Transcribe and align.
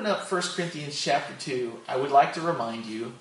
open 0.00 0.12
up 0.12 0.32
1 0.32 0.42
Corinthians 0.54 0.98
chapter 0.98 1.34
2, 1.40 1.80
I 1.86 1.98
would 1.98 2.10
like 2.10 2.32
to 2.32 2.40
remind 2.40 2.86
you 2.86 3.12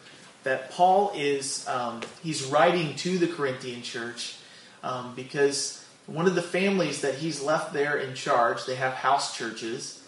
that 0.43 0.71
Paul 0.71 1.11
is 1.13 1.67
um, 1.67 1.99
he's 2.23 2.45
writing 2.45 2.95
to 2.97 3.17
the 3.17 3.27
Corinthian 3.27 3.81
church 3.81 4.37
um, 4.81 5.11
because 5.13 5.85
one 6.05 6.25
of 6.25 6.35
the 6.35 6.41
families 6.41 7.01
that 7.01 7.15
he's 7.15 7.43
left 7.43 7.73
there 7.73 7.97
in 7.97 8.15
charge, 8.15 8.65
they 8.65 8.75
have 8.75 8.93
house 8.93 9.37
churches. 9.37 10.01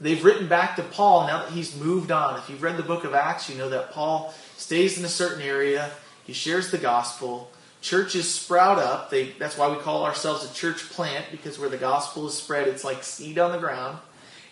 They've 0.00 0.24
written 0.24 0.46
back 0.46 0.76
to 0.76 0.84
Paul 0.84 1.26
now 1.26 1.42
that 1.42 1.50
he's 1.50 1.74
moved 1.74 2.12
on. 2.12 2.38
If 2.38 2.48
you've 2.48 2.62
read 2.62 2.76
the 2.76 2.84
book 2.84 3.02
of 3.02 3.12
Acts, 3.12 3.50
you 3.50 3.58
know 3.58 3.70
that 3.70 3.90
Paul 3.90 4.32
stays 4.56 4.96
in 4.96 5.04
a 5.04 5.08
certain 5.08 5.42
area, 5.42 5.90
he 6.24 6.32
shares 6.32 6.70
the 6.70 6.78
gospel. 6.78 7.50
Churches 7.80 8.32
sprout 8.32 8.78
up. 8.78 9.10
They, 9.10 9.30
that's 9.40 9.58
why 9.58 9.68
we 9.68 9.82
call 9.82 10.04
ourselves 10.04 10.48
a 10.48 10.54
church 10.54 10.88
plant 10.90 11.26
because 11.32 11.58
where 11.58 11.68
the 11.68 11.76
gospel 11.76 12.28
is 12.28 12.34
spread, 12.34 12.68
it's 12.68 12.84
like 12.84 13.02
seed 13.02 13.40
on 13.40 13.50
the 13.50 13.58
ground. 13.58 13.98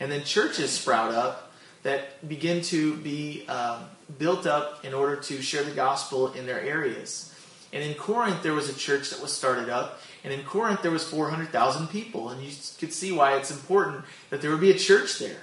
And 0.01 0.11
then 0.11 0.25
churches 0.25 0.71
sprout 0.71 1.13
up 1.13 1.53
that 1.83 2.29
begin 2.29 2.63
to 2.63 2.97
be 2.97 3.47
um, 3.49 3.85
built 4.19 4.47
up 4.47 4.85
in 4.85 4.95
order 4.95 5.17
to 5.17 5.43
share 5.43 5.63
the 5.63 5.71
gospel 5.71 6.33
in 6.33 6.47
their 6.47 6.61
areas. 6.61 7.35
And 7.73 7.83
in 7.83 7.95
Corinth, 7.95 8.43
there 8.43 8.55
was 8.55 8.69
a 8.69 8.75
church 8.75 9.11
that 9.11 9.21
was 9.21 9.33
started 9.33 9.69
up, 9.69 10.01
and 10.25 10.33
in 10.33 10.43
Corinth, 10.43 10.83
there 10.83 10.91
was 10.91 11.05
400,000 11.09 11.89
people, 11.89 12.31
and 12.31 12.43
you 12.43 12.51
could 12.79 12.93
see 12.93 13.13
why 13.13 13.37
it's 13.37 13.51
important 13.51 14.05
that 14.31 14.41
there 14.41 14.51
would 14.51 14.61
be 14.61 14.71
a 14.71 14.79
church 14.79 15.19
there. 15.19 15.41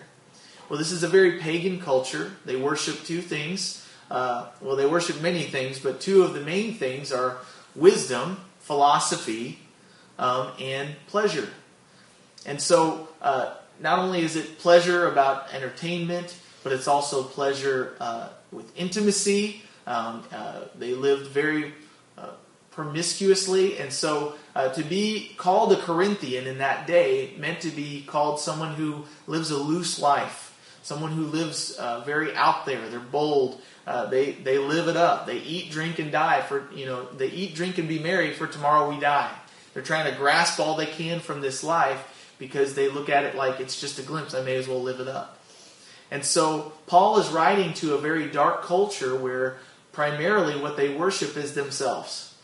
Well, 0.68 0.80
this 0.80 0.92
is 0.92 1.04
a 1.04 1.08
very 1.08 1.40
pagan 1.40 1.80
culture. 1.80 2.32
They 2.44 2.56
worship 2.56 3.04
two 3.04 3.22
things. 3.22 3.88
Uh, 4.10 4.48
well, 4.62 4.76
they 4.76 4.86
worship 4.86 5.22
many 5.22 5.44
things, 5.44 5.80
but 5.80 6.02
two 6.02 6.24
of 6.24 6.34
the 6.34 6.42
main 6.42 6.74
things 6.74 7.12
are 7.12 7.38
wisdom, 7.76 8.40
philosophy, 8.60 9.60
um, 10.18 10.52
and 10.60 10.96
pleasure. 11.08 11.50
And 12.46 12.60
so, 12.60 13.10
uh, 13.22 13.56
not 13.80 14.00
only 14.00 14.22
is 14.22 14.36
it 14.36 14.60
pleasure 14.60 15.08
about 15.08 15.54
entertainment, 15.54 16.38
but 16.64 16.74
it's 16.74 16.88
also 16.88 17.24
pleasure 17.24 17.96
uh, 18.00 18.30
with 18.52 18.76
intimacy. 18.78 19.62
Um, 19.86 20.24
uh, 20.34 20.62
they 20.78 20.94
lived 20.94 21.28
very 21.28 21.74
uh, 22.18 22.32
promiscuously, 22.72 23.78
and 23.78 23.94
so 23.94 24.36
uh, 24.56 24.70
to 24.70 24.84
be 24.84 25.34
called 25.38 25.74
a 25.74 25.78
Corinthian 25.78 26.48
in 26.48 26.58
that 26.58 26.88
day 26.88 27.34
meant 27.38 27.62
to 27.62 27.70
be 27.70 28.04
called 28.08 28.40
someone 28.40 28.74
who 28.74 29.06
lives 29.28 29.52
a 29.52 29.58
loose 29.58 30.00
life, 30.00 30.58
someone 30.82 31.12
who 31.12 31.26
lives 31.26 31.72
uh, 31.74 32.02
very 32.02 32.36
out 32.36 32.66
there. 32.66 32.90
They're 32.90 33.00
bold. 33.00 33.62
Uh, 33.86 34.08
they 34.08 34.32
they 34.32 34.58
live 34.58 34.88
it 34.88 34.98
up. 34.98 35.28
They 35.28 35.38
eat, 35.38 35.70
drink, 35.70 36.00
and 36.00 36.12
die 36.12 36.42
for 36.42 36.68
you 36.74 36.88
know. 36.88 37.06
They 37.06 37.28
eat, 37.28 37.54
drink, 37.54 37.78
and 37.78 37.88
be 37.88 38.00
merry 38.00 38.34
for 38.34 38.48
tomorrow 38.48 38.90
we 38.90 39.00
die. 39.00 39.32
They're 39.74 39.84
trying 39.84 40.12
to 40.12 40.18
grasp 40.18 40.60
all 40.60 40.76
they 40.76 40.88
can 40.88 41.20
from 41.20 41.42
this 41.42 41.64
life 41.64 42.15
because 42.38 42.76
they 42.76 42.90
look 42.90 43.10
at 43.10 43.24
it 43.24 43.36
like 43.36 43.60
it's 43.60 43.80
just 43.80 44.00
a 44.00 44.02
glimpse. 44.02 44.34
I 44.34 44.42
may 44.42 44.56
as 44.56 44.68
well 44.68 44.82
live 44.82 45.00
it 45.00 45.08
up. 45.08 45.40
And 46.12 46.24
so 46.24 46.74
Paul 46.88 47.20
is 47.20 47.30
writing 47.30 47.74
to 47.76 47.96
a 47.96 47.98
very 47.98 48.28
dark 48.28 48.64
culture 48.64 49.16
where 49.16 49.58
primarily 49.92 50.60
what 50.60 50.78
they 50.78 50.94
worship 50.94 51.36
is 51.38 51.54
themselves. 51.54 52.36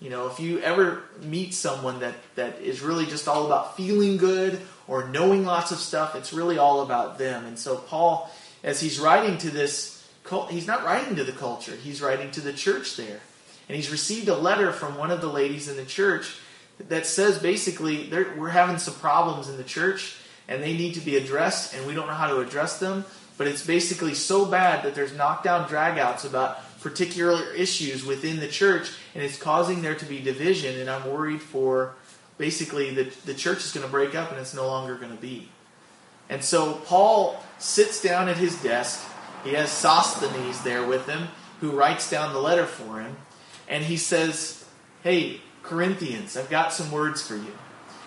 You 0.00 0.08
know, 0.08 0.28
if 0.28 0.40
you 0.40 0.60
ever 0.60 1.02
meet 1.20 1.52
someone 1.52 2.00
that, 2.00 2.14
that 2.34 2.60
is 2.60 2.80
really 2.80 3.04
just 3.04 3.28
all 3.28 3.44
about 3.44 3.76
feeling 3.76 4.16
good 4.16 4.58
or 4.88 5.06
knowing 5.08 5.44
lots 5.44 5.72
of 5.72 5.78
stuff, 5.78 6.14
it's 6.14 6.32
really 6.32 6.56
all 6.56 6.80
about 6.80 7.18
them. 7.18 7.44
And 7.44 7.58
so 7.58 7.76
Paul, 7.76 8.30
as 8.64 8.80
he's 8.80 8.98
writing 8.98 9.36
to 9.38 9.50
this, 9.50 10.08
he's 10.48 10.66
not 10.66 10.84
writing 10.84 11.16
to 11.16 11.24
the 11.24 11.32
culture, 11.32 11.76
he's 11.76 12.00
writing 12.00 12.30
to 12.30 12.40
the 12.40 12.52
church 12.52 12.96
there. 12.96 13.20
And 13.68 13.76
he's 13.76 13.90
received 13.90 14.28
a 14.28 14.36
letter 14.36 14.72
from 14.72 14.96
one 14.96 15.10
of 15.10 15.20
the 15.20 15.28
ladies 15.28 15.68
in 15.68 15.76
the 15.76 15.84
church 15.84 16.38
that 16.88 17.06
says 17.06 17.38
basically 17.38 18.10
we're 18.36 18.48
having 18.48 18.78
some 18.78 18.94
problems 18.94 19.48
in 19.48 19.56
the 19.56 19.64
church 19.64 20.16
and 20.48 20.62
they 20.62 20.76
need 20.76 20.94
to 20.94 21.00
be 21.00 21.16
addressed, 21.16 21.74
and 21.74 21.86
we 21.86 21.94
don't 21.94 22.08
know 22.08 22.14
how 22.14 22.26
to 22.26 22.40
address 22.40 22.80
them. 22.80 23.04
But 23.38 23.46
it's 23.46 23.64
basically 23.64 24.14
so 24.14 24.44
bad 24.44 24.84
that 24.84 24.94
there's 24.94 25.14
knockdown 25.14 25.68
dragouts 25.68 26.26
about 26.26 26.58
particular 26.80 27.54
issues 27.54 28.04
within 28.04 28.40
the 28.40 28.48
church, 28.48 28.90
and 29.14 29.22
it's 29.22 29.38
causing 29.38 29.80
there 29.80 29.94
to 29.94 30.04
be 30.04 30.20
division. 30.20 30.78
And 30.78 30.90
I'm 30.90 31.08
worried 31.10 31.40
for 31.40 31.94
basically 32.36 32.92
that 32.94 33.12
the 33.24 33.34
church 33.34 33.58
is 33.58 33.72
going 33.72 33.86
to 33.86 33.90
break 33.90 34.14
up 34.14 34.30
and 34.30 34.40
it's 34.40 34.54
no 34.54 34.66
longer 34.66 34.96
going 34.96 35.14
to 35.14 35.22
be. 35.22 35.48
And 36.28 36.42
so 36.42 36.74
Paul 36.86 37.42
sits 37.58 38.02
down 38.02 38.28
at 38.28 38.36
his 38.36 38.60
desk. 38.62 39.06
He 39.44 39.52
has 39.54 39.70
Sosthenes 39.70 40.62
there 40.62 40.84
with 40.84 41.06
him, 41.06 41.28
who 41.60 41.70
writes 41.70 42.10
down 42.10 42.32
the 42.32 42.40
letter 42.40 42.66
for 42.66 43.00
him. 43.00 43.16
And 43.68 43.84
he 43.84 43.96
says, 43.96 44.64
Hey, 45.02 45.40
Corinthians, 45.62 46.36
I've 46.36 46.50
got 46.50 46.72
some 46.72 46.90
words 46.90 47.26
for 47.26 47.36
you. 47.36 47.52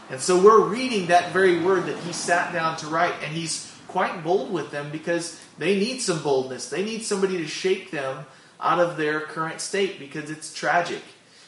And 0.10 0.20
so 0.20 0.42
we're 0.42 0.66
reading 0.66 1.08
that 1.08 1.32
very 1.32 1.60
word 1.62 1.86
that 1.86 1.98
he 2.00 2.14
sat 2.14 2.52
down 2.54 2.78
to 2.78 2.88
write, 2.88 3.16
and 3.24 3.34
he's 3.34 3.74
quite 3.88 4.24
bold 4.24 4.52
with 4.52 4.72
them 4.72 4.92
because 4.92 5.40
they 5.58 5.78
need 5.80 6.00
some 6.00 6.22
boldness. 6.22 6.70
They 6.70 6.84
need 6.84 7.04
somebody 7.04 7.38
to 7.38 7.48
shake 7.48 7.92
them 7.92 8.26
out 8.60 8.80
of 8.80 8.98
their 8.98 9.22
current 9.22 9.62
state 9.62 10.00
because 10.00 10.30
it's 10.30 10.54
tragic. 10.54 11.02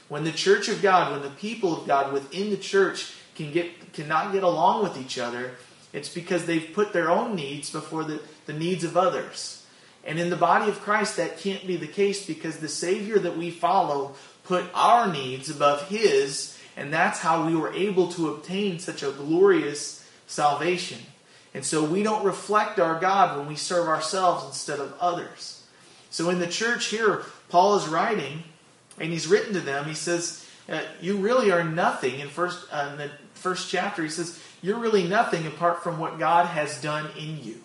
When 0.09 0.23
the 0.23 0.31
church 0.31 0.69
of 0.69 0.81
God, 0.81 1.11
when 1.11 1.21
the 1.21 1.35
people 1.35 1.75
of 1.75 1.87
God 1.87 2.13
within 2.13 2.49
the 2.49 2.57
church 2.57 3.13
can 3.35 3.51
get 3.51 3.93
cannot 3.93 4.33
get 4.33 4.43
along 4.43 4.83
with 4.83 4.97
each 4.97 5.17
other, 5.17 5.51
it's 5.93 6.09
because 6.09 6.45
they've 6.45 6.71
put 6.73 6.93
their 6.93 7.09
own 7.09 7.35
needs 7.35 7.71
before 7.71 8.03
the, 8.03 8.21
the 8.45 8.53
needs 8.53 8.83
of 8.83 8.97
others. 8.97 9.65
And 10.03 10.19
in 10.19 10.29
the 10.29 10.35
body 10.35 10.69
of 10.69 10.81
Christ, 10.81 11.17
that 11.17 11.39
can't 11.39 11.65
be 11.65 11.77
the 11.77 11.87
case 11.87 12.27
because 12.27 12.57
the 12.57 12.69
Savior 12.69 13.17
that 13.19 13.37
we 13.37 13.49
follow 13.49 14.13
put 14.45 14.65
our 14.73 15.11
needs 15.11 15.49
above 15.49 15.89
His 15.89 16.55
and 16.77 16.91
that's 16.91 17.19
how 17.19 17.45
we 17.45 17.55
were 17.55 17.73
able 17.73 18.11
to 18.13 18.29
obtain 18.29 18.79
such 18.79 19.01
a 19.01 19.11
glorious 19.11 20.05
salvation. 20.27 20.99
And 21.53 21.63
so 21.63 21.83
we 21.83 22.03
don't 22.03 22.25
reflect 22.25 22.79
our 22.79 22.99
God 22.99 23.37
when 23.37 23.47
we 23.47 23.55
serve 23.55 23.87
ourselves 23.87 24.45
instead 24.45 24.79
of 24.79 24.93
others. 24.99 25.63
So 26.09 26.29
in 26.29 26.39
the 26.39 26.47
church 26.47 26.87
here, 26.87 27.23
Paul 27.49 27.77
is 27.77 27.87
writing, 27.87 28.43
and 28.99 29.11
he's 29.11 29.27
written 29.27 29.53
to 29.53 29.61
them. 29.61 29.85
He 29.85 29.93
says, 29.93 30.45
uh, 30.67 30.81
"You 30.99 31.17
really 31.17 31.51
are 31.51 31.63
nothing." 31.63 32.19
In 32.19 32.27
first, 32.27 32.65
uh, 32.71 32.89
in 32.91 32.97
the 32.97 33.11
first 33.33 33.69
chapter, 33.69 34.03
he 34.03 34.09
says, 34.09 34.37
"You're 34.61 34.79
really 34.79 35.07
nothing 35.07 35.47
apart 35.47 35.81
from 35.81 35.97
what 35.97 36.19
God 36.19 36.47
has 36.47 36.81
done 36.81 37.09
in 37.17 37.41
you. 37.41 37.63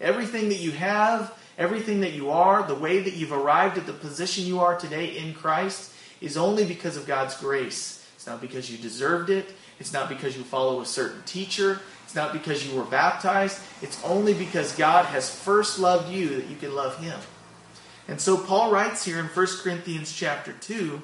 Everything 0.00 0.48
that 0.50 0.58
you 0.58 0.72
have, 0.72 1.32
everything 1.58 2.00
that 2.00 2.12
you 2.12 2.30
are, 2.30 2.62
the 2.62 2.74
way 2.74 3.00
that 3.00 3.14
you've 3.14 3.32
arrived 3.32 3.78
at 3.78 3.86
the 3.86 3.92
position 3.92 4.44
you 4.44 4.60
are 4.60 4.76
today 4.76 5.16
in 5.16 5.34
Christ, 5.34 5.90
is 6.20 6.36
only 6.36 6.64
because 6.64 6.96
of 6.96 7.06
God's 7.06 7.36
grace." 7.36 8.04
It's 8.16 8.26
not 8.26 8.40
because 8.40 8.70
you 8.70 8.78
deserved 8.78 9.28
it. 9.28 9.54
It's 9.78 9.92
not 9.92 10.08
because 10.08 10.36
you 10.36 10.44
follow 10.44 10.80
a 10.80 10.86
certain 10.86 11.22
teacher. 11.24 11.80
It's 12.04 12.14
not 12.14 12.32
because 12.32 12.66
you 12.66 12.76
were 12.76 12.84
baptized. 12.84 13.60
It's 13.82 14.02
only 14.02 14.34
because 14.34 14.72
God 14.72 15.04
has 15.06 15.28
first 15.28 15.78
loved 15.78 16.10
you 16.10 16.36
that 16.36 16.46
you 16.46 16.56
can 16.56 16.74
love 16.74 16.96
him. 16.98 17.18
And 18.08 18.20
so 18.20 18.36
Paul 18.36 18.70
writes 18.70 19.04
here 19.04 19.18
in 19.18 19.26
1 19.26 19.46
Corinthians 19.62 20.12
chapter 20.12 20.52
2. 20.52 21.02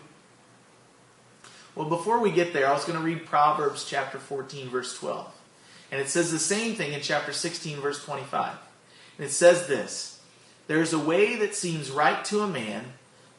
Well, 1.75 1.89
before 1.89 2.21
we 2.21 2.31
get 2.31 2.53
there, 2.53 2.69
I 2.69 2.73
was 2.73 2.85
going 2.85 2.99
to 2.99 3.05
read 3.05 3.27
Proverbs 3.27 3.85
chapter 3.89 4.19
14, 4.19 4.69
verse 4.69 4.99
12. 4.99 5.33
And 5.91 6.01
it 6.01 6.09
says 6.09 6.31
the 6.31 6.39
same 6.39 6.75
thing 6.75 6.93
in 6.93 7.01
chapter 7.01 7.33
16, 7.33 7.81
verse 7.81 8.05
25. 8.05 8.57
And 9.19 9.27
it 9.27 9.31
says 9.31 9.67
this 9.67 10.21
There 10.69 10.81
is 10.81 10.93
a 10.93 10.99
way 10.99 11.37
that 11.37 11.55
seems 11.55 11.91
right 11.91 12.25
to 12.27 12.41
a 12.41 12.47
man, 12.47 12.93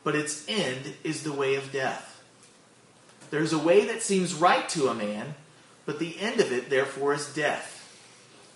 but 0.03 0.15
its 0.15 0.45
end 0.47 0.95
is 1.03 1.23
the 1.23 1.33
way 1.33 1.55
of 1.55 1.71
death. 1.71 2.23
There's 3.29 3.53
a 3.53 3.57
way 3.57 3.85
that 3.85 4.01
seems 4.01 4.33
right 4.33 4.67
to 4.69 4.89
a 4.89 4.93
man, 4.93 5.35
but 5.85 5.99
the 5.99 6.19
end 6.19 6.39
of 6.39 6.51
it, 6.51 6.69
therefore, 6.69 7.13
is 7.13 7.33
death. 7.33 7.77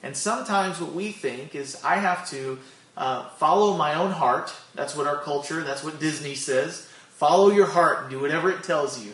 And 0.03 0.15
sometimes 0.15 0.79
what 0.79 0.93
we 0.93 1.11
think 1.11 1.55
is 1.55 1.81
I 1.83 1.95
have 1.95 2.29
to 2.29 2.59
uh, 2.97 3.29
follow 3.29 3.75
my 3.75 3.95
own 3.95 4.11
heart. 4.11 4.53
That's 4.73 4.95
what 4.95 5.07
our 5.07 5.17
culture, 5.17 5.63
that's 5.63 5.83
what 5.83 5.99
Disney 5.99 6.35
says. 6.35 6.89
Follow 7.09 7.49
your 7.49 7.67
heart 7.67 8.01
and 8.01 8.09
do 8.11 8.19
whatever 8.19 8.51
it 8.51 8.63
tells 8.63 9.03
you. 9.03 9.13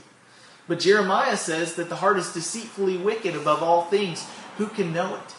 But 0.67 0.79
Jeremiah 0.79 1.37
says 1.37 1.75
that 1.75 1.89
the 1.89 1.97
heart 1.97 2.17
is 2.17 2.33
deceitfully 2.33 2.97
wicked 2.97 3.35
above 3.35 3.61
all 3.61 3.83
things. 3.83 4.27
Who 4.57 4.67
can 4.67 4.93
know 4.93 5.15
it? 5.15 5.35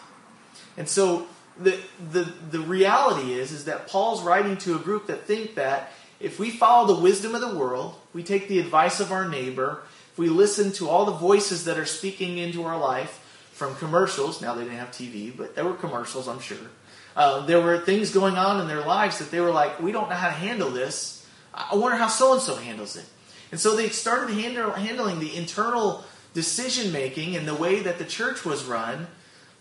And 0.76 0.88
so 0.88 1.26
the, 1.58 1.78
the, 2.10 2.32
the 2.50 2.60
reality 2.60 3.34
is, 3.34 3.52
is 3.52 3.64
that 3.64 3.88
Paul's 3.88 4.22
writing 4.22 4.56
to 4.58 4.76
a 4.76 4.78
group 4.78 5.06
that 5.06 5.26
think 5.26 5.54
that 5.56 5.92
if 6.22 6.38
we 6.38 6.50
follow 6.50 6.94
the 6.94 7.00
wisdom 7.00 7.34
of 7.34 7.40
the 7.40 7.54
world, 7.54 7.94
we 8.14 8.22
take 8.22 8.48
the 8.48 8.60
advice 8.60 9.00
of 9.00 9.10
our 9.10 9.28
neighbor, 9.28 9.82
if 10.12 10.18
we 10.18 10.28
listen 10.28 10.72
to 10.72 10.88
all 10.88 11.04
the 11.04 11.12
voices 11.12 11.64
that 11.64 11.78
are 11.78 11.86
speaking 11.86 12.38
into 12.38 12.62
our 12.64 12.78
life 12.78 13.18
from 13.52 13.74
commercials, 13.76 14.40
now 14.40 14.54
they 14.54 14.62
didn't 14.62 14.78
have 14.78 14.90
TV, 14.90 15.36
but 15.36 15.54
there 15.54 15.64
were 15.64 15.74
commercials, 15.74 16.28
I'm 16.28 16.40
sure. 16.40 16.58
Uh, 17.16 17.44
there 17.44 17.60
were 17.60 17.78
things 17.78 18.10
going 18.10 18.36
on 18.36 18.60
in 18.60 18.68
their 18.68 18.80
lives 18.80 19.18
that 19.18 19.30
they 19.30 19.40
were 19.40 19.50
like, 19.50 19.80
we 19.80 19.92
don't 19.92 20.08
know 20.08 20.14
how 20.14 20.28
to 20.28 20.34
handle 20.34 20.70
this. 20.70 21.26
I 21.52 21.74
wonder 21.74 21.96
how 21.96 22.08
so 22.08 22.32
and 22.32 22.40
so 22.40 22.54
handles 22.54 22.96
it. 22.96 23.04
And 23.50 23.60
so 23.60 23.76
they 23.76 23.88
started 23.88 24.32
handle, 24.32 24.70
handling 24.70 25.18
the 25.18 25.36
internal 25.36 26.04
decision 26.34 26.92
making 26.92 27.36
and 27.36 27.46
the 27.46 27.54
way 27.54 27.80
that 27.80 27.98
the 27.98 28.04
church 28.04 28.44
was 28.44 28.64
run, 28.64 29.08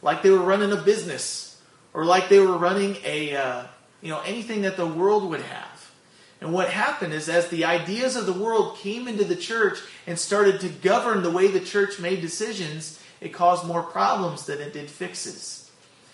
like 0.01 0.21
they 0.21 0.29
were 0.29 0.37
running 0.37 0.71
a 0.71 0.81
business 0.81 1.61
or 1.93 2.05
like 2.05 2.29
they 2.29 2.39
were 2.39 2.57
running 2.57 2.97
a, 3.03 3.35
uh, 3.35 3.63
you 4.01 4.09
know, 4.09 4.21
anything 4.21 4.61
that 4.61 4.77
the 4.77 4.87
world 4.87 5.29
would 5.29 5.41
have. 5.41 5.70
And 6.41 6.51
what 6.51 6.71
happened 6.71 7.13
is, 7.13 7.29
as 7.29 7.47
the 7.49 7.65
ideas 7.65 8.15
of 8.15 8.25
the 8.25 8.33
world 8.33 8.77
came 8.77 9.07
into 9.07 9.23
the 9.23 9.35
church 9.35 9.77
and 10.07 10.17
started 10.17 10.59
to 10.61 10.69
govern 10.69 11.21
the 11.21 11.29
way 11.29 11.47
the 11.47 11.59
church 11.59 11.99
made 11.99 12.19
decisions, 12.19 12.99
it 13.21 13.29
caused 13.29 13.67
more 13.67 13.83
problems 13.83 14.47
than 14.47 14.59
it 14.59 14.73
did 14.73 14.89
fixes. 14.89 15.71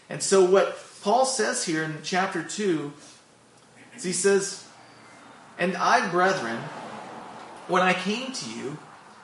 And 0.10 0.22
so, 0.22 0.44
what 0.44 0.78
Paul 1.02 1.26
says 1.26 1.64
here 1.64 1.82
in 1.84 2.00
chapter 2.04 2.44
2, 2.44 2.92
he 4.04 4.12
says, 4.12 4.68
And 5.58 5.78
I, 5.78 6.10
brethren, 6.10 6.58
when 7.70 7.82
I 7.82 7.94
came 7.94 8.34
to 8.34 8.50
you, 8.50 8.78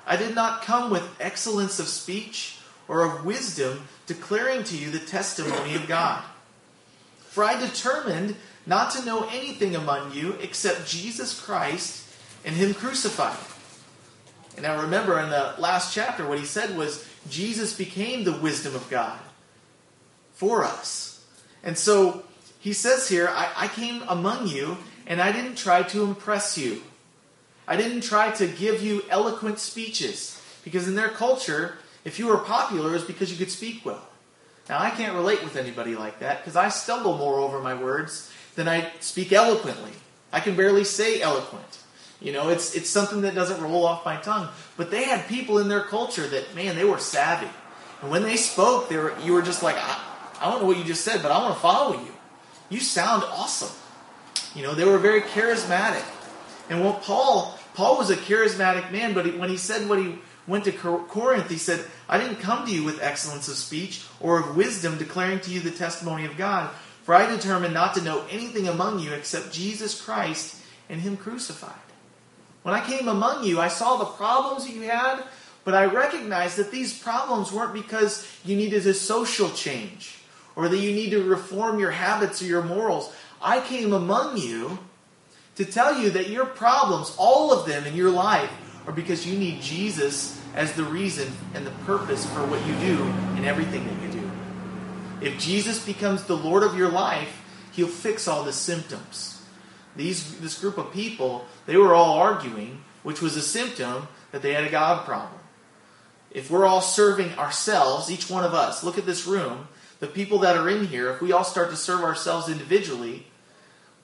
I 0.08 0.16
did 0.16 0.34
not 0.34 0.62
come 0.62 0.90
with 0.90 1.04
excellence 1.20 1.80
of 1.80 1.88
speech 1.88 2.60
or 2.88 3.04
of 3.04 3.26
wisdom, 3.26 3.88
declaring 4.06 4.64
to 4.66 4.78
you 4.78 4.90
the 4.90 5.00
testimony 5.00 5.76
of 5.76 5.88
God. 5.88 6.24
For 7.28 7.44
I 7.44 7.60
determined 7.60 8.36
not 8.66 8.92
to 8.92 9.06
know 9.06 9.28
anything 9.32 9.76
among 9.76 10.14
you 10.14 10.34
except 10.42 10.88
Jesus 10.88 11.40
Christ 11.40 12.08
and 12.46 12.56
Him 12.56 12.74
crucified. 12.74 13.38
And 14.58 14.66
I 14.66 14.82
remember 14.82 15.20
in 15.20 15.30
the 15.30 15.56
last 15.58 15.94
chapter, 15.94 16.28
what 16.28 16.40
he 16.40 16.46
said 16.46 16.78
was 16.78 17.08
Jesus 17.30 17.76
became 17.76 18.24
the 18.24 18.38
wisdom 18.38 18.76
of 18.76 18.90
God 18.90 19.20
for 20.34 20.64
us. 20.64 21.26
And 21.64 21.78
so 21.78 22.24
he 22.60 22.74
says 22.74 23.10
here, 23.10 23.28
I, 23.30 23.50
I 23.56 23.68
came 23.68 24.04
among 24.08 24.48
you 24.48 24.78
and 25.08 25.22
I 25.22 25.32
didn't 25.32 25.56
try 25.56 25.84
to 25.84 26.04
impress 26.04 26.58
you. 26.58 26.84
I 27.68 27.78
didn't 27.78 28.02
try 28.02 28.32
to 28.32 28.48
give 28.48 28.84
you 28.84 29.04
eloquent 29.10 29.60
speeches. 29.60 30.42
Because 30.64 30.88
in 30.88 30.96
their 30.96 31.10
culture, 31.10 31.78
if 32.06 32.20
you 32.20 32.28
were 32.28 32.38
popular, 32.38 32.90
it 32.90 32.94
was 32.94 33.04
because 33.04 33.32
you 33.32 33.38
could 33.38 33.52
speak 33.52 33.86
well. 33.86 34.08
Now, 34.70 34.80
I 34.80 34.92
can't 34.92 35.14
relate 35.14 35.44
with 35.44 35.58
anybody 35.58 35.96
like 35.96 36.20
that 36.20 36.40
because 36.40 36.56
I 36.56 36.70
stumble 36.70 37.18
more 37.18 37.40
over 37.40 37.60
my 37.60 37.74
words 37.74 38.32
than 38.56 38.68
I 38.68 38.92
speak 39.00 39.32
eloquently. 39.32 39.92
I 40.32 40.40
can 40.40 40.56
barely 40.56 40.84
say 40.84 41.22
eloquent. 41.22 41.80
You 42.22 42.32
know, 42.32 42.50
it's 42.50 42.74
it's 42.74 42.90
something 42.90 43.22
that 43.22 43.36
doesn't 43.36 43.62
roll 43.62 43.86
off 43.86 44.06
my 44.06 44.16
tongue. 44.18 44.50
But 44.78 44.92
they 44.92 45.04
had 45.04 45.28
people 45.28 45.60
in 45.60 45.68
their 45.68 45.84
culture 45.84 46.26
that, 46.26 46.56
man, 46.56 46.76
they 46.76 46.86
were 46.86 47.00
savvy. 47.00 47.50
And 48.02 48.10
when 48.10 48.24
they 48.24 48.38
spoke, 48.38 48.90
they 48.90 48.98
were, 48.98 49.14
you 49.24 49.34
were 49.34 49.42
just 49.42 49.62
like, 49.62 49.76
I, 49.78 50.00
I 50.40 50.50
don't 50.50 50.62
know 50.62 50.68
what 50.68 50.78
you 50.78 50.84
just 50.84 51.04
said, 51.04 51.22
but 51.22 51.32
I 51.32 51.38
want 51.38 51.54
to 51.54 51.60
follow 51.60 51.94
you. 52.00 52.12
You 52.70 52.80
sound 52.80 53.24
awesome. 53.24 53.76
You 54.56 54.64
know, 54.64 54.74
they 54.74 54.86
were 54.86 54.98
very 54.98 55.22
charismatic. 55.22 56.04
And 56.70 56.84
what 56.84 57.02
Paul, 57.02 57.58
Paul 57.74 57.98
was 57.98 58.10
a 58.10 58.16
charismatic 58.16 58.92
man, 58.92 59.14
but 59.14 59.26
he, 59.26 59.32
when 59.32 59.50
he 59.50 59.58
said 59.58 59.88
what 59.88 60.00
he 60.00 60.16
went 60.48 60.66
to 60.66 60.72
Corinth, 60.72 61.50
he 61.50 61.58
said, 61.58 61.86
I 62.10 62.18
didn't 62.18 62.38
come 62.38 62.66
to 62.66 62.74
you 62.74 62.84
with 62.84 63.02
excellence 63.02 63.48
of 63.48 63.56
speech 63.56 64.06
or 64.20 64.40
of 64.40 64.56
wisdom, 64.56 64.98
declaring 64.98 65.40
to 65.42 65.52
you 65.52 65.60
the 65.60 65.72
testimony 65.72 66.26
of 66.26 66.38
God. 66.38 66.74
For 67.04 67.14
I 67.14 67.30
determined 67.30 67.74
not 67.74 67.96
to 67.96 68.02
know 68.02 68.26
anything 68.30 68.68
among 68.68 69.00
you 69.00 69.12
except 69.14 69.52
Jesus 69.52 70.00
Christ 70.00 70.62
and 70.90 71.02
Him 71.02 71.18
crucified. 71.18 71.74
When 72.64 72.74
I 72.74 72.86
came 72.86 73.08
among 73.08 73.44
you, 73.44 73.60
I 73.60 73.68
saw 73.68 73.98
the 73.98 74.06
problems 74.06 74.66
that 74.66 74.74
you 74.74 74.84
had, 74.84 75.24
but 75.66 75.74
I 75.74 75.86
recognized 75.86 76.58
that 76.58 76.72
these 76.72 76.98
problems 76.98 77.52
weren't 77.52 77.74
because 77.74 78.28
you 78.46 78.56
needed 78.56 78.88
a 78.88 78.94
social 78.94 79.50
change 79.50 80.18
or 80.56 80.70
that 80.70 80.78
you 80.78 80.94
need 80.94 81.10
to 81.12 81.24
reform 81.24 81.80
your 81.80 81.92
habits 81.92 82.42
or 82.42 82.46
your 82.46 82.64
morals. 82.64 83.14
I 83.42 83.60
came 83.60 83.92
among 83.92 84.38
you 84.38 84.80
to 85.56 85.66
tell 85.66 86.00
you 86.00 86.10
that 86.12 86.30
your 86.30 86.46
problems, 86.46 87.14
all 87.18 87.52
of 87.52 87.68
them 87.68 87.86
in 87.86 87.96
your 87.96 88.10
life, 88.10 88.52
are 88.88 88.94
because 88.94 89.26
you 89.28 89.38
need 89.38 89.62
Jesus 89.62 90.42
as 90.56 90.74
the 90.74 90.84
reason 90.84 91.32
and 91.54 91.66
the 91.66 91.72
purpose 91.86 92.26
for 92.26 92.46
what 92.46 92.66
you 92.66 92.76
do 92.76 93.04
and 93.36 93.46
everything 93.46 93.86
that 93.86 93.94
you 93.96 94.00
do. 94.00 94.03
If 95.24 95.40
Jesus 95.40 95.86
becomes 95.86 96.24
the 96.24 96.36
Lord 96.36 96.64
of 96.64 96.78
your 96.78 96.90
life, 96.90 97.42
he'll 97.72 97.88
fix 97.88 98.28
all 98.28 98.44
the 98.44 98.52
symptoms. 98.52 99.42
These, 99.96 100.40
this 100.40 100.60
group 100.60 100.78
of 100.78 100.92
people, 100.92 101.46
they 101.66 101.78
were 101.78 101.94
all 101.94 102.18
arguing, 102.18 102.84
which 103.04 103.22
was 103.22 103.38
a 103.38 103.42
symptom 103.42 104.10
that 104.32 104.42
they 104.42 104.54
had 104.54 104.66
a 104.66 104.70
God 104.70 105.06
problem. 105.06 105.40
If 106.32 106.52
we're 106.52 106.66
all 106.66 106.82
serving 106.82 107.38
ourselves, 107.38 108.12
each 108.12 108.30
one 108.30 108.44
of 108.44 108.54
us, 108.54 108.84
look 108.84 108.98
at 108.98 109.06
this 109.06 109.26
room, 109.26 109.68
the 110.00 110.08
people 110.08 110.40
that 110.40 110.58
are 110.58 110.68
in 110.68 110.88
here, 110.88 111.12
if 111.12 111.22
we 111.22 111.32
all 111.32 111.44
start 111.44 111.70
to 111.70 111.78
serve 111.78 112.02
ourselves 112.02 112.50
individually, 112.50 113.28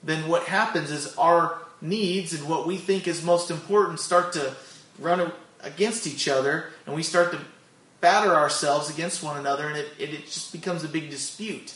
then 0.02 0.26
what 0.28 0.44
happens 0.44 0.90
is 0.90 1.14
our 1.16 1.58
needs 1.82 2.32
and 2.32 2.48
what 2.48 2.66
we 2.66 2.78
think 2.78 3.06
is 3.06 3.22
most 3.22 3.50
important 3.50 4.00
start 4.00 4.32
to 4.32 4.54
run 4.98 5.32
against 5.62 6.06
each 6.06 6.28
other, 6.28 6.70
and 6.86 6.94
we 6.94 7.02
start 7.02 7.32
to 7.32 7.40
batter 8.00 8.34
ourselves 8.34 8.90
against 8.90 9.22
one 9.22 9.36
another, 9.36 9.68
and 9.68 9.76
it, 9.76 9.88
it, 9.98 10.10
it 10.10 10.24
just 10.26 10.52
becomes 10.52 10.84
a 10.84 10.88
big 10.88 11.10
dispute. 11.10 11.74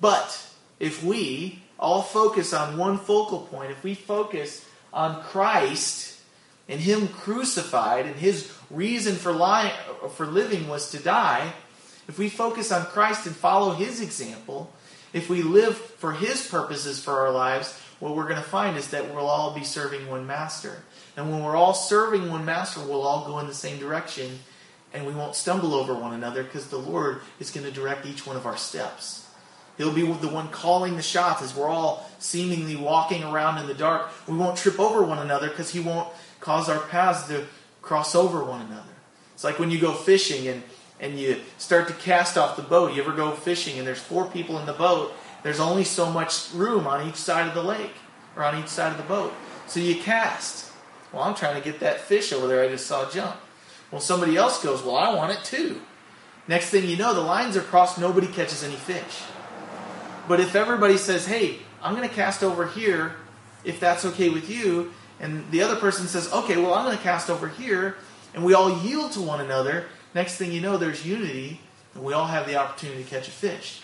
But 0.00 0.46
if 0.78 1.02
we 1.02 1.62
all 1.78 2.02
focus 2.02 2.52
on 2.52 2.76
one 2.76 2.98
focal 2.98 3.40
point, 3.40 3.70
if 3.70 3.82
we 3.82 3.94
focus 3.94 4.64
on 4.92 5.22
Christ 5.22 6.20
and 6.68 6.80
Him 6.80 7.08
crucified 7.08 8.06
and 8.06 8.16
His 8.16 8.52
reason 8.70 9.16
for, 9.16 9.32
lying, 9.32 9.72
for 10.14 10.26
living 10.26 10.68
was 10.68 10.90
to 10.92 10.98
die, 10.98 11.52
if 12.08 12.18
we 12.18 12.28
focus 12.28 12.72
on 12.72 12.86
Christ 12.86 13.26
and 13.26 13.34
follow 13.34 13.72
His 13.72 14.00
example, 14.00 14.72
if 15.12 15.28
we 15.28 15.42
live 15.42 15.76
for 15.76 16.12
His 16.12 16.46
purposes 16.46 17.02
for 17.02 17.20
our 17.20 17.30
lives, 17.30 17.78
what 18.00 18.16
we're 18.16 18.28
going 18.28 18.36
to 18.36 18.42
find 18.42 18.76
is 18.76 18.88
that 18.88 19.14
we'll 19.14 19.28
all 19.28 19.54
be 19.54 19.64
serving 19.64 20.08
one 20.08 20.26
master. 20.26 20.82
And 21.16 21.30
when 21.30 21.42
we're 21.42 21.56
all 21.56 21.74
serving 21.74 22.30
one 22.30 22.44
master, 22.44 22.80
we'll 22.80 23.02
all 23.02 23.26
go 23.26 23.38
in 23.38 23.46
the 23.46 23.54
same 23.54 23.78
direction 23.78 24.40
and 24.94 25.06
we 25.06 25.12
won't 25.12 25.34
stumble 25.34 25.74
over 25.74 25.94
one 25.94 26.14
another 26.14 26.42
because 26.42 26.68
the 26.68 26.78
Lord 26.78 27.20
is 27.40 27.50
going 27.50 27.66
to 27.66 27.72
direct 27.72 28.06
each 28.06 28.26
one 28.26 28.36
of 28.36 28.46
our 28.46 28.56
steps. 28.56 29.26
He'll 29.78 29.92
be 29.92 30.02
the 30.02 30.28
one 30.28 30.48
calling 30.48 30.96
the 30.96 31.02
shots 31.02 31.42
as 31.42 31.56
we're 31.56 31.68
all 31.68 32.08
seemingly 32.18 32.76
walking 32.76 33.24
around 33.24 33.58
in 33.58 33.66
the 33.66 33.74
dark. 33.74 34.10
We 34.28 34.36
won't 34.36 34.56
trip 34.56 34.78
over 34.78 35.02
one 35.02 35.18
another 35.18 35.48
because 35.48 35.70
He 35.70 35.80
won't 35.80 36.08
cause 36.40 36.68
our 36.68 36.80
paths 36.80 37.26
to 37.28 37.46
cross 37.80 38.14
over 38.14 38.44
one 38.44 38.60
another. 38.62 38.92
It's 39.34 39.44
like 39.44 39.58
when 39.58 39.70
you 39.70 39.80
go 39.80 39.92
fishing 39.92 40.46
and, 40.46 40.62
and 41.00 41.18
you 41.18 41.40
start 41.58 41.88
to 41.88 41.94
cast 41.94 42.36
off 42.36 42.56
the 42.56 42.62
boat. 42.62 42.94
You 42.94 43.02
ever 43.02 43.12
go 43.12 43.32
fishing 43.32 43.78
and 43.78 43.86
there's 43.86 44.00
four 44.00 44.26
people 44.26 44.58
in 44.58 44.66
the 44.66 44.72
boat. 44.72 45.14
There's 45.42 45.58
only 45.58 45.84
so 45.84 46.10
much 46.10 46.52
room 46.52 46.86
on 46.86 47.08
each 47.08 47.16
side 47.16 47.48
of 47.48 47.54
the 47.54 47.62
lake 47.62 47.94
or 48.36 48.44
on 48.44 48.62
each 48.62 48.68
side 48.68 48.92
of 48.92 48.98
the 48.98 49.04
boat. 49.04 49.32
So 49.66 49.80
you 49.80 49.96
cast. 49.96 50.70
Well, 51.12 51.22
I'm 51.22 51.34
trying 51.34 51.60
to 51.60 51.62
get 51.62 51.80
that 51.80 52.00
fish 52.00 52.32
over 52.32 52.46
there 52.46 52.62
I 52.62 52.68
just 52.68 52.86
saw 52.86 53.10
jump. 53.10 53.36
Well, 53.92 54.00
somebody 54.00 54.36
else 54.36 54.62
goes, 54.62 54.82
Well, 54.82 54.96
I 54.96 55.14
want 55.14 55.32
it 55.32 55.44
too. 55.44 55.80
Next 56.48 56.70
thing 56.70 56.88
you 56.88 56.96
know, 56.96 57.14
the 57.14 57.20
lines 57.20 57.56
are 57.56 57.62
crossed, 57.62 57.98
nobody 57.98 58.26
catches 58.26 58.64
any 58.64 58.74
fish. 58.74 59.22
But 60.26 60.40
if 60.40 60.56
everybody 60.56 60.96
says, 60.96 61.26
Hey, 61.26 61.58
I'm 61.82 61.94
going 61.94 62.08
to 62.08 62.14
cast 62.14 62.42
over 62.42 62.66
here, 62.66 63.14
if 63.64 63.78
that's 63.78 64.04
okay 64.06 64.30
with 64.30 64.50
you, 64.50 64.92
and 65.20 65.48
the 65.50 65.62
other 65.62 65.76
person 65.76 66.06
says, 66.08 66.32
Okay, 66.32 66.56
well, 66.56 66.74
I'm 66.74 66.86
going 66.86 66.96
to 66.96 67.02
cast 67.02 67.30
over 67.30 67.48
here, 67.48 67.96
and 68.34 68.42
we 68.42 68.54
all 68.54 68.82
yield 68.82 69.12
to 69.12 69.20
one 69.20 69.40
another, 69.40 69.86
next 70.14 70.36
thing 70.36 70.50
you 70.50 70.62
know, 70.62 70.78
there's 70.78 71.06
unity, 71.06 71.60
and 71.94 72.02
we 72.02 72.14
all 72.14 72.26
have 72.26 72.46
the 72.46 72.56
opportunity 72.56 73.04
to 73.04 73.10
catch 73.10 73.28
a 73.28 73.30
fish. 73.32 73.82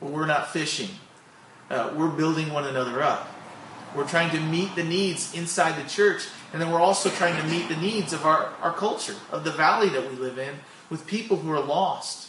But 0.00 0.10
we're 0.10 0.26
not 0.26 0.52
fishing, 0.52 0.88
uh, 1.68 1.92
we're 1.96 2.08
building 2.08 2.52
one 2.52 2.64
another 2.64 3.02
up. 3.02 3.28
We're 3.94 4.08
trying 4.08 4.30
to 4.30 4.40
meet 4.40 4.74
the 4.74 4.84
needs 4.84 5.34
inside 5.34 5.82
the 5.82 5.88
church, 5.88 6.26
and 6.52 6.60
then 6.60 6.70
we're 6.70 6.80
also 6.80 7.08
trying 7.08 7.40
to 7.40 7.48
meet 7.48 7.68
the 7.68 7.76
needs 7.76 8.12
of 8.12 8.26
our, 8.26 8.52
our 8.60 8.72
culture, 8.72 9.14
of 9.30 9.44
the 9.44 9.50
valley 9.50 9.88
that 9.88 10.10
we 10.10 10.16
live 10.16 10.38
in, 10.38 10.54
with 10.90 11.06
people 11.06 11.38
who 11.38 11.50
are 11.50 11.60
lost. 11.60 12.28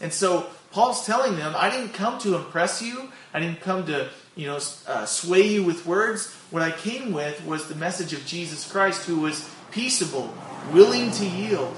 And 0.00 0.12
so 0.12 0.48
Paul's 0.70 1.04
telling 1.04 1.36
them, 1.36 1.54
I 1.56 1.68
didn't 1.70 1.92
come 1.92 2.18
to 2.20 2.36
impress 2.36 2.80
you. 2.80 3.10
I 3.34 3.40
didn't 3.40 3.60
come 3.60 3.86
to, 3.86 4.08
you 4.36 4.46
know, 4.46 4.58
uh, 4.86 5.04
sway 5.04 5.42
you 5.42 5.64
with 5.64 5.84
words. 5.84 6.32
What 6.50 6.62
I 6.62 6.70
came 6.70 7.12
with 7.12 7.44
was 7.44 7.68
the 7.68 7.74
message 7.74 8.12
of 8.12 8.24
Jesus 8.24 8.70
Christ, 8.70 9.06
who 9.06 9.20
was 9.20 9.48
peaceable, 9.70 10.32
willing 10.72 11.10
to 11.12 11.26
yield, 11.26 11.76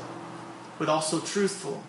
but 0.78 0.88
also 0.88 1.18
truthful. 1.18 1.82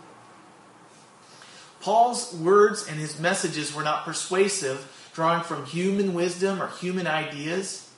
Paul's 1.82 2.34
words 2.34 2.88
and 2.88 3.00
his 3.00 3.20
messages 3.20 3.74
were 3.74 3.84
not 3.84 4.06
persuasive, 4.06 5.10
drawing 5.14 5.44
from 5.44 5.66
human 5.66 6.14
wisdom 6.14 6.62
or 6.62 6.70
human 6.70 7.08
ideas, 7.08 7.91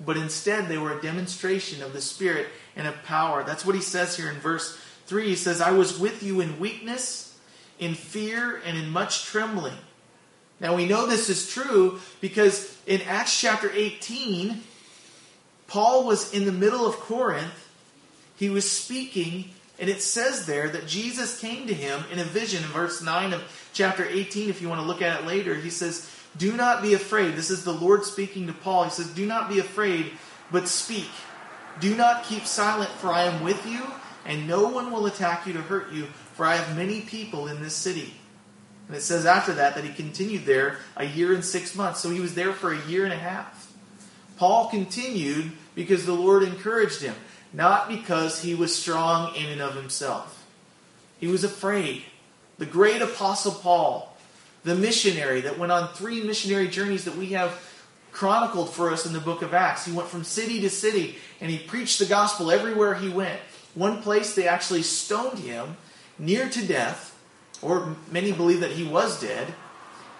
but 0.00 0.16
instead 0.16 0.68
they 0.68 0.78
were 0.78 0.96
a 0.96 1.02
demonstration 1.02 1.82
of 1.82 1.92
the 1.92 2.00
Spirit 2.00 2.48
and 2.76 2.86
of 2.86 3.02
power. 3.04 3.44
That's 3.44 3.64
what 3.64 3.74
he 3.74 3.82
says 3.82 4.16
here 4.16 4.28
in 4.28 4.36
verse 4.36 4.78
3. 5.06 5.26
He 5.26 5.36
says, 5.36 5.60
I 5.60 5.72
was 5.72 5.98
with 5.98 6.22
you 6.22 6.40
in 6.40 6.58
weakness, 6.58 7.38
in 7.78 7.94
fear, 7.94 8.60
and 8.64 8.76
in 8.76 8.90
much 8.90 9.24
trembling. 9.24 9.76
Now 10.60 10.76
we 10.76 10.86
know 10.86 11.06
this 11.06 11.28
is 11.28 11.50
true 11.50 12.00
because 12.20 12.78
in 12.86 13.02
Acts 13.02 13.38
chapter 13.38 13.70
18, 13.70 14.60
Paul 15.66 16.06
was 16.06 16.32
in 16.32 16.44
the 16.44 16.52
middle 16.52 16.86
of 16.86 16.96
Corinth. 16.96 17.68
He 18.36 18.48
was 18.48 18.70
speaking, 18.70 19.50
and 19.78 19.90
it 19.90 20.02
says 20.02 20.46
there 20.46 20.68
that 20.68 20.86
Jesus 20.86 21.40
came 21.40 21.66
to 21.66 21.74
him 21.74 22.04
in 22.12 22.18
a 22.18 22.24
vision 22.24 22.62
in 22.62 22.68
verse 22.70 23.02
9 23.02 23.32
of 23.32 23.70
chapter 23.72 24.04
18. 24.04 24.50
If 24.50 24.62
you 24.62 24.68
want 24.68 24.80
to 24.80 24.86
look 24.86 25.02
at 25.02 25.20
it 25.20 25.26
later, 25.26 25.54
he 25.54 25.70
says, 25.70 26.08
do 26.36 26.56
not 26.56 26.82
be 26.82 26.94
afraid. 26.94 27.34
This 27.34 27.50
is 27.50 27.64
the 27.64 27.72
Lord 27.72 28.04
speaking 28.04 28.46
to 28.46 28.52
Paul. 28.52 28.84
He 28.84 28.90
says, 28.90 29.08
Do 29.08 29.26
not 29.26 29.48
be 29.48 29.58
afraid, 29.58 30.12
but 30.50 30.68
speak. 30.68 31.08
Do 31.80 31.94
not 31.94 32.24
keep 32.24 32.46
silent, 32.46 32.90
for 32.90 33.08
I 33.08 33.24
am 33.24 33.42
with 33.42 33.66
you, 33.66 33.82
and 34.24 34.46
no 34.46 34.68
one 34.68 34.90
will 34.90 35.06
attack 35.06 35.46
you 35.46 35.52
to 35.54 35.62
hurt 35.62 35.92
you, 35.92 36.06
for 36.34 36.46
I 36.46 36.56
have 36.56 36.76
many 36.76 37.00
people 37.00 37.48
in 37.48 37.62
this 37.62 37.74
city. 37.74 38.14
And 38.88 38.96
it 38.96 39.02
says 39.02 39.26
after 39.26 39.54
that 39.54 39.74
that 39.74 39.84
he 39.84 39.92
continued 39.92 40.44
there 40.44 40.78
a 40.96 41.06
year 41.06 41.32
and 41.32 41.44
six 41.44 41.74
months. 41.74 42.00
So 42.00 42.10
he 42.10 42.20
was 42.20 42.34
there 42.34 42.52
for 42.52 42.72
a 42.72 42.86
year 42.86 43.04
and 43.04 43.12
a 43.12 43.18
half. 43.18 43.72
Paul 44.36 44.68
continued 44.68 45.52
because 45.74 46.04
the 46.04 46.14
Lord 46.14 46.42
encouraged 46.42 47.00
him, 47.00 47.14
not 47.52 47.88
because 47.88 48.42
he 48.42 48.54
was 48.54 48.74
strong 48.74 49.34
in 49.34 49.46
and 49.46 49.60
of 49.60 49.76
himself. 49.76 50.44
He 51.18 51.26
was 51.26 51.44
afraid. 51.44 52.04
The 52.58 52.66
great 52.66 53.00
apostle 53.00 53.52
Paul 53.52 54.11
the 54.64 54.74
missionary 54.74 55.40
that 55.42 55.58
went 55.58 55.72
on 55.72 55.92
three 55.94 56.22
missionary 56.22 56.68
journeys 56.68 57.04
that 57.04 57.16
we 57.16 57.28
have 57.28 57.60
chronicled 58.12 58.72
for 58.72 58.90
us 58.90 59.06
in 59.06 59.12
the 59.12 59.20
book 59.20 59.42
of 59.42 59.54
Acts. 59.54 59.86
He 59.86 59.92
went 59.92 60.08
from 60.08 60.22
city 60.22 60.60
to 60.60 60.70
city 60.70 61.16
and 61.40 61.50
he 61.50 61.58
preached 61.58 61.98
the 61.98 62.06
gospel 62.06 62.50
everywhere 62.50 62.94
he 62.94 63.08
went. 63.08 63.40
One 63.74 64.02
place 64.02 64.34
they 64.34 64.46
actually 64.46 64.82
stoned 64.82 65.38
him 65.38 65.76
near 66.18 66.48
to 66.48 66.66
death, 66.66 67.18
or 67.62 67.96
many 68.10 68.32
believe 68.32 68.60
that 68.60 68.72
he 68.72 68.84
was 68.84 69.20
dead. 69.20 69.54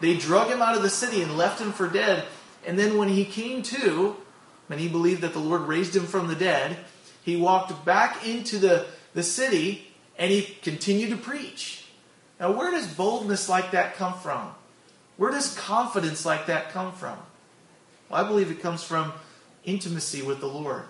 They 0.01 0.17
drug 0.17 0.49
him 0.49 0.63
out 0.63 0.77
of 0.77 0.83
the 0.83 0.91
city 0.91 1.23
and 1.23 1.37
left 1.37 1.61
him 1.61 1.71
for 1.71 1.87
dead. 1.87 2.25
And 2.67 2.79
then 2.79 2.97
when 2.97 3.09
he 3.09 3.25
came 3.25 3.63
to, 3.65 4.17
and 4.71 4.81
he 4.81 4.89
believed 4.89 5.21
that 5.21 5.35
the 5.35 5.39
Lord 5.39 5.63
raised 5.63 5.95
him 5.95 6.07
from 6.07 6.29
the 6.29 6.35
dead, 6.35 6.79
he 7.23 7.37
walked 7.37 7.85
back 7.85 8.27
into 8.27 8.59
the, 8.59 8.87
the 9.15 9.23
city 9.23 9.93
and 10.19 10.33
he 10.33 10.43
continued 10.63 11.11
to 11.11 11.17
preach. 11.17 11.82
Now, 12.43 12.51
where 12.51 12.73
does 12.73 12.89
boldness 12.89 13.49
like 13.49 13.71
that 13.71 13.95
come 13.95 14.15
from? 14.15 14.53
Where 15.17 15.31
does 15.31 15.55
confidence 15.57 16.27
like 16.27 16.47
that 16.47 16.71
come 16.71 16.93
from? 16.93 17.17
Well, 18.09 18.23
I 18.23 18.27
believe 18.27 18.51
it 18.51 18.61
comes 18.61 18.83
from 18.83 19.13
intimacy 19.65 20.23
with 20.23 20.41
the 20.41 20.49
Lord. 20.49 20.83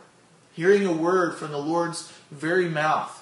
Hearing 0.55 0.87
a 0.87 0.93
word 0.93 1.37
from 1.37 1.53
the 1.53 1.59
Lord's 1.59 2.11
very 2.31 2.71
mouth 2.71 3.19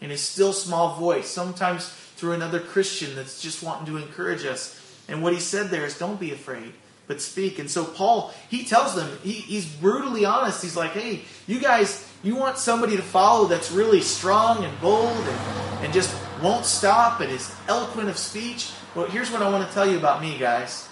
in 0.00 0.08
his 0.08 0.22
still 0.22 0.54
small 0.54 0.96
voice, 0.96 1.28
sometimes 1.28 1.90
through 2.16 2.32
another 2.32 2.58
Christian 2.58 3.14
that's 3.14 3.42
just 3.42 3.62
wanting 3.62 3.86
to 3.86 3.98
encourage 3.98 4.46
us. 4.46 4.80
And 5.06 5.22
what 5.22 5.34
he 5.34 5.40
said 5.40 5.68
there 5.68 5.84
is 5.84 5.98
don't 5.98 6.18
be 6.18 6.32
afraid, 6.32 6.72
but 7.06 7.20
speak. 7.20 7.58
And 7.58 7.70
so 7.70 7.84
Paul, 7.84 8.32
he 8.48 8.64
tells 8.64 8.94
them, 8.94 9.10
he, 9.22 9.32
he's 9.32 9.66
brutally 9.66 10.24
honest. 10.24 10.62
He's 10.62 10.76
like, 10.76 10.92
hey, 10.92 11.20
you 11.46 11.60
guys, 11.60 12.10
you 12.22 12.34
want 12.34 12.56
somebody 12.56 12.96
to 12.96 13.02
follow 13.02 13.46
that's 13.46 13.70
really 13.70 14.00
strong 14.00 14.64
and 14.64 14.80
bold 14.80 15.18
and, 15.18 15.84
and 15.84 15.92
just 15.92 16.14
won't 16.44 16.66
stop 16.66 17.20
and 17.20 17.32
is 17.32 17.54
eloquent 17.68 18.10
of 18.10 18.18
speech? 18.18 18.70
Well, 18.94 19.06
here's 19.06 19.30
what 19.30 19.40
I 19.40 19.48
want 19.48 19.66
to 19.66 19.74
tell 19.74 19.88
you 19.88 19.96
about 19.96 20.20
me, 20.20 20.36
guys. 20.36 20.86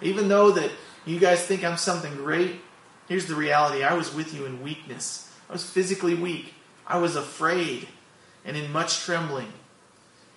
Even 0.00 0.28
though 0.28 0.50
that 0.52 0.70
you 1.04 1.18
guys 1.18 1.44
think 1.44 1.62
I'm 1.62 1.76
something 1.76 2.14
great, 2.14 2.56
here's 3.06 3.26
the 3.26 3.34
reality. 3.34 3.82
I 3.84 3.92
was 3.92 4.14
with 4.14 4.34
you 4.34 4.46
in 4.46 4.62
weakness. 4.62 5.30
I 5.48 5.52
was 5.52 5.68
physically 5.68 6.14
weak. 6.14 6.54
I 6.86 6.96
was 6.96 7.16
afraid 7.16 7.86
and 8.46 8.56
in 8.56 8.72
much 8.72 9.00
trembling. 9.00 9.52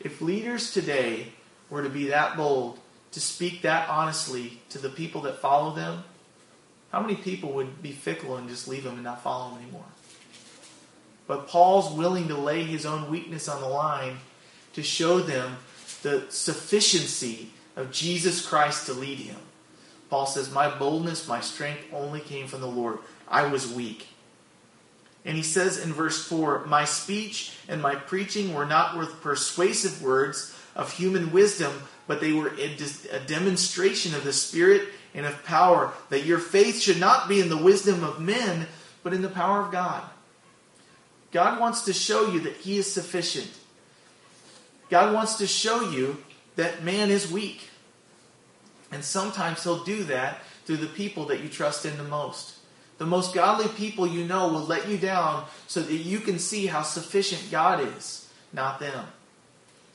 If 0.02 0.20
leaders 0.20 0.74
today 0.74 1.32
were 1.70 1.82
to 1.82 1.90
be 1.90 2.08
that 2.08 2.36
bold, 2.36 2.78
to 3.12 3.22
speak 3.22 3.62
that 3.62 3.88
honestly 3.88 4.60
to 4.70 4.80
the 4.80 4.90
people 4.90 5.22
that 5.22 5.40
follow 5.40 5.74
them, 5.74 6.04
how 6.92 7.00
many 7.00 7.16
people 7.16 7.54
would 7.54 7.82
be 7.82 7.94
fickle 7.94 8.36
and 8.36 8.50
just 8.50 8.68
leave 8.68 8.84
them 8.84 8.96
and 8.96 9.04
not 9.04 9.24
follow 9.24 9.52
them 9.52 9.64
anymore? 9.64 9.86
But 11.26 11.48
Paul's 11.48 11.94
willing 11.94 12.28
to 12.28 12.36
lay 12.36 12.64
his 12.64 12.86
own 12.86 13.10
weakness 13.10 13.48
on 13.48 13.62
the 13.62 13.68
line 13.70 14.18
to 14.74 14.84
show 14.84 15.20
them 15.20 15.58
the 16.02 16.26
sufficiency 16.30 17.50
of 17.76 17.92
Jesus 17.92 18.46
Christ 18.46 18.86
to 18.88 18.94
lead 18.94 19.20
him. 19.20 19.38
Paul 20.10 20.26
says, 20.26 20.52
My 20.52 20.70
boldness, 20.70 21.28
my 21.28 21.40
strength 21.40 21.86
only 21.94 22.20
came 22.20 22.48
from 22.48 22.62
the 22.62 22.68
Lord. 22.68 23.00
I 23.28 23.48
was 23.48 23.72
weak. 23.72 24.08
And 25.24 25.38
he 25.38 25.44
says 25.44 25.78
in 25.78 25.94
verse 25.94 26.28
4 26.28 26.66
My 26.66 26.86
speech 26.86 27.54
and 27.68 27.82
my 27.82 27.96
preaching 27.96 28.54
were 28.54 28.66
not 28.66 28.98
with 28.98 29.22
persuasive 29.22 30.02
words 30.02 30.56
of 30.76 30.92
human 30.92 31.32
wisdom, 31.32 31.72
but 32.08 32.20
they 32.20 32.34
were 32.34 32.52
a 32.58 33.20
demonstration 33.26 34.16
of 34.16 34.24
the 34.24 34.34
Spirit 34.34 34.90
and 35.14 35.26
of 35.26 35.44
power, 35.46 35.94
that 36.10 36.26
your 36.26 36.40
faith 36.40 36.80
should 36.80 37.00
not 37.00 37.28
be 37.28 37.40
in 37.40 37.50
the 37.50 37.58
wisdom 37.58 38.04
of 38.04 38.20
men, 38.20 38.68
but 39.04 39.14
in 39.14 39.22
the 39.22 39.30
power 39.30 39.62
of 39.62 39.72
God. 39.72 40.04
God 41.32 41.60
wants 41.60 41.84
to 41.84 41.94
show 41.94 42.32
you 42.32 42.42
that 42.42 42.58
He 42.58 42.78
is 42.78 42.92
sufficient. 42.92 43.50
God 44.92 45.14
wants 45.14 45.36
to 45.36 45.48
show 45.48 45.90
you 45.90 46.22
that 46.58 46.84
man 46.84 47.10
is 47.10 47.32
weak. 47.32 47.70
And 48.92 49.04
sometimes 49.04 49.64
He'll 49.64 49.84
do 49.84 50.04
that 50.04 50.44
through 50.66 50.78
the 50.78 50.88
people 50.88 51.26
that 51.28 51.40
you 51.40 51.50
trust 51.50 51.86
in 51.86 51.98
the 51.98 52.04
most. 52.04 52.58
The 52.98 53.06
most 53.06 53.34
godly 53.34 53.70
people 53.70 54.06
you 54.06 54.26
know 54.26 54.50
will 54.50 54.66
let 54.66 54.88
you 54.88 54.98
down 54.98 55.46
so 55.66 55.82
that 55.82 55.92
you 55.92 56.20
can 56.20 56.38
see 56.38 56.68
how 56.68 56.84
sufficient 56.84 57.50
God 57.50 57.88
is, 57.98 58.30
not 58.54 58.80
them. 58.80 59.06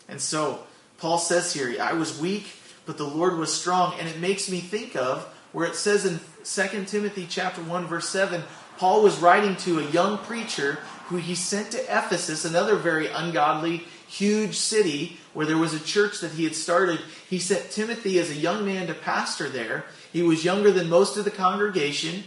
And 0.08 0.20
so, 0.20 0.60
Paul 0.98 1.18
says 1.18 1.52
here, 1.52 1.76
I 1.80 1.92
was 1.92 2.18
weak, 2.18 2.46
but 2.86 2.96
the 2.96 3.04
Lord 3.04 3.36
was 3.36 3.52
strong. 3.52 3.94
And 3.98 4.08
it 4.08 4.18
makes 4.18 4.50
me 4.50 4.60
think 4.60 4.96
of 4.96 5.24
where 5.52 5.66
it 5.66 5.76
says 5.76 6.04
in 6.04 6.20
2 6.44 6.84
Timothy 6.86 7.26
chapter 7.28 7.62
1, 7.62 7.86
verse 7.86 8.08
7, 8.08 8.42
Paul 8.78 9.02
was 9.02 9.18
writing 9.18 9.56
to 9.56 9.78
a 9.78 9.90
young 9.90 10.18
preacher 10.18 10.78
who 11.06 11.16
he 11.16 11.34
sent 11.34 11.70
to 11.72 11.82
Ephesus, 11.82 12.44
another 12.44 12.76
very 12.76 13.06
ungodly, 13.06 13.84
huge 14.16 14.56
city 14.56 15.18
where 15.34 15.46
there 15.46 15.58
was 15.58 15.74
a 15.74 15.80
church 15.80 16.20
that 16.20 16.32
he 16.32 16.44
had 16.44 16.54
started. 16.54 17.00
He 17.28 17.38
sent 17.38 17.70
Timothy 17.70 18.18
as 18.18 18.30
a 18.30 18.34
young 18.34 18.64
man 18.64 18.86
to 18.86 18.94
pastor 18.94 19.48
there. 19.48 19.84
He 20.12 20.22
was 20.22 20.44
younger 20.44 20.70
than 20.70 20.88
most 20.88 21.16
of 21.16 21.24
the 21.24 21.30
congregation. 21.30 22.24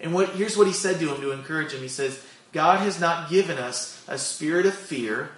And 0.00 0.14
what, 0.14 0.30
here's 0.30 0.56
what 0.56 0.66
he 0.66 0.72
said 0.72 0.98
to 1.00 1.14
him 1.14 1.20
to 1.20 1.32
encourage 1.32 1.72
him. 1.72 1.80
He 1.80 1.88
says, 1.88 2.24
God 2.52 2.80
has 2.80 3.00
not 3.00 3.30
given 3.30 3.58
us 3.58 4.04
a 4.08 4.18
spirit 4.18 4.66
of 4.66 4.74
fear, 4.74 5.30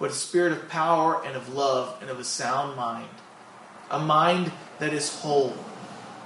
but 0.00 0.10
a 0.10 0.14
spirit 0.14 0.52
of 0.52 0.68
power 0.68 1.22
and 1.24 1.36
of 1.36 1.54
love 1.54 1.96
and 2.00 2.10
of 2.10 2.18
a 2.18 2.24
sound 2.24 2.76
mind. 2.76 3.08
A 3.90 3.98
mind 3.98 4.52
that 4.78 4.92
is 4.92 5.20
whole. 5.20 5.54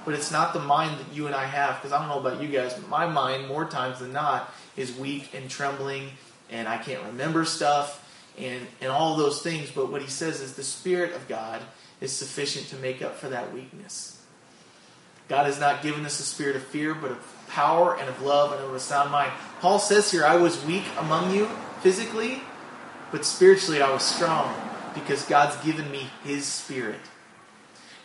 But 0.05 0.15
it's 0.15 0.31
not 0.31 0.53
the 0.53 0.59
mind 0.59 0.99
that 0.99 1.15
you 1.15 1.27
and 1.27 1.35
I 1.35 1.45
have, 1.45 1.75
because 1.75 1.93
I 1.93 1.99
don't 1.99 2.09
know 2.09 2.19
about 2.19 2.41
you 2.41 2.49
guys, 2.49 2.73
but 2.73 2.89
my 2.89 3.07
mind, 3.07 3.47
more 3.47 3.65
times 3.65 3.99
than 3.99 4.11
not, 4.11 4.53
is 4.75 4.95
weak 4.97 5.33
and 5.33 5.49
trembling, 5.49 6.09
and 6.49 6.67
I 6.67 6.77
can't 6.77 7.01
remember 7.03 7.45
stuff 7.45 8.02
and, 8.37 8.65
and 8.81 8.91
all 8.91 9.15
those 9.15 9.41
things. 9.41 9.71
But 9.71 9.91
what 9.91 10.01
he 10.01 10.07
says 10.07 10.41
is 10.41 10.53
the 10.53 10.63
Spirit 10.63 11.13
of 11.13 11.27
God 11.27 11.61
is 12.01 12.11
sufficient 12.11 12.67
to 12.67 12.75
make 12.77 13.01
up 13.01 13.15
for 13.15 13.29
that 13.29 13.53
weakness. 13.53 14.19
God 15.29 15.45
has 15.45 15.59
not 15.59 15.81
given 15.81 16.05
us 16.05 16.19
a 16.19 16.23
spirit 16.23 16.55
of 16.55 16.63
fear, 16.63 16.93
but 16.93 17.11
of 17.11 17.45
power 17.47 17.97
and 17.97 18.09
of 18.09 18.21
love 18.21 18.51
and 18.51 18.61
of 18.61 18.73
a 18.73 18.79
sound 18.79 19.11
mind. 19.11 19.31
Paul 19.61 19.79
says 19.79 20.11
here, 20.11 20.25
I 20.25 20.35
was 20.35 20.63
weak 20.65 20.83
among 20.97 21.33
you 21.33 21.45
physically, 21.81 22.41
but 23.11 23.25
spiritually 23.25 23.81
I 23.81 23.91
was 23.91 24.03
strong 24.03 24.53
because 24.93 25.23
God's 25.25 25.55
given 25.63 25.89
me 25.91 26.09
his 26.23 26.45
spirit. 26.45 26.99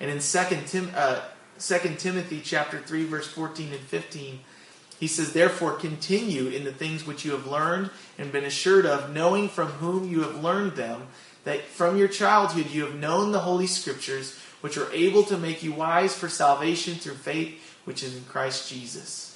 And 0.01 0.11
in 0.11 0.21
2 0.21 0.39
Tim, 0.67 0.93
uh, 0.95 1.21
2 1.59 1.79
Timothy 1.99 2.41
chapter 2.43 2.79
3 2.79 3.05
verse 3.07 3.27
14 3.27 3.73
and 3.73 3.81
15, 3.81 4.41
he 4.99 5.07
says, 5.07 5.33
Therefore 5.33 5.73
continue 5.73 6.49
in 6.49 6.65
the 6.65 6.73
things 6.73 7.07
which 7.07 7.25
you 7.25 7.33
have 7.33 7.47
learned 7.47 7.91
and 8.19 8.33
been 8.33 8.45
assured 8.45 8.87
of, 8.87 9.13
knowing 9.15 9.49
from 9.49 9.69
whom 9.69 10.11
you 10.11 10.23
have 10.23 10.43
learned 10.43 10.73
them, 10.73 11.03
that 11.45 11.63
from 11.63 11.97
your 11.97 12.09
childhood 12.09 12.71
you 12.71 12.85
have 12.85 12.97
known 12.97 13.33
the 13.33 13.41
Holy 13.41 13.67
Scriptures, 13.67 14.39
which 14.61 14.77
are 14.77 14.93
able 14.93 15.23
to 15.23 15.39
make 15.39 15.63
you 15.63 15.73
wise 15.73 16.15
for 16.15 16.29
salvation 16.29 16.95
through 16.95 17.15
faith 17.15 17.65
which 17.85 18.03
is 18.03 18.15
in 18.15 18.25
Christ 18.25 18.69
Jesus. 18.69 19.35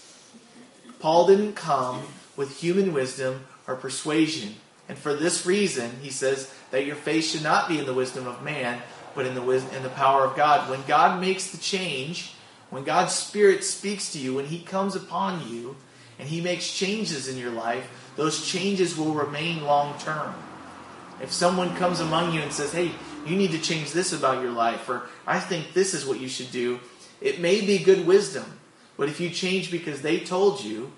Paul 0.98 1.26
didn't 1.26 1.54
come 1.54 2.02
with 2.36 2.60
human 2.60 2.92
wisdom 2.92 3.46
or 3.66 3.76
persuasion. 3.76 4.56
And 4.90 4.98
for 4.98 5.14
this 5.14 5.46
reason, 5.46 5.90
he 6.02 6.10
says 6.10 6.52
that 6.70 6.84
your 6.84 6.96
faith 6.96 7.24
should 7.24 7.42
not 7.42 7.66
be 7.66 7.78
in 7.78 7.86
the 7.86 7.94
wisdom 7.94 8.26
of 8.26 8.42
man, 8.42 8.82
but 9.14 9.24
in 9.24 9.34
the 9.34 9.40
wisdom, 9.40 9.74
in 9.74 9.82
the 9.82 9.88
power 9.88 10.24
of 10.24 10.36
God. 10.36 10.68
When 10.68 10.82
God 10.86 11.18
makes 11.18 11.50
the 11.50 11.56
change, 11.56 12.34
when 12.72 12.84
God's 12.84 13.12
Spirit 13.12 13.64
speaks 13.64 14.10
to 14.12 14.18
you, 14.18 14.32
when 14.32 14.46
He 14.46 14.60
comes 14.60 14.96
upon 14.96 15.46
you, 15.46 15.76
and 16.18 16.26
He 16.26 16.40
makes 16.40 16.72
changes 16.72 17.28
in 17.28 17.36
your 17.36 17.50
life, 17.50 17.86
those 18.16 18.46
changes 18.46 18.96
will 18.96 19.12
remain 19.12 19.62
long 19.62 19.98
term. 19.98 20.34
If 21.20 21.30
someone 21.30 21.76
comes 21.76 22.00
among 22.00 22.32
you 22.32 22.40
and 22.40 22.50
says, 22.50 22.72
"Hey, 22.72 22.92
you 23.26 23.36
need 23.36 23.50
to 23.50 23.58
change 23.58 23.92
this 23.92 24.14
about 24.14 24.42
your 24.42 24.52
life," 24.52 24.88
or 24.88 25.02
"I 25.26 25.38
think 25.38 25.74
this 25.74 25.92
is 25.92 26.06
what 26.06 26.18
you 26.18 26.30
should 26.30 26.50
do," 26.50 26.80
it 27.20 27.40
may 27.40 27.60
be 27.60 27.76
good 27.76 28.06
wisdom. 28.06 28.58
But 28.96 29.10
if 29.10 29.20
you 29.20 29.28
change 29.28 29.70
because 29.70 30.00
they 30.00 30.18
told 30.18 30.64
you 30.64 30.92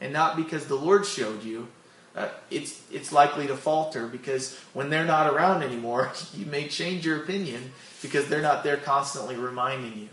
and 0.00 0.12
not 0.12 0.36
because 0.36 0.66
the 0.66 0.76
Lord 0.76 1.04
showed 1.04 1.42
you, 1.42 1.66
uh, 2.14 2.28
it's 2.52 2.82
it's 2.92 3.10
likely 3.10 3.48
to 3.48 3.56
falter 3.56 4.06
because 4.06 4.56
when 4.74 4.90
they're 4.90 5.04
not 5.04 5.26
around 5.26 5.64
anymore, 5.64 6.12
you 6.36 6.46
may 6.46 6.68
change 6.68 7.04
your 7.04 7.16
opinion 7.16 7.72
because 8.00 8.28
they're 8.28 8.40
not 8.40 8.62
there 8.62 8.76
constantly 8.76 9.34
reminding 9.34 9.98
you. 9.98 10.08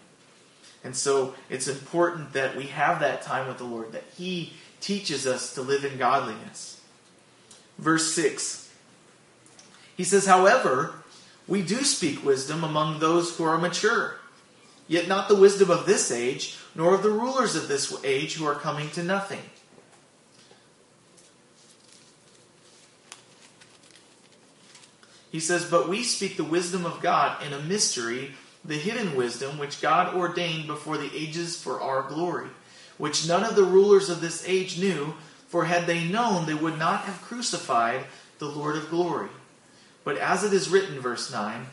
And 0.83 0.95
so 0.95 1.35
it's 1.49 1.67
important 1.67 2.33
that 2.33 2.57
we 2.57 2.65
have 2.65 2.99
that 2.99 3.21
time 3.21 3.47
with 3.47 3.57
the 3.57 3.63
Lord, 3.63 3.91
that 3.93 4.03
He 4.17 4.53
teaches 4.81 5.25
us 5.25 5.53
to 5.55 5.61
live 5.61 5.85
in 5.85 5.97
godliness. 5.97 6.81
Verse 7.77 8.11
6. 8.13 8.69
He 9.95 10.03
says, 10.03 10.25
However, 10.25 10.95
we 11.47 11.61
do 11.61 11.83
speak 11.83 12.25
wisdom 12.25 12.63
among 12.63 12.99
those 12.99 13.37
who 13.37 13.43
are 13.43 13.57
mature 13.57 14.17
yet 14.87 15.07
not 15.07 15.27
the 15.27 15.35
wisdom 15.35 15.69
of 15.71 15.85
this 15.85 16.11
age, 16.11 16.57
nor 16.75 16.93
of 16.93 17.03
the 17.03 17.09
rulers 17.09 17.55
of 17.55 17.67
this 17.67 17.93
age 18.03 18.35
who 18.35 18.45
are 18.45 18.55
coming 18.55 18.89
to 18.91 19.03
nothing. 19.03 19.41
He 25.31 25.39
says, 25.39 25.65
But 25.65 25.89
we 25.89 26.03
speak 26.03 26.37
the 26.37 26.43
wisdom 26.43 26.85
of 26.85 27.01
God 27.01 27.41
in 27.43 27.53
a 27.53 27.59
mystery, 27.59 28.35
the 28.65 28.77
hidden 28.77 29.15
wisdom 29.15 29.57
which 29.57 29.81
God 29.81 30.15
ordained 30.15 30.67
before 30.67 30.97
the 30.97 31.11
ages 31.15 31.61
for 31.61 31.81
our 31.81 32.03
glory, 32.03 32.47
which 32.97 33.27
none 33.27 33.43
of 33.43 33.55
the 33.55 33.63
rulers 33.63 34.09
of 34.09 34.21
this 34.21 34.47
age 34.47 34.79
knew, 34.79 35.15
for 35.47 35.65
had 35.65 35.85
they 35.85 36.03
known, 36.03 36.45
they 36.45 36.53
would 36.53 36.79
not 36.79 37.01
have 37.01 37.21
crucified 37.21 38.05
the 38.39 38.47
Lord 38.47 38.75
of 38.75 38.89
glory. 38.89 39.29
But 40.03 40.17
as 40.17 40.43
it 40.43 40.53
is 40.53 40.69
written, 40.69 40.99
verse 40.99 41.31
9, 41.31 41.65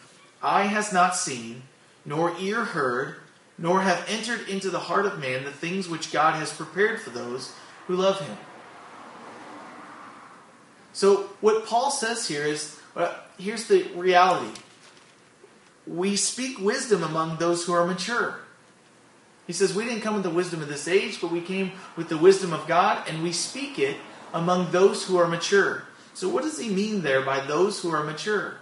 Eye 0.43 0.65
has 0.65 0.93
not 0.93 1.17
seen, 1.17 1.63
nor 2.05 2.35
ear 2.39 2.65
heard, 2.65 3.17
nor 3.59 3.83
have 3.83 4.05
entered 4.09 4.49
into 4.49 4.71
the 4.71 4.81
heart 4.81 5.07
of 5.07 5.19
man 5.19 5.45
the 5.45 5.51
things 5.51 5.89
which 5.89 6.13
God 6.13 6.35
has 6.35 6.53
prepared 6.53 7.01
for 7.01 7.11
those 7.11 7.53
who 7.87 7.97
love 7.97 8.21
him. 8.21 8.37
So, 10.93 11.31
what 11.41 11.67
Paul 11.67 11.91
says 11.91 12.27
here 12.27 12.45
is 12.45 12.79
uh, 12.97 13.15
here's 13.39 13.67
the 13.67 13.85
reality 13.95 14.61
we 15.91 16.15
speak 16.15 16.61
wisdom 16.61 17.03
among 17.03 17.37
those 17.37 17.65
who 17.65 17.73
are 17.73 17.85
mature. 17.85 18.37
He 19.47 19.53
says, 19.53 19.75
We 19.75 19.85
didn't 19.85 20.03
come 20.03 20.15
with 20.15 20.23
the 20.23 20.31
wisdom 20.31 20.63
of 20.63 20.69
this 20.69 20.87
age, 20.87 21.21
but 21.21 21.33
we 21.33 21.41
came 21.41 21.73
with 21.97 22.09
the 22.09 22.17
wisdom 22.17 22.53
of 22.53 22.69
God, 22.69 23.09
and 23.09 23.23
we 23.23 23.33
speak 23.33 23.79
it 23.79 23.97
among 24.33 24.71
those 24.71 25.05
who 25.05 25.17
are 25.17 25.27
mature. 25.27 25.85
So, 26.15 26.29
what 26.29 26.45
does 26.45 26.59
he 26.59 26.69
mean 26.69 27.03
there 27.03 27.23
by 27.23 27.41
those 27.41 27.81
who 27.81 27.91
are 27.91 28.05
mature? 28.05 28.59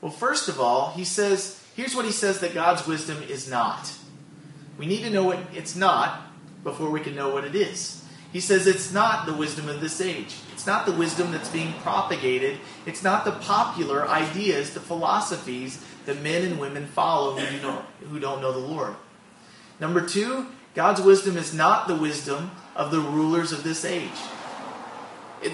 Well, 0.00 0.12
first 0.12 0.48
of 0.48 0.60
all, 0.60 0.92
he 0.92 1.04
says, 1.04 1.62
here's 1.74 1.94
what 1.94 2.04
he 2.04 2.12
says 2.12 2.40
that 2.40 2.54
God's 2.54 2.86
wisdom 2.86 3.22
is 3.28 3.50
not. 3.50 3.92
We 4.78 4.86
need 4.86 5.02
to 5.02 5.10
know 5.10 5.24
what 5.24 5.38
it's 5.54 5.74
not 5.74 6.22
before 6.62 6.90
we 6.90 7.00
can 7.00 7.16
know 7.16 7.30
what 7.30 7.44
it 7.44 7.54
is. 7.54 8.04
He 8.32 8.40
says 8.40 8.66
it's 8.66 8.92
not 8.92 9.26
the 9.26 9.34
wisdom 9.34 9.68
of 9.68 9.80
this 9.80 10.00
age. 10.00 10.36
It's 10.62 10.66
not 10.68 10.86
the 10.86 10.92
wisdom 10.92 11.32
that's 11.32 11.48
being 11.48 11.72
propagated. 11.80 12.60
It's 12.86 13.02
not 13.02 13.24
the 13.24 13.32
popular 13.32 14.06
ideas, 14.08 14.74
the 14.74 14.78
philosophies 14.78 15.84
that 16.06 16.22
men 16.22 16.44
and 16.44 16.60
women 16.60 16.86
follow 16.86 17.36
who, 17.36 17.44
do 17.44 17.60
know, 17.60 17.84
who 18.08 18.20
don't 18.20 18.40
know 18.40 18.52
the 18.52 18.58
Lord. 18.60 18.94
Number 19.80 20.06
two, 20.06 20.46
God's 20.76 21.00
wisdom 21.00 21.36
is 21.36 21.52
not 21.52 21.88
the 21.88 21.96
wisdom 21.96 22.52
of 22.76 22.92
the 22.92 23.00
rulers 23.00 23.50
of 23.50 23.64
this 23.64 23.84
age. 23.84 24.08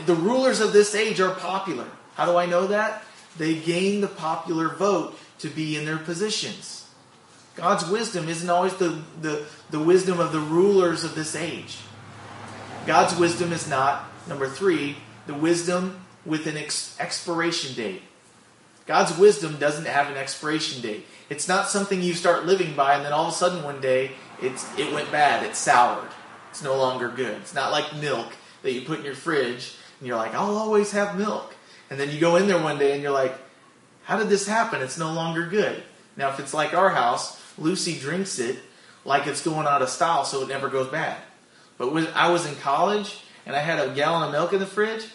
The 0.04 0.14
rulers 0.14 0.60
of 0.60 0.74
this 0.74 0.94
age 0.94 1.20
are 1.20 1.34
popular. 1.34 1.86
How 2.14 2.26
do 2.26 2.36
I 2.36 2.44
know 2.44 2.66
that? 2.66 3.02
They 3.38 3.54
gain 3.54 4.02
the 4.02 4.08
popular 4.08 4.68
vote 4.68 5.18
to 5.38 5.48
be 5.48 5.74
in 5.74 5.86
their 5.86 5.96
positions. 5.96 6.86
God's 7.56 7.88
wisdom 7.88 8.28
isn't 8.28 8.50
always 8.50 8.74
the, 8.74 9.00
the, 9.22 9.46
the 9.70 9.80
wisdom 9.80 10.20
of 10.20 10.32
the 10.32 10.40
rulers 10.40 11.02
of 11.02 11.14
this 11.14 11.34
age. 11.34 11.78
God's 12.86 13.18
wisdom 13.18 13.54
is 13.54 13.66
not, 13.66 14.04
number 14.28 14.48
three, 14.48 14.96
the 15.26 15.34
wisdom 15.34 16.00
with 16.24 16.46
an 16.46 16.56
ex- 16.56 16.96
expiration 17.00 17.74
date. 17.74 18.02
God's 18.86 19.16
wisdom 19.18 19.56
doesn't 19.58 19.86
have 19.86 20.10
an 20.10 20.16
expiration 20.16 20.80
date. 20.80 21.06
It's 21.28 21.46
not 21.46 21.68
something 21.68 22.00
you 22.00 22.14
start 22.14 22.46
living 22.46 22.74
by 22.74 22.94
and 22.94 23.04
then 23.04 23.12
all 23.12 23.26
of 23.26 23.34
a 23.34 23.36
sudden 23.36 23.62
one 23.62 23.80
day 23.80 24.12
it's, 24.40 24.66
it 24.78 24.92
went 24.92 25.12
bad, 25.12 25.44
it's 25.44 25.58
soured, 25.58 26.08
it's 26.50 26.62
no 26.62 26.76
longer 26.76 27.08
good. 27.08 27.36
It's 27.36 27.54
not 27.54 27.70
like 27.70 27.96
milk 27.96 28.32
that 28.62 28.72
you 28.72 28.82
put 28.82 29.00
in 29.00 29.04
your 29.04 29.14
fridge 29.14 29.74
and 29.98 30.08
you're 30.08 30.16
like, 30.16 30.34
I'll 30.34 30.56
always 30.56 30.92
have 30.92 31.18
milk. 31.18 31.54
And 31.90 31.98
then 31.98 32.10
you 32.10 32.20
go 32.20 32.36
in 32.36 32.46
there 32.48 32.62
one 32.62 32.78
day 32.78 32.92
and 32.92 33.02
you're 33.02 33.12
like, 33.12 33.34
how 34.04 34.18
did 34.18 34.28
this 34.28 34.46
happen? 34.46 34.80
It's 34.80 34.98
no 34.98 35.12
longer 35.12 35.46
good. 35.46 35.82
Now, 36.16 36.30
if 36.30 36.40
it's 36.40 36.54
like 36.54 36.72
our 36.72 36.90
house, 36.90 37.40
Lucy 37.58 37.98
drinks 37.98 38.38
it 38.38 38.58
like 39.04 39.26
it's 39.26 39.42
going 39.42 39.66
out 39.66 39.82
of 39.82 39.88
style 39.88 40.24
so 40.24 40.42
it 40.42 40.48
never 40.48 40.68
goes 40.68 40.88
bad. 40.88 41.18
But 41.76 41.92
when 41.92 42.06
I 42.08 42.30
was 42.30 42.46
in 42.46 42.56
college 42.56 43.22
and 43.48 43.56
I 43.56 43.60
had 43.60 43.80
a 43.80 43.94
gallon 43.94 44.24
of 44.24 44.30
milk 44.30 44.52
in 44.52 44.60
the 44.60 44.66
fridge, 44.66 45.06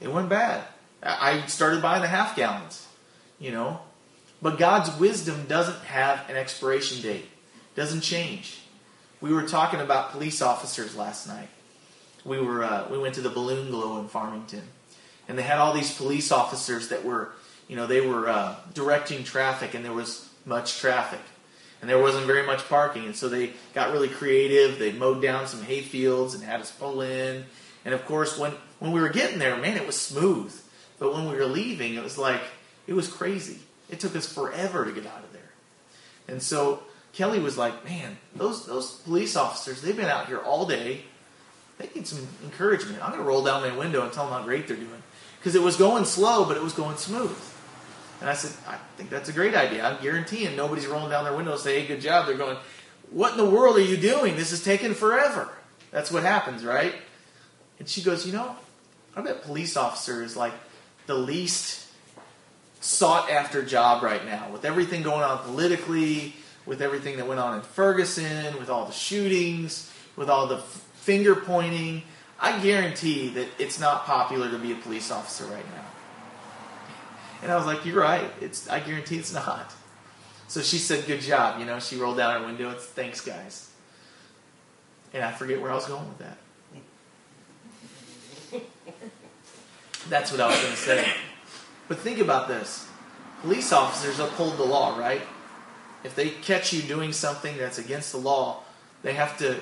it 0.00 0.10
went 0.10 0.28
bad. 0.28 0.62
I 1.02 1.44
started 1.46 1.82
buying 1.82 2.02
the 2.02 2.08
half 2.08 2.36
gallons, 2.36 2.86
you 3.40 3.50
know. 3.50 3.80
But 4.40 4.58
God's 4.58 4.96
wisdom 4.98 5.46
doesn't 5.48 5.80
have 5.80 6.30
an 6.30 6.36
expiration 6.36 7.02
date, 7.02 7.28
doesn't 7.74 8.02
change. 8.02 8.60
We 9.20 9.34
were 9.34 9.42
talking 9.42 9.80
about 9.80 10.12
police 10.12 10.40
officers 10.40 10.96
last 10.96 11.26
night. 11.26 11.48
We 12.24 12.38
were 12.40 12.62
uh, 12.62 12.86
we 12.90 12.96
went 12.96 13.16
to 13.16 13.22
the 13.22 13.28
Balloon 13.28 13.70
Glow 13.70 13.98
in 13.98 14.06
Farmington, 14.06 14.62
and 15.28 15.36
they 15.36 15.42
had 15.42 15.58
all 15.58 15.74
these 15.74 15.94
police 15.94 16.30
officers 16.30 16.88
that 16.88 17.04
were, 17.04 17.32
you 17.66 17.74
know, 17.74 17.86
they 17.86 18.06
were 18.06 18.28
uh, 18.28 18.54
directing 18.72 19.24
traffic, 19.24 19.74
and 19.74 19.84
there 19.84 19.92
was 19.92 20.28
much 20.44 20.78
traffic, 20.78 21.20
and 21.80 21.90
there 21.90 21.98
wasn't 21.98 22.26
very 22.26 22.46
much 22.46 22.66
parking, 22.68 23.06
and 23.06 23.16
so 23.16 23.28
they 23.28 23.52
got 23.74 23.92
really 23.92 24.08
creative. 24.08 24.78
They 24.78 24.92
mowed 24.92 25.20
down 25.20 25.48
some 25.48 25.62
hay 25.62 25.80
fields 25.80 26.34
and 26.34 26.44
had 26.44 26.60
us 26.60 26.70
pull 26.70 27.00
in, 27.00 27.46
and 27.84 27.94
of 27.94 28.04
course, 28.06 28.38
when 28.38 28.52
when 28.78 28.92
we 28.92 29.00
were 29.00 29.08
getting 29.08 29.38
there, 29.38 29.56
man, 29.56 29.76
it 29.76 29.86
was 29.86 30.00
smooth, 30.00 30.54
but 30.98 31.12
when 31.12 31.28
we 31.28 31.36
were 31.36 31.46
leaving, 31.46 31.94
it 31.94 32.02
was 32.02 32.18
like 32.18 32.42
it 32.86 32.94
was 32.94 33.08
crazy. 33.08 33.58
It 33.88 34.00
took 34.00 34.14
us 34.14 34.32
forever 34.32 34.84
to 34.84 34.92
get 34.92 35.06
out 35.06 35.24
of 35.24 35.32
there, 35.32 35.50
and 36.28 36.42
so 36.42 36.82
Kelly 37.12 37.40
was 37.40 37.58
like, 37.58 37.84
"Man, 37.84 38.16
those 38.34 38.66
those 38.66 38.92
police 39.00 39.36
officers, 39.36 39.82
they've 39.82 39.96
been 39.96 40.06
out 40.06 40.26
here 40.26 40.38
all 40.38 40.66
day." 40.66 41.04
they 41.80 41.88
need 41.94 42.06
some 42.06 42.26
encouragement. 42.44 43.02
I'm 43.02 43.10
going 43.10 43.22
to 43.22 43.26
roll 43.26 43.42
down 43.42 43.62
my 43.62 43.74
window 43.76 44.02
and 44.02 44.12
tell 44.12 44.26
them 44.26 44.34
how 44.34 44.44
great 44.44 44.68
they're 44.68 44.76
doing. 44.76 45.02
Because 45.38 45.54
it 45.54 45.62
was 45.62 45.76
going 45.76 46.04
slow, 46.04 46.44
but 46.44 46.56
it 46.56 46.62
was 46.62 46.74
going 46.74 46.96
smooth. 46.98 47.38
And 48.20 48.28
I 48.28 48.34
said, 48.34 48.52
I 48.68 48.76
think 48.98 49.08
that's 49.08 49.30
a 49.30 49.32
great 49.32 49.54
idea. 49.54 49.84
I'm 49.84 50.02
guaranteeing 50.02 50.54
nobody's 50.56 50.86
rolling 50.86 51.10
down 51.10 51.24
their 51.24 51.34
window 51.34 51.52
and 51.52 51.60
say, 51.60 51.80
hey, 51.80 51.86
good 51.86 52.02
job. 52.02 52.26
They're 52.26 52.36
going, 52.36 52.58
what 53.10 53.32
in 53.32 53.38
the 53.38 53.48
world 53.48 53.76
are 53.76 53.82
you 53.82 53.96
doing? 53.96 54.36
This 54.36 54.52
is 54.52 54.62
taking 54.62 54.92
forever. 54.92 55.50
That's 55.90 56.12
what 56.12 56.22
happens, 56.22 56.64
right? 56.64 56.94
And 57.80 57.88
she 57.88 58.02
goes, 58.02 58.26
you 58.26 58.32
know, 58.32 58.54
I 59.16 59.22
bet 59.22 59.42
police 59.42 59.76
officer 59.76 60.22
is 60.22 60.36
like 60.36 60.52
the 61.06 61.14
least 61.14 61.88
sought 62.80 63.30
after 63.30 63.64
job 63.64 64.02
right 64.02 64.24
now 64.24 64.50
with 64.52 64.64
everything 64.64 65.02
going 65.02 65.22
on 65.22 65.38
politically, 65.38 66.34
with 66.66 66.80
everything 66.82 67.16
that 67.16 67.26
went 67.26 67.40
on 67.40 67.56
in 67.56 67.62
Ferguson, 67.62 68.58
with 68.58 68.70
all 68.70 68.86
the 68.86 68.92
shootings, 68.92 69.92
with 70.14 70.30
all 70.30 70.46
the 70.46 70.58
finger 70.58 71.34
pointing. 71.34 72.02
I 72.38 72.58
guarantee 72.60 73.28
that 73.30 73.48
it's 73.58 73.80
not 73.80 74.04
popular 74.04 74.50
to 74.50 74.58
be 74.58 74.72
a 74.72 74.76
police 74.76 75.10
officer 75.10 75.44
right 75.44 75.66
now. 75.74 75.84
And 77.42 77.50
I 77.50 77.56
was 77.56 77.66
like, 77.66 77.84
"You're 77.84 78.00
right. 78.00 78.30
It's. 78.40 78.68
I 78.68 78.80
guarantee 78.80 79.16
it's 79.16 79.32
not." 79.32 79.72
So 80.48 80.60
she 80.60 80.78
said, 80.78 81.06
"Good 81.06 81.20
job." 81.20 81.58
You 81.58 81.66
know, 81.66 81.80
she 81.80 81.96
rolled 81.96 82.18
down 82.18 82.40
her 82.40 82.46
window. 82.46 82.70
It's 82.70 82.84
thanks, 82.84 83.20
guys. 83.20 83.70
And 85.12 85.24
I 85.24 85.32
forget 85.32 85.60
where 85.60 85.70
I 85.70 85.74
was 85.74 85.86
going 85.86 86.06
with 86.06 86.18
that. 86.18 86.36
That's 90.08 90.32
what 90.32 90.40
I 90.40 90.46
was 90.46 90.56
going 90.56 90.72
to 90.72 90.78
say. 90.78 91.12
But 91.88 91.98
think 91.98 92.18
about 92.18 92.48
this: 92.48 92.88
police 93.42 93.72
officers 93.72 94.18
uphold 94.18 94.56
the 94.56 94.64
law, 94.64 94.98
right? 94.98 95.22
If 96.02 96.14
they 96.14 96.30
catch 96.30 96.72
you 96.72 96.82
doing 96.82 97.12
something 97.12 97.56
that's 97.58 97.78
against 97.78 98.12
the 98.12 98.18
law, 98.18 98.62
they 99.02 99.12
have 99.12 99.36
to 99.38 99.60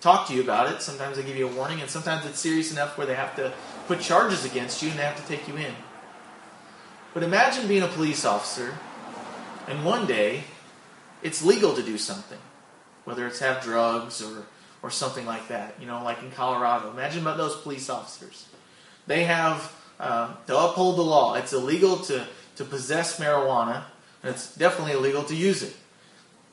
talk 0.00 0.26
to 0.28 0.34
you 0.34 0.42
about 0.42 0.72
it. 0.72 0.82
Sometimes 0.82 1.16
they 1.16 1.22
give 1.22 1.36
you 1.36 1.48
a 1.48 1.54
warning, 1.54 1.80
and 1.80 1.88
sometimes 1.88 2.26
it's 2.26 2.40
serious 2.40 2.72
enough 2.72 2.98
where 2.98 3.06
they 3.06 3.14
have 3.14 3.36
to 3.36 3.52
put 3.86 4.00
charges 4.00 4.44
against 4.44 4.82
you 4.82 4.90
and 4.90 4.98
they 4.98 5.04
have 5.04 5.20
to 5.20 5.26
take 5.26 5.46
you 5.46 5.56
in. 5.56 5.74
But 7.12 7.22
imagine 7.22 7.68
being 7.68 7.82
a 7.82 7.88
police 7.88 8.24
officer, 8.24 8.74
and 9.68 9.84
one 9.84 10.06
day 10.06 10.44
it's 11.22 11.44
legal 11.44 11.74
to 11.74 11.82
do 11.82 11.98
something, 11.98 12.38
whether 13.04 13.26
it's 13.26 13.40
have 13.40 13.62
drugs 13.62 14.22
or, 14.22 14.46
or 14.82 14.90
something 14.90 15.26
like 15.26 15.48
that, 15.48 15.74
you 15.80 15.86
know, 15.86 16.02
like 16.02 16.22
in 16.22 16.30
Colorado. 16.30 16.90
Imagine 16.90 17.22
about 17.22 17.36
those 17.36 17.56
police 17.56 17.90
officers. 17.90 18.46
They 19.06 19.24
have 19.24 19.72
uh, 19.98 20.34
to 20.46 20.58
uphold 20.58 20.96
the 20.96 21.02
law. 21.02 21.34
It's 21.34 21.52
illegal 21.52 21.98
to, 21.98 22.26
to 22.56 22.64
possess 22.64 23.20
marijuana, 23.20 23.84
and 24.22 24.34
it's 24.34 24.54
definitely 24.54 24.92
illegal 24.92 25.24
to 25.24 25.34
use 25.34 25.62
it. 25.62 25.74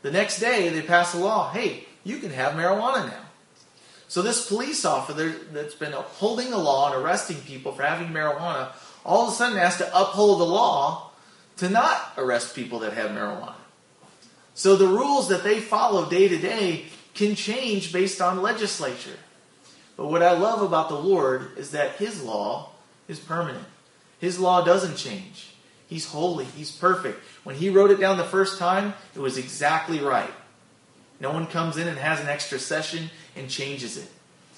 The 0.01 0.11
next 0.11 0.39
day, 0.39 0.69
they 0.69 0.81
pass 0.81 1.13
a 1.13 1.17
law 1.17 1.51
hey, 1.51 1.85
you 2.03 2.17
can 2.17 2.31
have 2.31 2.53
marijuana 2.53 3.07
now. 3.07 3.23
So 4.07 4.21
this 4.21 4.47
police 4.47 4.85
officer 4.85 5.29
that's 5.51 5.75
been 5.75 5.93
upholding 5.93 6.49
the 6.49 6.57
law 6.57 6.93
and 6.93 7.03
arresting 7.03 7.37
people 7.41 7.73
for 7.73 7.83
having 7.83 8.07
marijuana, 8.07 8.71
all 9.05 9.27
of 9.27 9.33
a 9.33 9.35
sudden 9.35 9.57
has 9.57 9.77
to 9.77 9.87
uphold 9.99 10.39
the 10.39 10.45
law 10.45 11.11
to 11.57 11.69
not 11.69 12.13
arrest 12.17 12.55
people 12.55 12.79
that 12.79 12.93
have 12.93 13.11
marijuana. 13.11 13.55
So 14.53 14.75
the 14.75 14.87
rules 14.87 15.27
that 15.29 15.43
they 15.43 15.59
follow 15.59 16.09
day 16.09 16.27
to 16.27 16.37
day 16.37 16.85
can 17.13 17.35
change 17.35 17.91
based 17.91 18.21
on 18.21 18.41
legislature. 18.41 19.17
But 19.97 20.07
what 20.07 20.23
I 20.23 20.31
love 20.31 20.61
about 20.61 20.89
the 20.89 20.95
Lord 20.95 21.57
is 21.57 21.71
that 21.71 21.95
His 21.95 22.21
law 22.21 22.69
is 23.07 23.19
permanent. 23.19 23.65
His 24.19 24.39
law 24.39 24.63
doesn't 24.63 24.95
change. 24.95 25.55
He's 25.87 26.05
holy. 26.05 26.45
He's 26.45 26.71
perfect. 26.71 27.19
When 27.43 27.55
He 27.55 27.69
wrote 27.69 27.91
it 27.91 27.99
down 27.99 28.17
the 28.17 28.23
first 28.23 28.59
time, 28.59 28.93
it 29.15 29.19
was 29.19 29.37
exactly 29.37 29.99
right. 29.99 30.31
No 31.19 31.31
one 31.31 31.47
comes 31.47 31.77
in 31.77 31.87
and 31.87 31.97
has 31.97 32.19
an 32.19 32.27
extra 32.27 32.59
session 32.59 33.09
and 33.35 33.49
changes 33.49 33.97
it. 33.97 34.09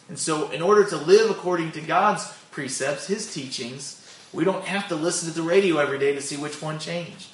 And 0.10 0.20
so, 0.20 0.50
in 0.52 0.62
order 0.62 0.84
to 0.90 0.98
live 0.98 1.30
according 1.30 1.72
to 1.74 1.82
God's 1.82 2.30
precepts, 2.52 3.08
His 3.08 3.34
teachings, 3.34 3.96
we 4.34 4.44
don't 4.44 4.66
have 4.66 4.90
to 4.90 4.96
listen 4.96 5.30
to 5.30 5.36
the 5.36 5.48
radio 5.48 5.78
every 5.78 6.00
day 6.00 6.14
to 6.14 6.22
see 6.22 6.36
which 6.36 6.62
one 6.62 6.80
changed. 6.80 7.30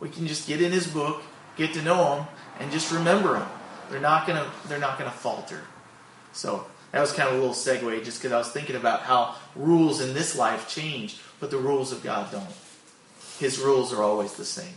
We 0.00 0.08
can 0.08 0.26
just 0.26 0.48
get 0.48 0.62
in 0.62 0.72
His 0.72 0.86
book, 0.86 1.22
get 1.56 1.74
to 1.74 1.82
know 1.82 2.16
Him, 2.16 2.26
and 2.60 2.72
just 2.72 2.92
remember 2.92 3.36
Him. 3.36 3.46
They're 3.90 4.00
not 4.00 4.26
gonna 4.26 4.50
they're 4.68 4.78
not 4.78 4.98
gonna 4.98 5.10
falter. 5.10 5.62
So 6.32 6.66
that 6.92 7.00
was 7.00 7.12
kind 7.12 7.28
of 7.28 7.34
a 7.34 7.38
little 7.38 7.54
segue, 7.54 8.04
just 8.04 8.20
because 8.20 8.32
I 8.32 8.38
was 8.38 8.48
thinking 8.48 8.76
about 8.76 9.02
how 9.02 9.34
rules 9.54 10.00
in 10.00 10.14
this 10.14 10.36
life 10.36 10.68
change, 10.68 11.18
but 11.40 11.50
the 11.50 11.58
rules 11.58 11.92
of 11.92 12.02
God 12.02 12.30
don't. 12.30 12.46
His 13.38 13.58
rules 13.58 13.92
are 13.92 14.02
always 14.02 14.34
the 14.34 14.44
same. 14.44 14.74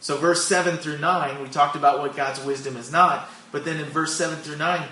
So, 0.00 0.16
verse 0.16 0.44
7 0.44 0.76
through 0.76 0.98
9, 0.98 1.42
we 1.42 1.48
talked 1.48 1.74
about 1.74 1.98
what 1.98 2.14
God's 2.14 2.44
wisdom 2.44 2.76
is 2.76 2.92
not. 2.92 3.28
But 3.50 3.64
then 3.64 3.78
in 3.78 3.86
verse 3.86 4.14
7 4.14 4.38
through 4.38 4.58
9, 4.58 4.88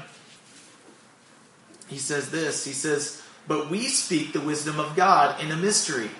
he 1.88 1.98
says 1.98 2.30
this 2.30 2.64
He 2.64 2.72
says, 2.72 3.22
But 3.46 3.70
we 3.70 3.86
speak 3.86 4.32
the 4.32 4.40
wisdom 4.40 4.80
of 4.80 4.96
God 4.96 5.40
in 5.40 5.50
a 5.50 5.56
mystery, 5.56 6.10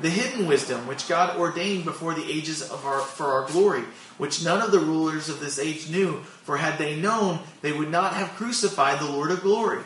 the 0.00 0.10
hidden 0.10 0.46
wisdom 0.46 0.86
which 0.86 1.08
God 1.08 1.36
ordained 1.38 1.84
before 1.84 2.14
the 2.14 2.30
ages 2.30 2.62
of 2.62 2.84
our, 2.84 3.00
for 3.00 3.26
our 3.26 3.46
glory, 3.46 3.82
which 4.18 4.44
none 4.44 4.60
of 4.60 4.72
the 4.72 4.80
rulers 4.80 5.28
of 5.28 5.40
this 5.40 5.58
age 5.58 5.88
knew, 5.88 6.20
for 6.42 6.56
had 6.56 6.78
they 6.78 6.96
known, 6.96 7.38
they 7.62 7.72
would 7.72 7.90
not 7.90 8.14
have 8.14 8.30
crucified 8.30 8.98
the 8.98 9.10
Lord 9.10 9.30
of 9.30 9.42
glory. 9.42 9.82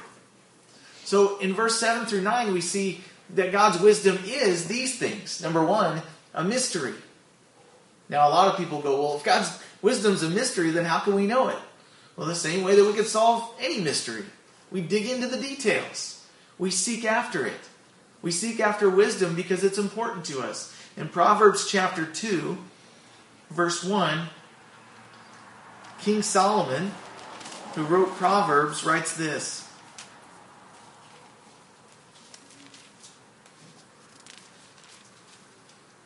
So 1.05 1.38
in 1.38 1.55
verse 1.55 1.79
7 1.81 2.07
through 2.07 2.23
9, 2.23 2.53
we 2.53 2.61
see 2.61 3.01
that 3.35 3.53
God's 3.53 3.81
wisdom 3.81 4.18
is 4.25 4.68
these 4.68 4.99
things. 4.99 5.42
Number 5.42 5.64
one, 5.64 6.03
a 6.35 6.44
mystery. 6.44 6.94
Now, 8.09 8.29
a 8.29 8.31
lot 8.31 8.49
of 8.49 8.57
people 8.59 8.81
go, 8.81 9.01
well, 9.03 9.16
if 9.16 9.25
God's 9.25 9.62
wisdom's 9.83 10.23
a 10.23 10.31
mystery, 10.31 10.71
then 10.71 10.85
how 10.85 10.99
can 11.01 11.14
we 11.14 11.27
know 11.27 11.49
it? 11.49 11.59
Well, 12.16 12.27
the 12.27 12.35
same 12.35 12.64
way 12.64 12.75
that 12.75 12.85
we 12.85 12.94
could 12.94 13.07
solve 13.07 13.49
any 13.61 13.81
mystery. 13.81 14.25
We 14.71 14.81
dig 14.81 15.07
into 15.07 15.29
the 15.29 15.37
details. 15.37 16.27
We 16.59 16.71
seek 16.71 17.05
after 17.05 17.47
it. 17.47 17.61
We 18.29 18.33
seek 18.33 18.61
after 18.61 18.91
wisdom 18.91 19.35
because 19.35 19.64
it's 19.64 19.79
important 19.79 20.27
to 20.27 20.41
us. 20.41 20.77
In 20.99 21.09
Proverbs 21.09 21.67
chapter 21.67 22.05
2, 22.05 22.59
verse 23.49 23.83
1, 23.83 24.29
King 26.03 26.21
Solomon, 26.21 26.93
who 27.75 27.85
wrote 27.85 28.11
Proverbs, 28.17 28.85
writes 28.85 29.17
this. 29.17 29.67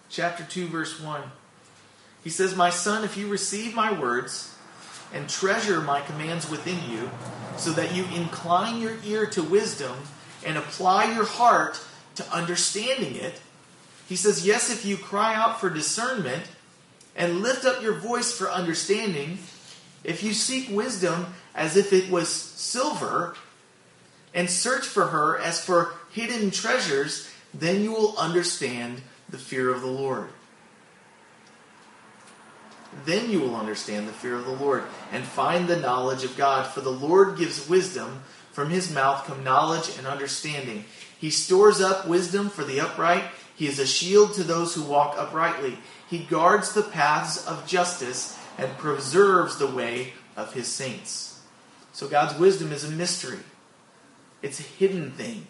Chapter 0.09 0.45
2, 0.45 0.69
verse 0.69 1.01
1. 1.01 1.23
He 2.23 2.31
says, 2.31 2.55
My 2.55 2.71
son, 2.71 3.03
if 3.03 3.17
you 3.17 3.27
receive 3.27 3.75
my 3.75 3.91
words 3.91 4.55
and 5.13 5.29
treasure 5.29 5.81
my 5.81 6.03
commands 6.03 6.49
within 6.49 6.89
you, 6.89 7.11
so 7.57 7.73
that 7.73 7.93
you 7.93 8.05
incline 8.15 8.81
your 8.81 8.95
ear 9.05 9.27
to 9.27 9.43
wisdom 9.43 9.97
and 10.47 10.57
apply 10.57 11.13
your 11.13 11.27
heart 11.27 11.81
to 12.17 12.29
understanding 12.31 13.17
it. 13.17 13.41
He 14.09 14.17
says, 14.17 14.47
Yes, 14.47 14.71
if 14.71 14.85
you 14.85 14.97
cry 14.97 15.35
out 15.35 15.61
for 15.61 15.71
discernment 15.71 16.45
and 17.17 17.41
lift 17.41 17.65
up 17.65 17.83
your 17.83 17.95
voice 17.95 18.33
for 18.37 18.51
understanding, 18.51 19.39
if 20.05 20.23
you 20.23 20.33
seek 20.33 20.69
wisdom 20.71 21.27
as 21.55 21.77
if 21.77 21.93
it 21.93 22.11
was 22.11 22.29
silver 22.29 23.37
and 24.35 24.49
search 24.49 24.87
for 24.87 25.09
her 25.09 25.39
as 25.39 25.65
for 25.65 25.95
hidden 26.11 26.51
treasures, 26.51 27.31
then 27.55 27.83
you 27.83 27.93
will 27.93 28.17
understand 28.17 29.03
the 29.29 29.39
fear 29.39 29.71
of 29.71 29.81
the 29.81 29.87
Lord. 29.87 30.31
Then 33.05 33.31
you 33.31 33.41
will 33.41 33.57
understand 33.57 34.07
the 34.07 34.13
fear 34.13 34.37
of 34.37 34.45
the 34.45 34.53
Lord 34.53 34.85
and 35.11 35.25
find 35.25 35.67
the 35.67 35.81
knowledge 35.81 36.25
of 36.25 36.37
God. 36.37 36.67
For 36.67 36.81
the 36.81 36.93
Lord 36.93 37.39
gives 37.39 37.69
wisdom. 37.69 38.23
From 38.53 38.71
his 38.71 38.93
mouth 38.93 39.25
come 39.27 39.43
knowledge 39.43 39.97
and 39.97 40.07
understanding. 40.07 40.85
He 41.19 41.31
stores 41.31 41.81
up 41.81 42.07
wisdom 42.07 42.51
for 42.51 42.65
the 42.65 42.81
upright. 42.81 43.25
He 43.55 43.67
is 43.67 43.79
a 43.79 43.87
shield 43.87 44.35
to 44.35 44.45
those 44.45 44.75
who 44.75 44.83
walk 44.83 45.17
uprightly. 45.19 45.79
He 46.09 46.19
guards 46.19 46.73
the 46.73 46.83
paths 46.83 47.47
of 47.47 47.67
justice 47.67 48.39
and 48.59 48.77
preserves 48.77 49.57
the 49.57 49.67
way 49.67 50.13
of 50.37 50.53
his 50.53 50.69
saints. 50.69 51.41
So 51.93 52.09
God's 52.09 52.39
wisdom 52.39 52.73
is 52.73 52.85
a 52.85 52.91
mystery, 52.91 53.41
it's 54.43 54.61
a 54.61 54.65
hidden 54.65 55.13
thing. 55.13 55.47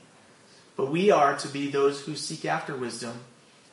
But 0.76 0.90
we 0.90 1.10
are 1.10 1.36
to 1.36 1.48
be 1.48 1.70
those 1.70 2.02
who 2.02 2.16
seek 2.16 2.44
after 2.44 2.74
wisdom 2.74 3.20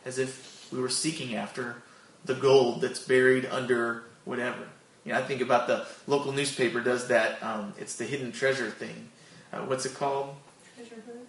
as 0.06 0.20
if 0.20 0.68
we 0.72 0.80
were 0.80 0.90
seeking 0.90 1.36
after 1.36 1.78
the 2.26 2.36
gold 2.36 2.82
that's 2.82 3.00
buried 3.00 3.46
under 3.46 4.04
whatever. 4.26 4.68
You 5.06 5.14
know, 5.14 5.20
I 5.20 5.24
think 5.24 5.42
about 5.42 5.68
the 5.68 5.88
local 6.08 6.32
newspaper 6.32 6.82
does 6.82 7.08
that. 7.08 7.42
Um, 7.42 7.74
it's 7.78 7.96
the 7.96 8.04
hidden 8.04 8.32
treasure 8.32 8.70
thing. 8.70 9.10
Uh, 9.52 9.60
what's 9.60 9.86
it 9.86 9.96
called? 9.96 10.36
Treasure 10.76 11.04
Hunt. 11.06 11.28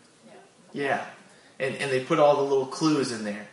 Yeah. 0.72 0.83
yeah. 0.83 1.06
And, 1.59 1.76
and 1.76 1.90
they 1.90 2.00
put 2.00 2.18
all 2.18 2.37
the 2.37 2.42
little 2.42 2.66
clues 2.66 3.12
in 3.12 3.24
there. 3.24 3.48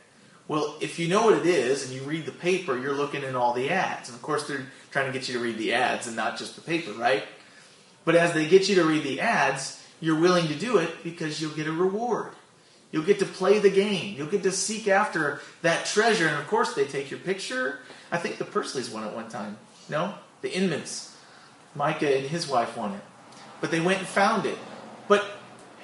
Well, 0.48 0.78
if 0.80 0.98
you 0.98 1.10
know 1.10 1.24
what 1.24 1.38
it 1.38 1.46
is 1.46 1.86
and 1.86 1.94
you 1.94 2.02
read 2.04 2.26
the 2.26 2.32
paper, 2.32 2.78
you're 2.78 2.96
looking 2.96 3.24
in 3.24 3.36
all 3.36 3.54
the 3.54 3.70
ads. 3.70 4.08
And 4.08 4.16
of 4.16 4.22
course, 4.22 4.48
they're 4.48 4.66
trying 4.92 5.08
to 5.08 5.12
get 5.12 5.28
you 5.28 5.34
to 5.36 5.44
read 5.44 5.58
the 5.58 5.74
ads 5.74 6.08
and 6.08 6.16
not 6.16 6.38
just 6.38 6.56
the 6.56 6.62
paper, 6.62 6.94
right? 6.94 7.24
But 8.06 8.16
as 8.16 8.34
they 8.34 8.48
get 8.48 8.70
you 8.70 8.76
to 8.76 8.86
read 8.86 9.04
the 9.04 9.20
ads, 9.20 9.84
you're 10.00 10.20
willing 10.20 10.48
to 10.48 10.56
do 10.56 10.78
it 10.78 11.04
because 11.04 11.42
you'll 11.42 11.52
get 11.52 11.68
a 11.68 11.72
reward. 11.72 12.32
You'll 12.92 13.04
get 13.04 13.20
to 13.20 13.26
play 13.26 13.60
the 13.60 13.70
game. 13.70 14.16
You'll 14.18 14.28
get 14.28 14.44
to 14.44 14.52
seek 14.52 14.88
after 14.88 15.42
that 15.62 15.86
treasure. 15.86 16.28
And 16.28 16.38
of 16.38 16.48
course, 16.48 16.74
they 16.74 16.86
take 16.86 17.12
your 17.12 17.20
picture. 17.20 17.80
I 18.10 18.18
think 18.18 18.38
the 18.38 18.46
Pursleys 18.46 18.90
won 18.90 19.04
it 19.04 19.14
one 19.14 19.28
time. 19.28 19.58
No? 19.90 20.14
The 20.42 20.50
Inmans. 20.50 21.12
Micah 21.76 22.18
and 22.18 22.28
his 22.28 22.48
wife 22.48 22.78
won 22.78 22.94
it. 22.94 23.02
But 23.62 23.72
they 23.72 23.80
went 23.80 24.00
and 24.00 24.08
found 24.08 24.46
it. 24.46 24.58
But 25.08 25.26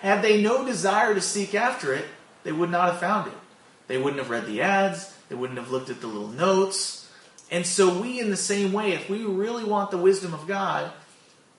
had 0.02 0.22
they 0.22 0.42
no 0.42 0.66
desire 0.66 1.14
to 1.14 1.22
seek 1.22 1.56
after 1.56 1.94
it, 1.94 2.06
they 2.44 2.52
would 2.52 2.70
not 2.70 2.90
have 2.90 3.00
found 3.00 3.28
it. 3.28 3.38
They 3.88 3.98
wouldn't 3.98 4.22
have 4.22 4.30
read 4.30 4.46
the 4.46 4.62
ads, 4.62 5.14
they 5.30 5.36
wouldn't 5.36 5.60
have 5.60 5.72
looked 5.72 5.90
at 5.90 6.02
the 6.02 6.08
little 6.08 6.28
notes. 6.28 7.10
And 7.52 7.66
so 7.66 8.00
we 8.02 8.20
in 8.20 8.30
the 8.30 8.38
same 8.38 8.74
way, 8.74 8.94
if 8.94 9.10
we 9.10 9.24
really 9.24 9.64
want 9.64 9.92
the 9.92 9.98
wisdom 9.98 10.34
of 10.34 10.48
God, 10.48 10.92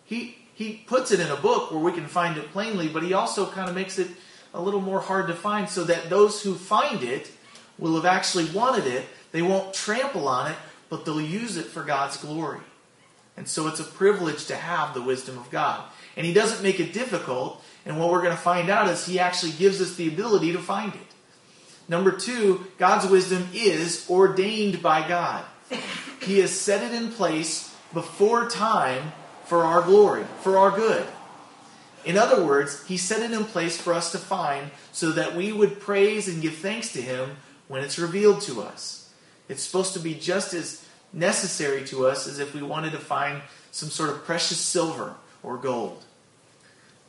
he 0.05 0.37
he 0.55 0.85
puts 0.87 1.11
it 1.11 1.20
in 1.20 1.29
a 1.29 1.37
book 1.37 1.72
where 1.72 1.81
we 1.81 1.92
can 1.92 2.07
find 2.07 2.38
it 2.38 2.53
plainly, 2.53 2.88
but 2.88 3.03
he 3.03 3.12
also 3.12 3.50
kind 3.50 3.68
of 3.68 3.74
makes 3.74 3.98
it 3.98 4.09
a 4.53 4.62
little 4.62 4.81
more 4.81 5.00
hard 5.00 5.27
to 5.27 5.35
find 5.35 5.68
so 5.68 5.85
that 5.85 6.09
those 6.09 6.42
who 6.42 6.55
find 6.55 7.03
it 7.03 7.31
will 7.77 7.96
have 7.96 8.05
actually 8.05 8.44
wanted 8.46 8.87
it. 8.87 9.05
They 9.33 9.42
won't 9.42 9.74
trample 9.74 10.29
on 10.29 10.53
it, 10.53 10.57
but 10.88 11.05
they'll 11.05 11.20
use 11.20 11.57
it 11.57 11.66
for 11.66 11.83
God's 11.83 12.16
glory. 12.16 12.61
And 13.37 13.48
so 13.48 13.66
it's 13.66 13.81
a 13.81 13.85
privilege 13.85 14.46
to 14.46 14.55
have 14.55 14.94
the 14.94 15.03
wisdom 15.03 15.37
of 15.38 15.50
God. 15.50 15.83
And 16.16 16.27
he 16.27 16.33
doesn't 16.33 16.62
make 16.62 16.81
it 16.81 16.92
difficult. 16.92 17.62
And 17.85 17.98
what 17.98 18.11
we're 18.11 18.22
going 18.22 18.37
to 18.37 18.42
find 18.42 18.70
out 18.70 18.88
is 18.88 19.07
he 19.07 19.18
actually 19.18 19.53
gives 19.53 19.81
us 19.81 19.96
the 19.96 20.09
ability 20.09 20.53
to 20.53 20.59
find 20.59 20.94
it. 20.94 21.00
Number 21.88 22.12
two, 22.12 22.66
God's 22.79 23.07
wisdom 23.07 23.48
is 23.53 24.09
ordained 24.09 24.83
by 24.83 25.07
God. 25.07 25.44
He 26.22 26.38
has 26.38 26.50
set 26.50 26.83
it 26.83 26.94
in 26.94 27.12
place 27.12 27.74
before 27.92 28.48
time 28.48 29.12
for 29.44 29.64
our 29.64 29.83
glory, 29.83 30.24
for 30.40 30.57
our 30.57 30.70
good. 30.70 31.07
In 32.05 32.18
other 32.18 32.44
words, 32.44 32.87
He 32.87 32.96
set 32.96 33.22
it 33.22 33.35
in 33.35 33.44
place 33.44 33.81
for 33.81 33.92
us 33.92 34.12
to 34.12 34.18
find 34.18 34.70
so 34.92 35.12
that 35.12 35.35
we 35.35 35.53
would 35.53 35.81
praise 35.81 36.29
and 36.29 36.42
give 36.42 36.57
thanks 36.57 36.92
to 36.92 37.03
Him 37.03 37.37
when 37.68 37.83
it's 37.83 37.98
revealed 37.98 38.40
to 38.42 38.62
us. 38.62 39.11
It's 39.48 39.62
supposed 39.62 39.94
to 39.94 40.00
be 40.00 40.14
just 40.14 40.55
as 40.55 40.85
necessary 41.12 41.85
to 41.87 42.07
us 42.07 42.27
as 42.27 42.38
if 42.38 42.55
we 42.55 42.62
wanted 42.62 42.92
to 42.92 42.98
find 42.98 43.42
some 43.70 43.88
sort 43.88 44.11
of 44.11 44.24
precious 44.24 44.59
silver 44.59 45.14
or 45.42 45.57
gold. 45.57 46.04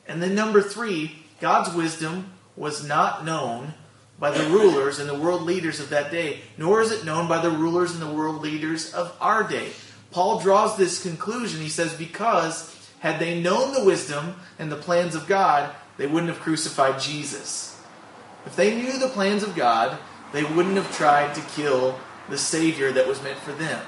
And 0.07 0.21
then, 0.21 0.35
number 0.35 0.61
three, 0.61 1.23
God's 1.39 1.73
wisdom 1.75 2.31
was 2.55 2.87
not 2.87 3.25
known 3.25 3.73
by 4.17 4.31
the 4.31 4.49
rulers 4.49 4.99
and 4.99 5.09
the 5.09 5.19
world 5.19 5.41
leaders 5.41 5.79
of 5.79 5.89
that 5.89 6.11
day, 6.11 6.39
nor 6.57 6.81
is 6.81 6.91
it 6.91 7.05
known 7.05 7.27
by 7.27 7.41
the 7.41 7.51
rulers 7.51 7.91
and 7.91 8.01
the 8.01 8.13
world 8.13 8.41
leaders 8.41 8.93
of 8.93 9.15
our 9.19 9.43
day. 9.43 9.71
Paul 10.11 10.39
draws 10.39 10.77
this 10.77 11.03
conclusion. 11.03 11.59
He 11.59 11.69
says, 11.69 11.93
Because 11.93 12.73
had 12.99 13.19
they 13.19 13.41
known 13.41 13.73
the 13.73 13.83
wisdom 13.83 14.35
and 14.57 14.71
the 14.71 14.77
plans 14.77 15.15
of 15.15 15.27
God, 15.27 15.75
they 15.97 16.07
wouldn't 16.07 16.31
have 16.31 16.41
crucified 16.41 17.01
Jesus. 17.01 17.81
If 18.45 18.55
they 18.55 18.75
knew 18.75 18.97
the 18.97 19.09
plans 19.09 19.43
of 19.43 19.55
God, 19.55 19.97
they 20.31 20.43
wouldn't 20.43 20.75
have 20.75 20.95
tried 20.95 21.35
to 21.35 21.41
kill 21.41 21.99
the 22.29 22.37
Savior 22.37 22.91
that 22.91 23.07
was 23.07 23.21
meant 23.21 23.39
for 23.39 23.51
them. 23.51 23.85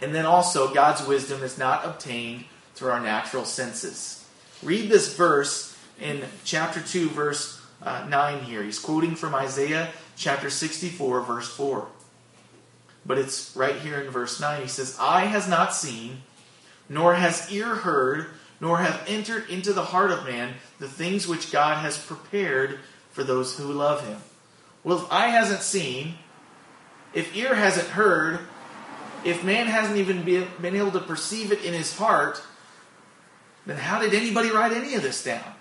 And 0.00 0.14
then 0.14 0.26
also, 0.26 0.74
God's 0.74 1.06
wisdom 1.06 1.42
is 1.42 1.56
not 1.56 1.84
obtained 1.84 2.44
through 2.74 2.90
our 2.90 3.00
natural 3.00 3.44
senses. 3.44 4.25
Read 4.62 4.88
this 4.88 5.14
verse 5.14 5.76
in 6.00 6.24
chapter 6.44 6.80
2, 6.80 7.10
verse 7.10 7.60
uh, 7.82 8.06
9 8.08 8.44
here. 8.44 8.62
He's 8.62 8.78
quoting 8.78 9.14
from 9.14 9.34
Isaiah 9.34 9.90
chapter 10.16 10.50
64, 10.50 11.20
verse 11.22 11.48
4. 11.48 11.86
But 13.04 13.18
it's 13.18 13.54
right 13.54 13.76
here 13.76 14.00
in 14.00 14.10
verse 14.10 14.40
9. 14.40 14.62
He 14.62 14.68
says, 14.68 14.96
Eye 14.98 15.26
has 15.26 15.48
not 15.48 15.74
seen, 15.74 16.22
nor 16.88 17.14
has 17.14 17.52
ear 17.52 17.74
heard, 17.74 18.26
nor 18.60 18.78
have 18.78 19.04
entered 19.06 19.48
into 19.50 19.72
the 19.72 19.84
heart 19.84 20.10
of 20.10 20.24
man 20.24 20.54
the 20.78 20.88
things 20.88 21.28
which 21.28 21.52
God 21.52 21.78
has 21.78 21.98
prepared 21.98 22.80
for 23.10 23.22
those 23.22 23.58
who 23.58 23.64
love 23.72 24.06
him. 24.06 24.18
Well, 24.82 24.98
if 24.98 25.12
eye 25.12 25.28
hasn't 25.28 25.62
seen, 25.62 26.14
if 27.12 27.36
ear 27.36 27.54
hasn't 27.54 27.88
heard, 27.88 28.40
if 29.24 29.44
man 29.44 29.66
hasn't 29.66 29.98
even 29.98 30.22
been 30.22 30.76
able 30.76 30.92
to 30.92 31.00
perceive 31.00 31.52
it 31.52 31.64
in 31.64 31.74
his 31.74 31.96
heart, 31.96 32.42
then 33.66 33.76
how 33.76 34.00
did 34.00 34.14
anybody 34.14 34.50
write 34.50 34.72
any 34.72 34.94
of 34.94 35.02
this 35.02 35.22
down? 35.24 35.54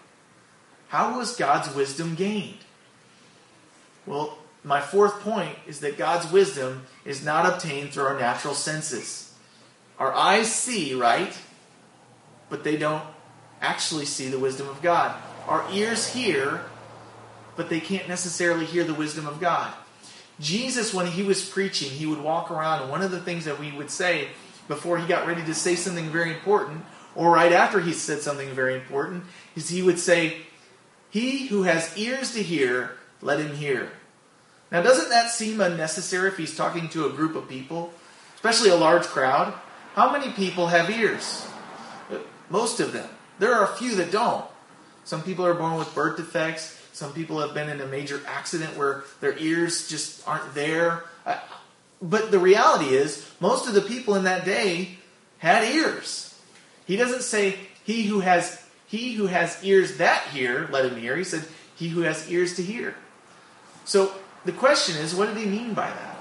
How 0.90 1.18
was 1.18 1.36
God's 1.36 1.74
wisdom 1.76 2.16
gained? 2.16 2.60
Well, 4.06 4.38
my 4.64 4.82
fourth 4.82 5.20
point 5.22 5.58
is 5.68 5.80
that 5.80 5.98
God's 5.98 6.32
wisdom 6.32 6.86
is 7.04 7.26
not 7.26 7.46
obtained 7.46 7.92
through 7.92 8.06
our 8.06 8.20
natural 8.20 8.54
senses. 8.54 9.34
Our 9.98 10.14
eyes 10.14 10.54
see, 10.54 10.94
right? 10.94 11.36
But 12.50 12.64
they 12.64 12.78
don't 12.78 13.04
actually 13.62 14.06
see 14.06 14.28
the 14.28 14.40
wisdom 14.40 14.68
of 14.70 14.82
God. 14.82 15.16
Our 15.48 15.66
ears 15.72 16.14
hear, 16.14 16.62
but 17.56 17.70
they 17.70 17.80
can't 17.80 18.08
necessarily 18.08 18.66
hear 18.66 18.84
the 18.84 18.94
wisdom 18.94 19.28
of 19.28 19.40
God. 19.40 19.74
Jesus, 20.40 20.94
when 20.94 21.08
he 21.08 21.24
was 21.24 21.48
preaching, 21.48 21.90
he 21.90 22.06
would 22.06 22.22
walk 22.22 22.52
around, 22.52 22.82
and 22.82 22.92
one 22.92 23.02
of 23.02 23.12
the 23.12 23.22
things 23.22 23.46
that 23.46 23.60
we 23.60 23.72
would 23.72 23.90
say 23.90 24.30
before 24.68 24.98
he 24.98 25.08
got 25.08 25.28
ready 25.28 25.44
to 25.44 25.54
say 25.54 25.76
something 25.76 26.10
very 26.10 26.34
important 26.34 26.84
or 27.16 27.32
right 27.32 27.52
after 27.52 27.80
he 27.80 27.94
said 27.94 28.22
something 28.22 28.50
very 28.50 28.76
important, 28.76 29.24
is 29.56 29.70
he 29.70 29.82
would 29.82 30.00
say, 30.00 30.38
He 31.10 31.48
who 31.48 31.64
has 31.64 31.98
ears 31.98 32.34
to 32.34 32.44
hear, 32.44 32.98
let 33.22 33.40
him 33.40 33.56
hear. 33.56 33.92
Now, 34.72 34.82
doesn't 34.82 35.10
that 35.10 35.32
seem 35.32 35.62
unnecessary 35.62 36.28
if 36.30 36.38
he's 36.38 36.58
talking 36.58 36.90
to 36.90 37.06
a 37.06 37.10
group 37.10 37.36
of 37.36 37.48
people, 37.48 37.94
especially 38.36 38.70
a 38.70 38.76
large 38.76 39.04
crowd? 39.04 39.54
How 39.94 40.12
many 40.12 40.32
people 40.34 40.68
have 40.68 40.90
ears? 40.90 41.48
Most 42.50 42.80
of 42.80 42.92
them. 42.92 43.10
There 43.40 43.54
are 43.54 43.64
a 43.64 43.76
few 43.78 43.96
that 43.96 44.12
don't. 44.12 44.46
Some 45.04 45.22
people 45.22 45.46
are 45.46 45.54
born 45.54 45.78
with 45.78 45.94
birth 45.94 46.18
defects. 46.18 46.82
Some 46.94 47.14
people 47.14 47.40
have 47.40 47.54
been 47.54 47.70
in 47.70 47.82
a 47.82 47.86
major 47.86 48.22
accident 48.28 48.78
where 48.78 49.04
their 49.22 49.38
ears 49.38 49.88
just 49.88 50.28
aren't 50.28 50.54
there. 50.54 51.04
Uh, 51.26 51.38
but 52.02 52.32
the 52.32 52.40
reality 52.40 52.96
is, 52.96 53.30
most 53.40 53.68
of 53.68 53.74
the 53.74 53.82
people 53.82 54.16
in 54.16 54.24
that 54.24 54.46
day 54.46 54.98
had 55.38 55.64
ears. 55.64 56.25
He 56.86 56.96
doesn't 56.96 57.24
say 57.24 57.58
he 57.84 58.04
who 58.04 58.20
has 58.20 58.64
he 58.88 59.14
who 59.14 59.28
has 59.28 59.64
ears 59.64 59.98
that 59.98 60.24
hear, 60.28 60.70
let 60.72 60.86
him 60.86 60.98
hear. 60.98 61.16
He 61.16 61.24
said 61.24 61.46
he 61.76 61.90
who 61.90 62.02
has 62.02 62.30
ears 62.30 62.56
to 62.56 62.64
hear. 62.64 62.96
So 63.84 64.14
the 64.46 64.52
question 64.52 64.96
is, 64.98 65.16
what 65.16 65.28
did 65.28 65.38
he 65.38 65.46
mean 65.46 65.74
by 65.74 65.90
that? 65.90 66.18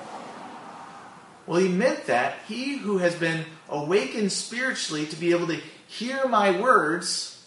Well, 1.47 1.61
he 1.61 1.69
meant 1.69 2.07
that 2.07 2.37
he 2.49 2.79
who 2.79 2.99
has 2.99 3.15
been 3.15 3.45
awakened 3.69 4.33
spiritually 4.33 5.07
to 5.07 5.17
be 5.17 5.31
able 5.31 5.47
to 5.49 5.61
hear 5.87 6.27
my 6.27 6.59
words, 6.59 7.47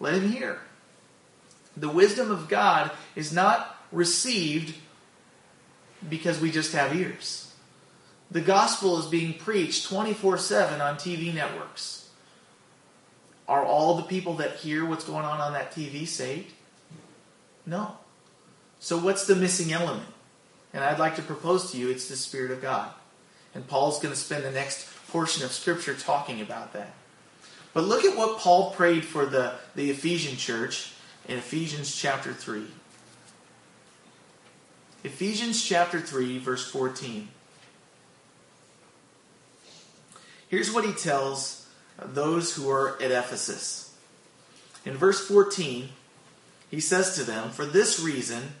let 0.00 0.14
him 0.14 0.30
hear. 0.30 0.60
The 1.76 1.90
wisdom 1.90 2.30
of 2.30 2.48
God 2.48 2.90
is 3.14 3.32
not 3.32 3.76
received 3.92 4.74
because 6.08 6.40
we 6.40 6.50
just 6.50 6.72
have 6.72 6.96
ears. 6.96 7.52
The 8.30 8.40
gospel 8.40 8.98
is 8.98 9.06
being 9.06 9.34
preached 9.34 9.86
24 9.88 10.38
7 10.38 10.80
on 10.80 10.96
TV 10.96 11.34
networks. 11.34 12.03
Are 13.46 13.64
all 13.64 13.96
the 13.96 14.02
people 14.02 14.34
that 14.34 14.56
hear 14.56 14.84
what's 14.84 15.04
going 15.04 15.24
on 15.24 15.40
on 15.40 15.52
that 15.52 15.72
TV 15.72 16.06
saved? 16.06 16.52
No. 17.66 17.96
So, 18.80 18.98
what's 18.98 19.26
the 19.26 19.36
missing 19.36 19.72
element? 19.72 20.08
And 20.72 20.82
I'd 20.82 20.98
like 20.98 21.16
to 21.16 21.22
propose 21.22 21.70
to 21.72 21.78
you 21.78 21.90
it's 21.90 22.08
the 22.08 22.16
Spirit 22.16 22.50
of 22.50 22.60
God. 22.60 22.90
And 23.54 23.66
Paul's 23.66 24.00
going 24.00 24.12
to 24.12 24.20
spend 24.20 24.44
the 24.44 24.50
next 24.50 24.88
portion 25.08 25.44
of 25.44 25.52
Scripture 25.52 25.94
talking 25.94 26.40
about 26.40 26.72
that. 26.72 26.94
But 27.72 27.84
look 27.84 28.04
at 28.04 28.16
what 28.16 28.38
Paul 28.38 28.70
prayed 28.72 29.04
for 29.04 29.26
the, 29.26 29.54
the 29.74 29.90
Ephesian 29.90 30.36
church 30.36 30.92
in 31.28 31.38
Ephesians 31.38 31.94
chapter 31.94 32.32
3. 32.32 32.64
Ephesians 35.04 35.62
chapter 35.62 36.00
3, 36.00 36.38
verse 36.38 36.68
14. 36.70 37.28
Here's 40.48 40.72
what 40.72 40.84
he 40.84 40.92
tells 40.92 41.63
those 42.02 42.54
who 42.54 42.70
are 42.70 43.00
at 43.02 43.10
Ephesus. 43.10 43.94
In 44.84 44.96
verse 44.96 45.26
14, 45.26 45.88
he 46.70 46.80
says 46.80 47.14
to 47.16 47.24
them, 47.24 47.50
For 47.50 47.64
this 47.64 48.00
reason, 48.00 48.52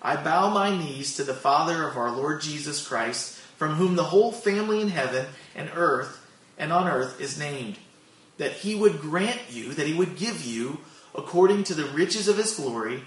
I 0.00 0.16
bow 0.16 0.50
my 0.50 0.76
knees 0.76 1.16
to 1.16 1.24
the 1.24 1.34
Father 1.34 1.86
of 1.86 1.96
our 1.96 2.10
Lord 2.10 2.40
Jesus 2.40 2.86
Christ, 2.86 3.36
from 3.56 3.74
whom 3.74 3.96
the 3.96 4.04
whole 4.04 4.30
family 4.30 4.80
in 4.80 4.88
heaven 4.88 5.26
and 5.54 5.70
earth 5.74 6.24
and 6.56 6.72
on 6.72 6.88
earth 6.88 7.20
is 7.20 7.38
named, 7.38 7.78
that 8.36 8.52
he 8.52 8.74
would 8.74 9.00
grant 9.00 9.40
you, 9.50 9.74
that 9.74 9.86
he 9.86 9.94
would 9.94 10.16
give 10.16 10.44
you, 10.44 10.78
according 11.14 11.64
to 11.64 11.74
the 11.74 11.86
riches 11.86 12.28
of 12.28 12.36
his 12.36 12.54
glory, 12.54 13.02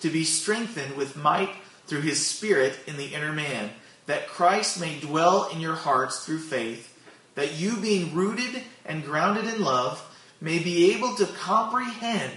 to 0.00 0.10
be 0.10 0.24
strengthened 0.24 0.96
with 0.96 1.16
might 1.16 1.50
through 1.86 2.02
his 2.02 2.24
Spirit 2.24 2.78
in 2.86 2.96
the 2.96 3.14
inner 3.14 3.32
man, 3.32 3.70
that 4.06 4.28
Christ 4.28 4.80
may 4.80 5.00
dwell 5.00 5.48
in 5.52 5.60
your 5.60 5.74
hearts 5.74 6.24
through 6.24 6.38
faith, 6.38 6.95
that 7.36 7.54
you, 7.54 7.76
being 7.76 8.14
rooted 8.14 8.62
and 8.84 9.04
grounded 9.04 9.46
in 9.46 9.62
love, 9.62 10.02
may 10.40 10.58
be 10.58 10.92
able 10.92 11.14
to 11.14 11.26
comprehend. 11.26 12.32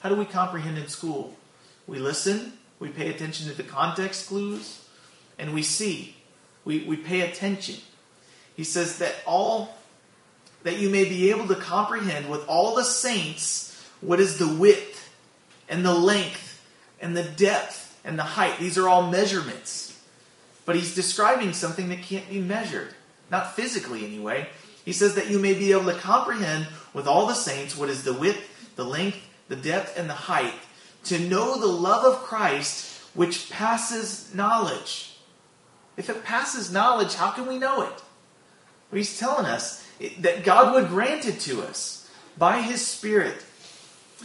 How 0.00 0.08
do 0.08 0.16
we 0.16 0.24
comprehend 0.24 0.76
in 0.76 0.88
school? 0.88 1.36
We 1.86 1.98
listen, 1.98 2.54
we 2.80 2.88
pay 2.88 3.08
attention 3.08 3.48
to 3.48 3.56
the 3.56 3.62
context 3.62 4.26
clues, 4.26 4.84
and 5.38 5.54
we 5.54 5.62
see. 5.62 6.16
We, 6.64 6.84
we 6.84 6.96
pay 6.96 7.20
attention. 7.20 7.76
He 8.56 8.64
says 8.64 8.98
that 8.98 9.14
all 9.26 9.76
that 10.62 10.78
you 10.78 10.88
may 10.90 11.04
be 11.04 11.30
able 11.30 11.48
to 11.48 11.56
comprehend 11.56 12.28
with 12.28 12.46
all 12.48 12.74
the 12.74 12.84
saints 12.84 13.84
what 14.00 14.20
is 14.20 14.38
the 14.38 14.48
width 14.48 15.08
and 15.68 15.84
the 15.84 15.94
length 15.94 16.64
and 17.00 17.16
the 17.16 17.24
depth 17.24 17.98
and 18.04 18.18
the 18.18 18.22
height. 18.22 18.58
These 18.58 18.78
are 18.78 18.88
all 18.88 19.10
measurements. 19.10 20.00
But 20.64 20.76
he's 20.76 20.94
describing 20.94 21.52
something 21.52 21.88
that 21.88 22.02
can't 22.02 22.28
be 22.30 22.40
measured, 22.40 22.94
not 23.32 23.56
physically 23.56 24.04
anyway. 24.04 24.46
He 24.84 24.92
says 24.92 25.14
that 25.14 25.30
you 25.30 25.38
may 25.38 25.54
be 25.54 25.72
able 25.72 25.86
to 25.86 25.98
comprehend 25.98 26.68
with 26.92 27.08
all 27.08 27.26
the 27.26 27.34
saints 27.34 27.76
what 27.76 27.88
is 27.88 28.04
the 28.04 28.12
width, 28.12 28.74
the 28.76 28.84
length, 28.84 29.18
the 29.48 29.56
depth, 29.56 29.98
and 29.98 30.08
the 30.08 30.14
height 30.14 30.54
to 31.04 31.18
know 31.18 31.58
the 31.58 31.66
love 31.66 32.04
of 32.04 32.22
Christ 32.22 33.00
which 33.14 33.50
passes 33.50 34.32
knowledge. 34.34 35.16
If 35.96 36.08
it 36.08 36.24
passes 36.24 36.72
knowledge, 36.72 37.14
how 37.14 37.30
can 37.30 37.46
we 37.46 37.58
know 37.58 37.82
it? 37.82 38.02
Well, 38.90 38.98
he's 38.98 39.18
telling 39.18 39.46
us 39.46 39.86
that 40.18 40.44
God 40.44 40.74
would 40.74 40.88
grant 40.88 41.26
it 41.26 41.40
to 41.40 41.62
us 41.62 42.10
by 42.38 42.60
his 42.60 42.86
Spirit, 42.86 43.36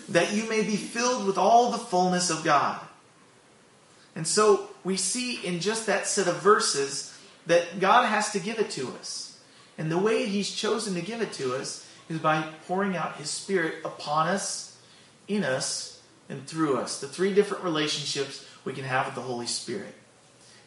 that 0.10 0.34
you 0.34 0.48
may 0.48 0.62
be 0.63 0.76
filled 0.76 1.26
with 1.26 1.38
all 1.38 1.72
the 1.72 1.78
fullness 1.78 2.30
of 2.30 2.43
God. 2.43 2.80
And 4.15 4.26
so 4.26 4.70
we 4.84 4.98
see 4.98 5.46
in 5.46 5.60
just 5.60 5.86
that 5.86 6.08
set 6.08 6.28
of 6.28 6.41
verses 6.41 7.16
that 7.47 7.79
God 7.79 8.05
has 8.05 8.31
to 8.31 8.39
give 8.39 8.60
it 8.60 8.69
to 8.71 8.89
us. 8.99 9.39
And 9.77 9.91
the 9.91 9.97
way 9.97 10.25
he's 10.25 10.51
chosen 10.51 10.93
to 10.95 11.01
give 11.01 11.21
it 11.21 11.33
to 11.33 11.55
us 11.55 11.88
is 12.10 12.19
by 12.19 12.41
pouring 12.67 12.95
out 12.95 13.17
his 13.17 13.29
Spirit 13.29 13.75
upon 13.83 14.27
us, 14.27 14.77
in 15.27 15.43
us, 15.43 16.01
and 16.29 16.45
through 16.45 16.77
us. 16.77 16.99
The 16.99 17.07
three 17.07 17.33
different 17.33 17.63
relationships 17.63 18.45
we 18.65 18.73
can 18.73 18.83
have 18.83 19.05
with 19.05 19.15
the 19.15 19.21
Holy 19.21 19.47
Spirit. 19.47 19.93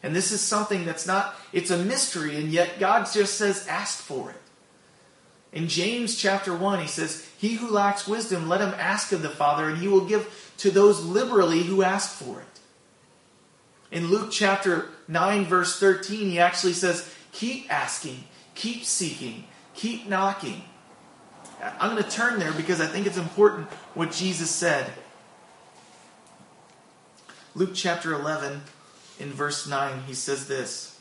And 0.03 0.15
this 0.15 0.31
is 0.31 0.41
something 0.41 0.85
that's 0.85 1.05
not, 1.05 1.35
it's 1.53 1.69
a 1.69 1.77
mystery, 1.77 2.35
and 2.35 2.49
yet 2.49 2.79
God 2.79 3.07
just 3.13 3.35
says, 3.35 3.67
ask 3.67 3.99
for 4.01 4.31
it. 4.31 4.37
In 5.53 5.67
James 5.67 6.15
chapter 6.15 6.55
1, 6.55 6.79
he 6.79 6.87
says, 6.87 7.27
He 7.37 7.55
who 7.55 7.69
lacks 7.69 8.07
wisdom, 8.07 8.47
let 8.47 8.61
him 8.61 8.73
ask 8.77 9.11
of 9.11 9.21
the 9.21 9.29
Father, 9.29 9.67
and 9.67 9.77
he 9.77 9.87
will 9.87 10.05
give 10.05 10.53
to 10.57 10.71
those 10.71 11.03
liberally 11.03 11.63
who 11.63 11.83
ask 11.83 12.09
for 12.11 12.39
it. 12.39 12.50
In 13.91 14.07
Luke 14.07 14.29
chapter 14.31 14.89
9, 15.07 15.45
verse 15.45 15.79
13, 15.79 16.29
he 16.29 16.39
actually 16.39 16.73
says, 16.73 17.13
Keep 17.33 17.71
asking, 17.71 18.23
keep 18.55 18.85
seeking, 18.85 19.43
keep 19.75 20.07
knocking. 20.07 20.63
I'm 21.79 21.91
going 21.91 22.03
to 22.03 22.09
turn 22.09 22.39
there 22.39 22.53
because 22.53 22.81
I 22.81 22.87
think 22.87 23.05
it's 23.05 23.17
important 23.17 23.67
what 23.93 24.11
Jesus 24.11 24.49
said. 24.49 24.91
Luke 27.53 27.71
chapter 27.73 28.13
11, 28.13 28.61
in 29.19 29.29
verse 29.31 29.67
9, 29.67 30.03
he 30.07 30.13
says 30.13 30.47
this. 30.47 30.99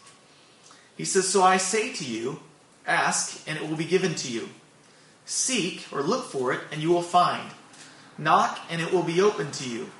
He 0.97 1.05
says, 1.05 1.29
So 1.29 1.43
I 1.43 1.57
say 1.57 1.93
to 1.93 2.05
you, 2.05 2.41
ask, 2.87 3.43
and 3.49 3.57
it 3.57 3.69
will 3.69 3.77
be 3.77 3.85
given 3.85 4.15
to 4.17 4.31
you. 4.31 4.49
Seek, 5.25 5.87
or 5.93 6.03
look 6.03 6.25
for 6.25 6.53
it, 6.53 6.61
and 6.73 6.83
you 6.83 6.91
will 6.91 7.03
find. 7.03 7.53
Knock, 8.19 8.59
and 8.69 8.83
it 8.83 8.93
will 8.93 9.05
be 9.05 9.21
open 9.21 9.53
to 9.53 9.69
you. 9.69 9.91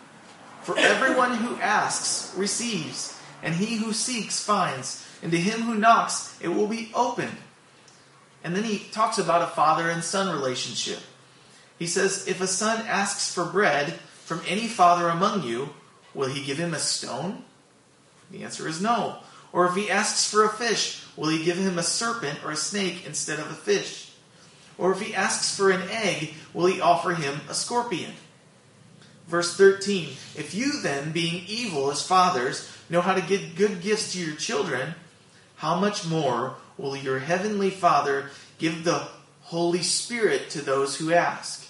For 0.63 0.79
everyone 0.79 1.37
who 1.37 1.57
asks 1.57 2.35
receives, 2.37 3.19
and 3.43 3.55
he 3.55 3.77
who 3.77 3.93
seeks 3.93 4.43
finds, 4.43 5.07
and 5.23 5.33
to 5.33 5.39
him 5.39 5.63
who 5.63 5.75
knocks 5.75 6.37
it 6.41 6.49
will 6.49 6.69
be 6.69 6.91
opened. 6.95 7.37
And 8.45 8.57
then 8.57 8.65
he 8.65 8.79
talks 8.91 9.19
about 9.19 9.43
a 9.43 9.47
father 9.47 9.89
and 9.91 10.03
son 10.03 10.35
relationship. 10.35 11.01
He 11.79 11.87
says, 11.87 12.27
If 12.27 12.41
a 12.41 12.47
son 12.47 12.87
asks 12.87 13.33
for 13.35 13.45
bread 13.45 13.95
from 14.25 14.43
any 14.47 14.67
father 14.67 15.09
among 15.09 15.43
you, 15.43 15.71
Will 16.15 16.29
he 16.29 16.45
give 16.45 16.59
him 16.59 16.75
a 16.75 16.79
stone? 16.79 17.45
The 18.31 18.43
answer 18.43 18.67
is 18.69 18.81
no. 18.81 19.19
Or 19.53 19.67
if 19.67 19.75
he 19.75 19.91
asks 19.91 20.31
for 20.31 20.45
a 20.45 20.49
fish, 20.49 21.05
will 21.17 21.29
he 21.29 21.45
give 21.45 21.57
him 21.57 21.79
a 21.79 21.83
serpent 21.83 22.45
or 22.45 22.51
a 22.51 22.57
snake 22.57 23.05
instead 23.07 23.39
of 23.39 23.51
a 23.51 23.55
fish? 23.55 24.13
Or 24.79 24.93
if 24.93 25.01
he 25.01 25.15
asks 25.15 25.55
for 25.55 25.71
an 25.71 25.89
egg, 25.91 26.35
will 26.55 26.67
he 26.67 26.81
offer 26.81 27.15
him 27.15 27.41
a 27.49 27.55
scorpion? 27.55 28.13
Verse 29.31 29.57
13 29.57 30.09
If 30.35 30.55
you 30.55 30.83
then, 30.83 31.13
being 31.13 31.45
evil 31.47 31.91
as 31.91 32.05
fathers, 32.07 32.69
know 32.91 33.01
how 33.01 33.15
to 33.15 33.23
give 33.23 33.55
good 33.55 33.81
gifts 33.81 34.13
to 34.13 34.19
your 34.19 34.35
children, 34.35 34.95
how 35.57 35.79
much 35.79 36.05
more 36.05 36.57
will 36.77 36.97
your 36.97 37.21
heavenly 37.21 37.71
Father 37.71 38.31
give 38.59 38.83
the 38.83 39.07
Holy 39.43 39.83
Spirit 39.83 40.51
to 40.51 40.63
those 40.63 40.97
who 40.97 41.13
ask? 41.13 41.69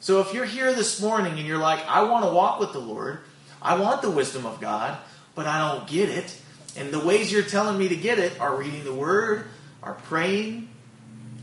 So 0.00 0.20
if 0.20 0.34
you're 0.34 0.44
here 0.44 0.74
this 0.74 1.00
morning 1.00 1.38
and 1.38 1.46
you're 1.46 1.58
like, 1.58 1.80
I 1.86 2.02
want 2.02 2.26
to 2.26 2.30
walk 2.30 2.60
with 2.60 2.72
the 2.72 2.78
Lord, 2.78 3.20
I 3.62 3.78
want 3.78 4.02
the 4.02 4.10
wisdom 4.10 4.44
of 4.44 4.60
God, 4.60 4.98
but 5.34 5.46
I 5.46 5.72
don't 5.72 5.88
get 5.88 6.10
it. 6.10 6.38
And 6.76 6.90
the 6.90 7.00
ways 7.00 7.32
you're 7.32 7.42
telling 7.42 7.78
me 7.78 7.88
to 7.88 7.96
get 7.96 8.18
it 8.18 8.38
are 8.38 8.54
reading 8.54 8.84
the 8.84 8.94
Word, 8.94 9.46
are 9.82 9.94
praying, 9.94 10.68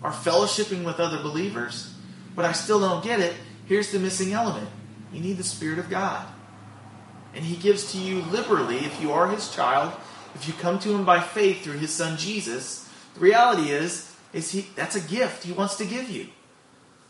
are 0.03 0.12
fellowshipping 0.12 0.84
with 0.84 0.99
other 0.99 1.21
believers, 1.23 1.91
but 2.36 2.45
I 2.45 2.51
still 2.51 2.80
don't 2.80 3.03
get 3.03 3.19
it. 3.19 3.34
Here's 3.65 3.91
the 3.91 3.99
missing 3.99 4.34
element 4.34 4.69
you 5.13 5.20
need 5.20 5.38
the 5.38 5.43
Spirit 5.43 5.80
of 5.80 5.89
God. 5.89 6.26
And 7.34 7.43
He 7.43 7.56
gives 7.56 7.91
to 7.91 7.98
you 7.98 8.22
liberally 8.22 8.78
if 8.78 9.02
you 9.02 9.12
are 9.12 9.28
His 9.28 9.54
child, 9.54 9.93
if 10.36 10.48
you 10.48 10.54
come 10.54 10.80
to 10.80 10.93
Him 10.93 11.06
by 11.06 11.20
faith 11.20 11.63
through 11.63 11.78
His 11.78 11.93
Son 11.93 12.17
Jesus. 12.17 12.89
The 13.13 13.20
reality 13.20 13.70
is, 13.70 14.15
is 14.34 14.52
he, 14.52 14.67
that's 14.76 14.96
a 14.96 15.02
gift 15.02 15.43
He 15.43 15.52
wants 15.52 15.76
to 15.78 15.86
give 15.86 16.10
you. 16.10 16.28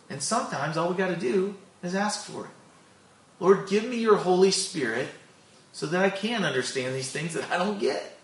And 0.09 0.21
sometimes 0.21 0.77
all 0.77 0.89
we 0.89 0.95
got 0.95 1.09
to 1.09 1.15
do 1.15 1.55
is 1.83 1.95
ask 1.95 2.25
for 2.25 2.45
it. 2.45 2.51
Lord, 3.39 3.67
give 3.67 3.85
me 3.85 3.97
your 3.97 4.17
Holy 4.17 4.51
Spirit 4.51 5.07
so 5.71 5.85
that 5.87 6.03
I 6.03 6.09
can 6.09 6.43
understand 6.43 6.95
these 6.95 7.11
things 7.11 7.33
that 7.33 7.51
I 7.51 7.57
don't 7.57 7.79
get. 7.79 8.17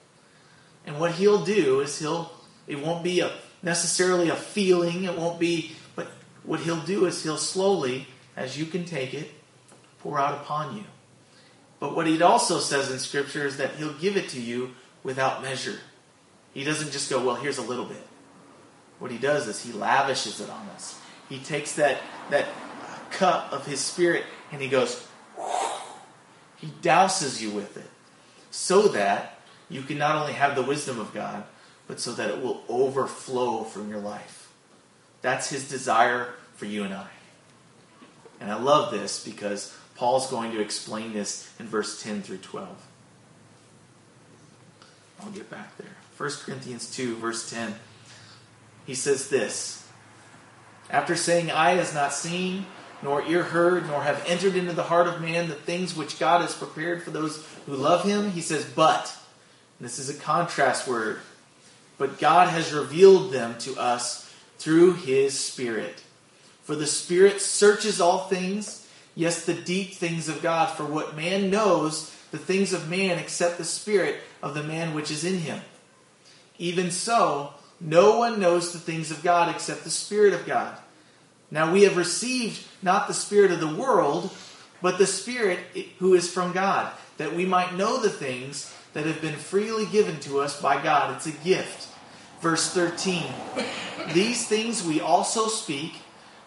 And 0.85 0.99
what 0.99 1.11
he'll 1.13 1.45
do 1.45 1.81
is 1.81 1.99
he'll 1.99 2.31
it 2.65 2.79
won't 2.79 3.03
be 3.03 3.19
a 3.19 3.31
necessarily 3.61 4.29
a 4.29 4.35
feeling, 4.35 5.03
it 5.03 5.17
won't 5.17 5.39
be 5.39 5.75
but 5.95 6.07
what 6.43 6.61
he'll 6.61 6.81
do 6.81 7.05
is 7.05 7.23
he'll 7.23 7.37
slowly 7.37 8.07
as 8.35 8.57
you 8.57 8.65
can 8.65 8.85
take 8.85 9.13
it 9.13 9.29
pour 10.03 10.19
out 10.19 10.35
upon 10.35 10.75
you. 10.77 10.83
But 11.79 11.95
what 11.95 12.05
he 12.05 12.21
also 12.21 12.59
says 12.59 12.91
in 12.91 12.99
scripture 12.99 13.47
is 13.47 13.57
that 13.57 13.75
he'll 13.75 13.93
give 13.93 14.15
it 14.15 14.29
to 14.29 14.41
you 14.41 14.75
without 15.01 15.41
measure. 15.41 15.79
He 16.53 16.63
doesn't 16.63 16.91
just 16.91 17.09
go, 17.09 17.25
well, 17.25 17.35
here's 17.35 17.57
a 17.57 17.63
little 17.63 17.85
bit. 17.85 18.05
What 18.99 19.11
he 19.11 19.17
does 19.17 19.47
is 19.47 19.63
he 19.63 19.73
lavishes 19.73 20.39
it 20.39 20.49
on 20.49 20.67
us. 20.75 20.99
He 21.27 21.39
takes 21.39 21.73
that 21.75 21.97
that 22.29 22.45
cup 23.11 23.51
of 23.51 23.65
his 23.65 23.79
spirit 23.79 24.23
and 24.51 24.61
he 24.61 24.67
goes 24.67 25.05
he 26.57 26.67
douses 26.81 27.41
you 27.41 27.51
with 27.51 27.75
it 27.77 27.89
so 28.49 28.87
that 28.89 29.39
you 29.69 29.81
can 29.81 29.97
not 29.97 30.15
only 30.15 30.33
have 30.33 30.55
the 30.55 30.61
wisdom 30.61 30.99
of 30.99 31.13
God, 31.13 31.43
but 31.87 31.99
so 31.99 32.13
that 32.13 32.29
it 32.29 32.41
will 32.41 32.63
overflow 32.69 33.63
from 33.63 33.89
your 33.89 33.99
life. 33.99 34.51
That's 35.21 35.49
his 35.49 35.67
desire 35.67 36.33
for 36.55 36.65
you 36.65 36.83
and 36.83 36.93
I. 36.93 37.07
And 38.39 38.51
I 38.51 38.55
love 38.55 38.91
this 38.91 39.23
because 39.23 39.75
Paul's 40.03 40.29
going 40.29 40.51
to 40.51 40.59
explain 40.59 41.13
this 41.13 41.49
in 41.61 41.65
verse 41.65 42.03
10 42.03 42.23
through 42.23 42.39
12. 42.39 42.67
I'll 45.21 45.31
get 45.31 45.49
back 45.49 45.77
there. 45.77 45.95
1 46.17 46.29
Corinthians 46.43 46.93
2, 46.93 47.15
verse 47.15 47.49
10. 47.49 47.73
He 48.85 48.95
says 48.95 49.29
this 49.29 49.87
After 50.89 51.15
saying, 51.15 51.51
Eye 51.51 51.75
has 51.75 51.93
not 51.93 52.11
seen, 52.11 52.65
nor 53.01 53.23
ear 53.23 53.43
heard, 53.43 53.87
nor 53.87 54.03
have 54.03 54.21
entered 54.27 54.57
into 54.57 54.73
the 54.73 54.83
heart 54.83 55.07
of 55.07 55.21
man 55.21 55.47
the 55.47 55.55
things 55.55 55.95
which 55.95 56.19
God 56.19 56.41
has 56.41 56.53
prepared 56.53 57.01
for 57.01 57.11
those 57.11 57.41
who 57.65 57.73
love 57.73 58.03
him, 58.03 58.31
he 58.31 58.41
says, 58.41 58.65
But, 58.65 59.15
this 59.79 59.99
is 59.99 60.09
a 60.09 60.19
contrast 60.19 60.85
word, 60.85 61.21
but 61.97 62.19
God 62.19 62.49
has 62.49 62.73
revealed 62.73 63.31
them 63.31 63.57
to 63.59 63.77
us 63.77 64.29
through 64.57 64.95
his 64.95 65.39
Spirit. 65.39 66.03
For 66.63 66.75
the 66.75 66.87
Spirit 66.87 67.39
searches 67.39 68.01
all 68.01 68.25
things, 68.27 68.82
yes, 69.15 69.45
the 69.45 69.53
deep 69.53 69.93
things 69.93 70.29
of 70.29 70.41
God. 70.41 70.67
For 70.67 70.85
what 70.85 71.15
man 71.15 71.49
knows, 71.49 72.15
the 72.31 72.37
things 72.37 72.73
of 72.73 72.89
man, 72.89 73.19
except 73.19 73.57
the 73.57 73.65
Spirit 73.65 74.17
of 74.41 74.53
the 74.53 74.63
man 74.63 74.93
which 74.93 75.11
is 75.11 75.23
in 75.23 75.39
him. 75.39 75.61
Even 76.57 76.91
so, 76.91 77.53
no 77.79 78.17
one 78.17 78.39
knows 78.39 78.71
the 78.71 78.79
things 78.79 79.11
of 79.11 79.23
God 79.23 79.53
except 79.53 79.83
the 79.83 79.89
Spirit 79.89 80.33
of 80.33 80.45
God. 80.45 80.77
Now 81.51 81.71
we 81.71 81.83
have 81.83 81.97
received 81.97 82.65
not 82.81 83.07
the 83.07 83.13
Spirit 83.13 83.51
of 83.51 83.59
the 83.59 83.75
world, 83.75 84.31
but 84.81 84.97
the 84.97 85.05
Spirit 85.05 85.59
who 85.99 86.13
is 86.13 86.31
from 86.31 86.51
God, 86.51 86.91
that 87.17 87.35
we 87.35 87.45
might 87.45 87.75
know 87.75 88.01
the 88.01 88.09
things 88.09 88.73
that 88.93 89.05
have 89.05 89.21
been 89.21 89.35
freely 89.35 89.85
given 89.85 90.19
to 90.21 90.39
us 90.39 90.61
by 90.61 90.81
God. 90.81 91.15
It's 91.15 91.27
a 91.27 91.43
gift. 91.43 91.89
Verse 92.41 92.73
13 92.73 93.23
These 94.13 94.47
things 94.47 94.83
we 94.83 94.99
also 94.99 95.47
speak, 95.47 95.93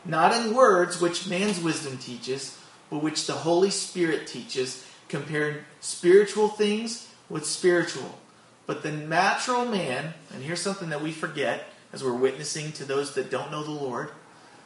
not 0.05 0.35
in 0.35 0.55
words 0.55 1.01
which 1.01 1.29
man's 1.29 1.61
wisdom 1.61 1.99
teaches, 1.99 2.56
but 2.91 3.03
which 3.03 3.27
the 3.27 3.33
Holy 3.33 3.71
Spirit 3.71 4.27
teaches, 4.27 4.87
comparing 5.09 5.59
spiritual 5.81 6.49
things 6.49 7.09
with 7.29 7.47
spiritual. 7.47 8.19
But 8.67 8.83
the 8.83 8.93
natural 8.93 9.65
man, 9.65 10.15
and 10.33 10.43
here's 10.43 10.61
something 10.61 10.91
that 10.91 11.03
we 11.03 11.13
forget 11.13 11.69
as 11.93 12.03
we're 12.03 12.13
witnessing 12.13 12.73
to 12.73 12.85
those 12.85 13.15
that 13.15 13.31
don't 13.31 13.51
know 13.51 13.63
the 13.63 13.71
Lord 13.71 14.11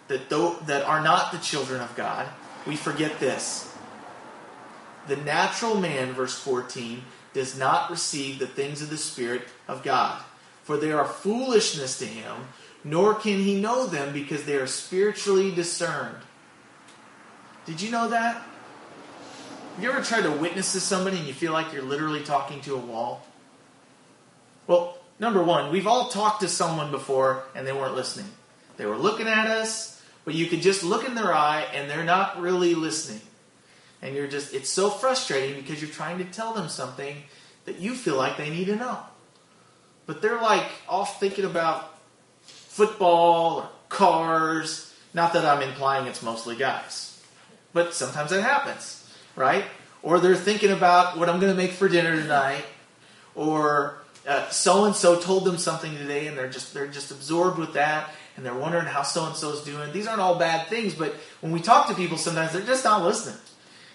that, 0.09 0.29
though, 0.29 0.55
that 0.67 0.85
are 0.85 1.03
not 1.03 1.33
the 1.33 1.39
children 1.39 1.81
of 1.81 1.95
God, 1.95 2.27
we 2.67 2.77
forget 2.77 3.21
this. 3.21 3.73
The 5.07 5.17
natural 5.17 5.77
man, 5.77 6.13
verse 6.13 6.39
14, 6.39 7.03
does 7.33 7.57
not 7.57 7.91
receive 7.91 8.39
the 8.39 8.47
things 8.47 8.83
of 8.83 8.91
the 8.91 8.97
Spirit 8.97 9.43
of 9.69 9.83
God, 9.83 10.21
for 10.65 10.77
they 10.77 10.93
are 10.93 11.05
foolishness 11.05 11.99
to 11.99 12.07
him, 12.07 12.49
nor 12.83 13.15
can 13.15 13.39
he 13.41 13.61
know 13.61 13.87
them 13.87 14.13
because 14.13 14.45
they 14.45 14.57
are 14.57 14.67
spiritually 14.67 15.51
discerned. 15.51 16.17
Did 17.67 17.81
you 17.81 17.91
know 17.91 18.09
that? 18.09 18.43
Have 19.75 19.85
you 19.85 19.91
ever 19.91 20.03
tried 20.03 20.23
to 20.23 20.31
witness 20.31 20.73
to 20.73 20.81
somebody 20.81 21.19
and 21.19 21.27
you 21.27 21.33
feel 21.33 21.53
like 21.53 21.73
you're 21.73 21.83
literally 21.83 22.23
talking 22.23 22.61
to 22.63 22.75
a 22.75 22.79
wall? 22.79 23.27
Well, 24.67 24.99
number 25.19 25.43
one, 25.43 25.73
we've 25.73 25.87
all 25.87 26.09
talked 26.09 26.41
to 26.43 26.49
someone 26.49 26.91
before 26.91 27.45
and 27.55 27.67
they 27.67 27.73
weren't 27.73 27.95
listening. 27.95 28.31
They 28.77 28.87
were 28.87 28.97
looking 28.97 29.27
at 29.27 29.47
us, 29.47 30.03
but 30.25 30.35
you 30.35 30.47
can 30.47 30.61
just 30.61 30.83
look 30.83 31.07
in 31.07 31.15
their 31.15 31.35
eye 31.35 31.67
and 31.75 31.89
they're 31.89 32.05
not 32.05 32.41
really 32.41 32.75
listening. 32.75 33.21
And 34.03 34.15
you're 34.15 34.29
just, 34.29 34.55
it's 34.55 34.71
so 34.71 34.89
frustrating 34.89 35.61
because 35.61 35.81
you're 35.81 35.91
trying 35.91 36.19
to 36.19 36.25
tell 36.25 36.55
them 36.55 36.69
something 36.69 37.17
that 37.67 37.79
you 37.79 37.95
feel 37.95 38.17
like 38.17 38.37
they 38.37 38.51
need 38.51 38.67
to 38.67 38.77
know. 38.77 38.99
But 40.07 40.23
they're 40.23 40.41
like 40.41 40.67
off 40.89 41.21
thinking 41.21 41.45
about 41.45 41.99
football 42.45 43.61
or 43.61 43.69
cars. 43.89 44.95
Not 45.13 45.35
that 45.35 45.45
I'm 45.45 45.63
implying 45.63 46.07
it's 46.07 46.23
mostly 46.23 46.57
guys, 46.57 47.20
but 47.73 47.95
sometimes 47.95 48.33
it 48.33 48.43
happens, 48.43 49.09
right? 49.37 49.65
Or 50.03 50.19
they're 50.19 50.37
thinking 50.37 50.71
about 50.71 51.19
what 51.19 51.29
I'm 51.29 51.41
going 51.41 51.53
to 51.53 51.57
make 51.57 51.73
for 51.73 51.89
dinner 51.89 52.17
tonight, 52.17 52.65
or 53.35 54.01
so 54.51 54.85
and 54.85 54.95
so 54.95 55.19
told 55.19 55.45
them 55.45 55.59
something 55.59 55.97
today, 55.97 56.27
and 56.27 56.37
they're 56.37 56.51
just 56.51 56.75
they're 56.75 56.87
just 56.87 57.11
absorbed 57.11 57.59
with 57.59 57.75
that, 57.75 58.11
and 58.37 58.45
they're 58.45 58.55
wondering 58.55 58.87
how 58.87 59.03
so 59.03 59.27
and 59.27 59.37
so 59.37 59.53
is 59.53 59.61
doing. 59.61 59.93
These 59.93 60.07
aren't 60.07 60.21
all 60.21 60.39
bad 60.39 60.69
things, 60.69 60.95
but 60.95 61.15
when 61.41 61.53
we 61.53 61.61
talk 61.61 61.89
to 61.89 61.95
people, 61.95 62.17
sometimes 62.17 62.53
they're 62.53 62.63
just 62.63 62.85
not 62.85 63.03
listening. 63.03 63.39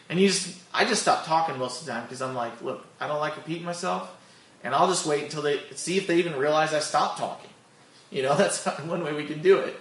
And 0.07 0.19
you 0.19 0.27
just, 0.27 0.55
I 0.71 0.85
just 0.85 1.01
stop 1.01 1.25
talking 1.25 1.57
most 1.57 1.81
of 1.81 1.87
the 1.87 1.93
time 1.93 2.03
because 2.03 2.21
I'm 2.21 2.35
like, 2.35 2.61
look, 2.61 2.85
I 2.99 3.07
don't 3.07 3.19
like 3.19 3.35
repeating 3.37 3.65
myself, 3.65 4.15
and 4.63 4.75
I'll 4.75 4.87
just 4.87 5.05
wait 5.05 5.23
until 5.23 5.41
they 5.41 5.61
see 5.75 5.97
if 5.97 6.07
they 6.07 6.17
even 6.17 6.35
realize 6.35 6.73
I 6.73 6.79
stopped 6.79 7.17
talking. 7.17 7.49
You 8.11 8.23
know, 8.23 8.35
that's 8.37 8.65
one 8.85 9.03
way 9.03 9.13
we 9.13 9.25
can 9.25 9.41
do 9.41 9.57
it. 9.59 9.79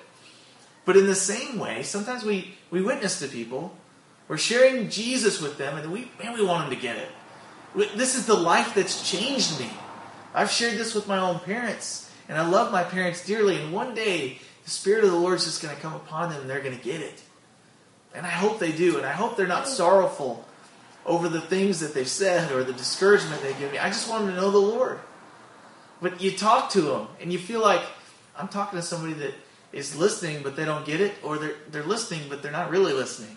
But 0.85 0.96
in 0.96 1.07
the 1.07 1.14
same 1.14 1.59
way, 1.59 1.83
sometimes 1.83 2.24
we 2.24 2.54
we 2.70 2.83
witness 2.83 3.18
to 3.20 3.28
people, 3.28 3.76
we're 4.28 4.38
sharing 4.38 4.88
Jesus 4.88 5.40
with 5.40 5.58
them, 5.58 5.76
and 5.76 5.92
we 5.92 6.10
man, 6.22 6.34
we 6.34 6.44
want 6.44 6.68
them 6.68 6.76
to 6.76 6.80
get 6.80 6.96
it. 6.96 7.08
This 7.96 8.14
is 8.14 8.26
the 8.26 8.34
life 8.34 8.74
that's 8.74 9.08
changed 9.08 9.58
me. 9.58 9.70
I've 10.34 10.50
shared 10.50 10.78
this 10.78 10.94
with 10.94 11.06
my 11.06 11.18
own 11.18 11.40
parents, 11.40 12.10
and 12.28 12.38
I 12.38 12.46
love 12.46 12.72
my 12.72 12.84
parents 12.84 13.24
dearly. 13.26 13.60
And 13.60 13.72
one 13.72 13.94
day 13.94 14.38
the 14.64 14.70
Spirit 14.70 15.04
of 15.04 15.10
the 15.10 15.16
Lord 15.16 15.37
is 15.37 15.44
just 15.44 15.62
going 15.62 15.74
to 15.74 15.80
come 15.80 15.94
upon 15.94 16.30
them 16.30 16.40
and 16.40 16.50
they're 16.50 16.62
going 16.62 16.76
to 16.76 16.82
get 16.82 17.00
it. 17.00 17.22
And 18.14 18.24
I 18.24 18.30
hope 18.30 18.58
they 18.58 18.72
do. 18.72 18.96
And 18.96 19.06
I 19.06 19.12
hope 19.12 19.37
they're 19.37 19.46
not 19.46 19.68
sorrowful 19.68 20.44
over 21.04 21.28
the 21.28 21.40
things 21.40 21.80
that 21.80 21.92
they've 21.92 22.08
said 22.08 22.50
or 22.50 22.64
the 22.64 22.72
discouragement 22.72 23.42
they 23.42 23.52
give 23.54 23.72
me. 23.72 23.78
I 23.78 23.88
just 23.88 24.08
want 24.08 24.24
them 24.24 24.34
to 24.34 24.40
know 24.40 24.50
the 24.50 24.58
Lord. 24.58 25.00
But 26.00 26.20
you 26.20 26.32
talk 26.32 26.70
to 26.70 26.80
them 26.80 27.08
and 27.20 27.32
you 27.32 27.38
feel 27.38 27.60
like 27.60 27.82
I'm 28.37 28.48
talking 28.48 28.78
to 28.78 28.82
somebody 28.82 29.12
that 29.14 29.34
is 29.72 29.96
listening 29.96 30.42
but 30.42 30.56
they 30.56 30.64
don't 30.64 30.87
get 30.87 31.00
it, 31.00 31.14
or 31.22 31.37
they're, 31.37 31.56
they're 31.70 31.82
listening 31.82 32.22
but 32.28 32.42
they're 32.42 32.52
not 32.52 32.70
really 32.70 32.92
listening. 32.92 33.37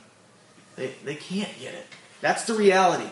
They, 0.78 0.94
they 1.04 1.16
can't 1.16 1.52
get 1.60 1.74
it. 1.74 1.86
That's 2.22 2.46
the 2.46 2.54
reality. 2.54 3.10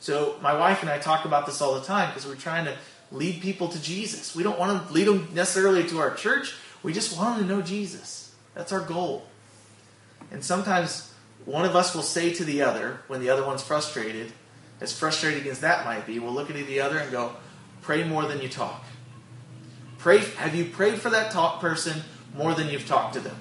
So 0.00 0.36
my 0.42 0.52
wife 0.52 0.82
and 0.82 0.90
I 0.90 0.98
talk 0.98 1.24
about 1.24 1.46
this 1.46 1.62
all 1.62 1.74
the 1.74 1.86
time 1.86 2.10
because 2.10 2.26
we're 2.26 2.34
trying 2.34 2.66
to 2.66 2.76
lead 3.10 3.40
people 3.40 3.68
to 3.68 3.80
Jesus. 3.80 4.36
We 4.36 4.42
don't 4.42 4.58
want 4.58 4.86
to 4.86 4.92
lead 4.92 5.06
them 5.06 5.28
necessarily 5.32 5.86
to 5.88 5.98
our 5.98 6.14
church. 6.14 6.54
We 6.82 6.92
just 6.92 7.16
want 7.16 7.38
them 7.38 7.48
to 7.48 7.54
know 7.54 7.62
Jesus. 7.62 8.34
That's 8.54 8.72
our 8.72 8.80
goal. 8.80 9.26
And 10.30 10.44
sometimes 10.44 11.12
one 11.44 11.64
of 11.64 11.74
us 11.74 11.94
will 11.94 12.02
say 12.02 12.34
to 12.34 12.44
the 12.44 12.62
other, 12.62 13.00
when 13.06 13.20
the 13.20 13.30
other 13.30 13.46
one's 13.46 13.62
frustrated, 13.62 14.32
as 14.80 14.96
frustrating 14.96 15.48
as 15.48 15.60
that 15.60 15.84
might 15.84 16.06
be, 16.06 16.18
we'll 16.18 16.32
look 16.32 16.50
at 16.50 16.56
the 16.66 16.80
other 16.80 16.98
and 16.98 17.10
go, 17.10 17.36
pray 17.80 18.04
more 18.04 18.26
than 18.26 18.42
you 18.42 18.48
talk. 18.48 18.84
Pray, 19.98 20.18
have 20.18 20.54
you 20.54 20.66
prayed 20.66 21.00
for 21.00 21.10
that 21.10 21.32
talk 21.32 21.60
person 21.60 22.02
more 22.36 22.54
than 22.54 22.68
you've 22.68 22.86
talked 22.86 23.14
to 23.14 23.20
them? 23.20 23.36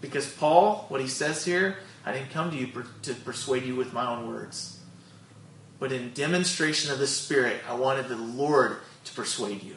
Because 0.00 0.32
Paul, 0.32 0.86
what 0.88 1.00
he 1.00 1.08
says 1.08 1.44
here, 1.44 1.78
I 2.04 2.12
didn't 2.12 2.30
come 2.30 2.50
to 2.50 2.56
you 2.56 2.68
per, 2.68 2.86
to 3.02 3.14
persuade 3.14 3.64
you 3.64 3.76
with 3.76 3.92
my 3.92 4.06
own 4.06 4.28
words. 4.28 4.80
But 5.78 5.92
in 5.92 6.12
demonstration 6.12 6.92
of 6.92 6.98
the 6.98 7.06
Spirit, 7.06 7.60
I 7.68 7.74
wanted 7.74 8.08
the 8.08 8.16
Lord 8.16 8.78
to 9.04 9.12
persuade 9.14 9.62
you. 9.62 9.76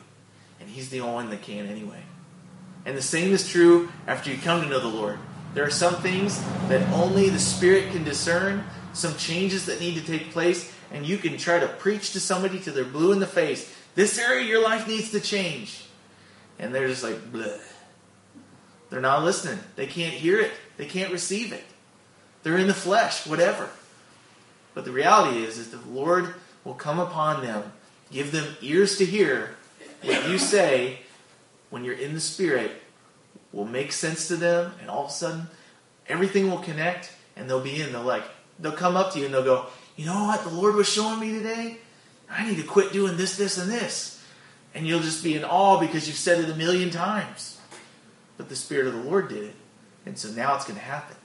And 0.59 0.69
He's 0.69 0.89
the 0.89 1.01
only 1.01 1.13
one 1.13 1.30
that 1.30 1.41
can 1.41 1.67
anyway. 1.67 2.03
And 2.86 2.97
the 2.97 3.01
same 3.01 3.32
is 3.32 3.49
true 3.49 3.89
after 4.07 4.30
you 4.30 4.38
come 4.38 4.61
to 4.61 4.67
know 4.67 4.80
the 4.80 4.88
Lord. 4.88 5.17
There 5.53 5.65
are 5.65 5.71
some 5.71 5.95
things 5.95 6.41
that 6.67 6.88
only 6.93 7.30
the 7.30 7.39
Spirit 7.39 7.91
can 7.91 8.03
discern, 8.03 8.63
some 8.93 9.15
changes 9.15 9.65
that 9.67 9.80
need 9.80 9.95
to 9.95 10.05
take 10.05 10.32
place, 10.32 10.74
and 10.91 11.05
you 11.05 11.17
can 11.17 11.38
try 11.38 11.59
to 11.59 11.67
preach 11.67 12.11
to 12.13 12.19
somebody 12.19 12.59
till 12.59 12.74
they're 12.74 12.84
blue 12.84 13.11
in 13.11 13.19
the 13.19 13.28
face. 13.28 13.74
This 13.95 14.17
area 14.17 14.41
of 14.41 14.47
your 14.47 14.63
life 14.63 14.88
needs 14.88 15.11
to 15.11 15.19
change. 15.19 15.86
And 16.59 16.74
they're 16.74 16.88
just 16.88 17.03
like, 17.03 17.15
bleh. 17.32 17.59
They're 18.89 19.01
not 19.01 19.24
listening. 19.24 19.59
They 19.76 19.88
can't 19.88 20.13
hear 20.13 20.39
it. 20.39 20.51
They 20.78 20.86
can't 20.86 21.11
receive 21.11 21.51
it. 21.51 21.63
They're 22.43 22.57
in 22.57 22.67
the 22.67 22.73
flesh, 22.73 23.25
whatever. 23.25 23.69
But 24.73 24.85
the 24.85 24.91
reality 24.91 25.43
is, 25.43 25.57
is 25.57 25.71
the 25.71 25.79
Lord 25.89 26.35
will 26.63 26.73
come 26.73 26.99
upon 26.99 27.43
them, 27.43 27.71
give 28.11 28.31
them 28.31 28.55
ears 28.61 28.97
to 28.97 29.05
hear 29.05 29.55
what 30.03 30.29
you 30.29 30.37
say, 30.37 30.99
when 31.69 31.83
you're 31.83 31.95
in 31.95 32.13
the 32.13 32.19
Spirit, 32.19 32.71
will 33.51 33.65
make 33.65 33.91
sense 33.91 34.27
to 34.27 34.35
them, 34.35 34.73
and 34.81 34.89
all 34.89 35.05
of 35.05 35.09
a 35.09 35.13
sudden, 35.13 35.47
everything 36.07 36.49
will 36.49 36.59
connect, 36.59 37.11
and 37.35 37.49
they'll 37.49 37.61
be 37.61 37.81
in. 37.81 37.91
They'll 37.91 38.03
like, 38.03 38.23
they'll 38.59 38.73
come 38.73 38.95
up 38.95 39.13
to 39.13 39.19
you 39.19 39.25
and 39.25 39.33
they'll 39.33 39.43
go, 39.43 39.65
you 39.95 40.05
know 40.05 40.25
what 40.25 40.43
the 40.43 40.49
Lord 40.49 40.75
was 40.75 40.89
showing 40.89 41.19
me 41.19 41.31
today? 41.31 41.77
I 42.29 42.47
need 42.47 42.57
to 42.57 42.63
quit 42.63 42.93
doing 42.93 43.17
this, 43.17 43.37
this, 43.37 43.57
and 43.57 43.71
this. 43.71 44.23
And 44.73 44.87
you'll 44.87 45.01
just 45.01 45.23
be 45.23 45.35
in 45.35 45.43
awe 45.43 45.79
because 45.79 46.07
you've 46.07 46.17
said 46.17 46.43
it 46.43 46.49
a 46.49 46.55
million 46.55 46.89
times. 46.89 47.59
But 48.37 48.49
the 48.49 48.55
Spirit 48.55 48.87
of 48.87 48.93
the 48.93 49.01
Lord 49.01 49.29
did 49.29 49.43
it. 49.43 49.55
And 50.05 50.17
so 50.17 50.29
now 50.29 50.55
it's 50.55 50.65
going 50.65 50.79
to 50.79 50.85
happen. 50.85 51.15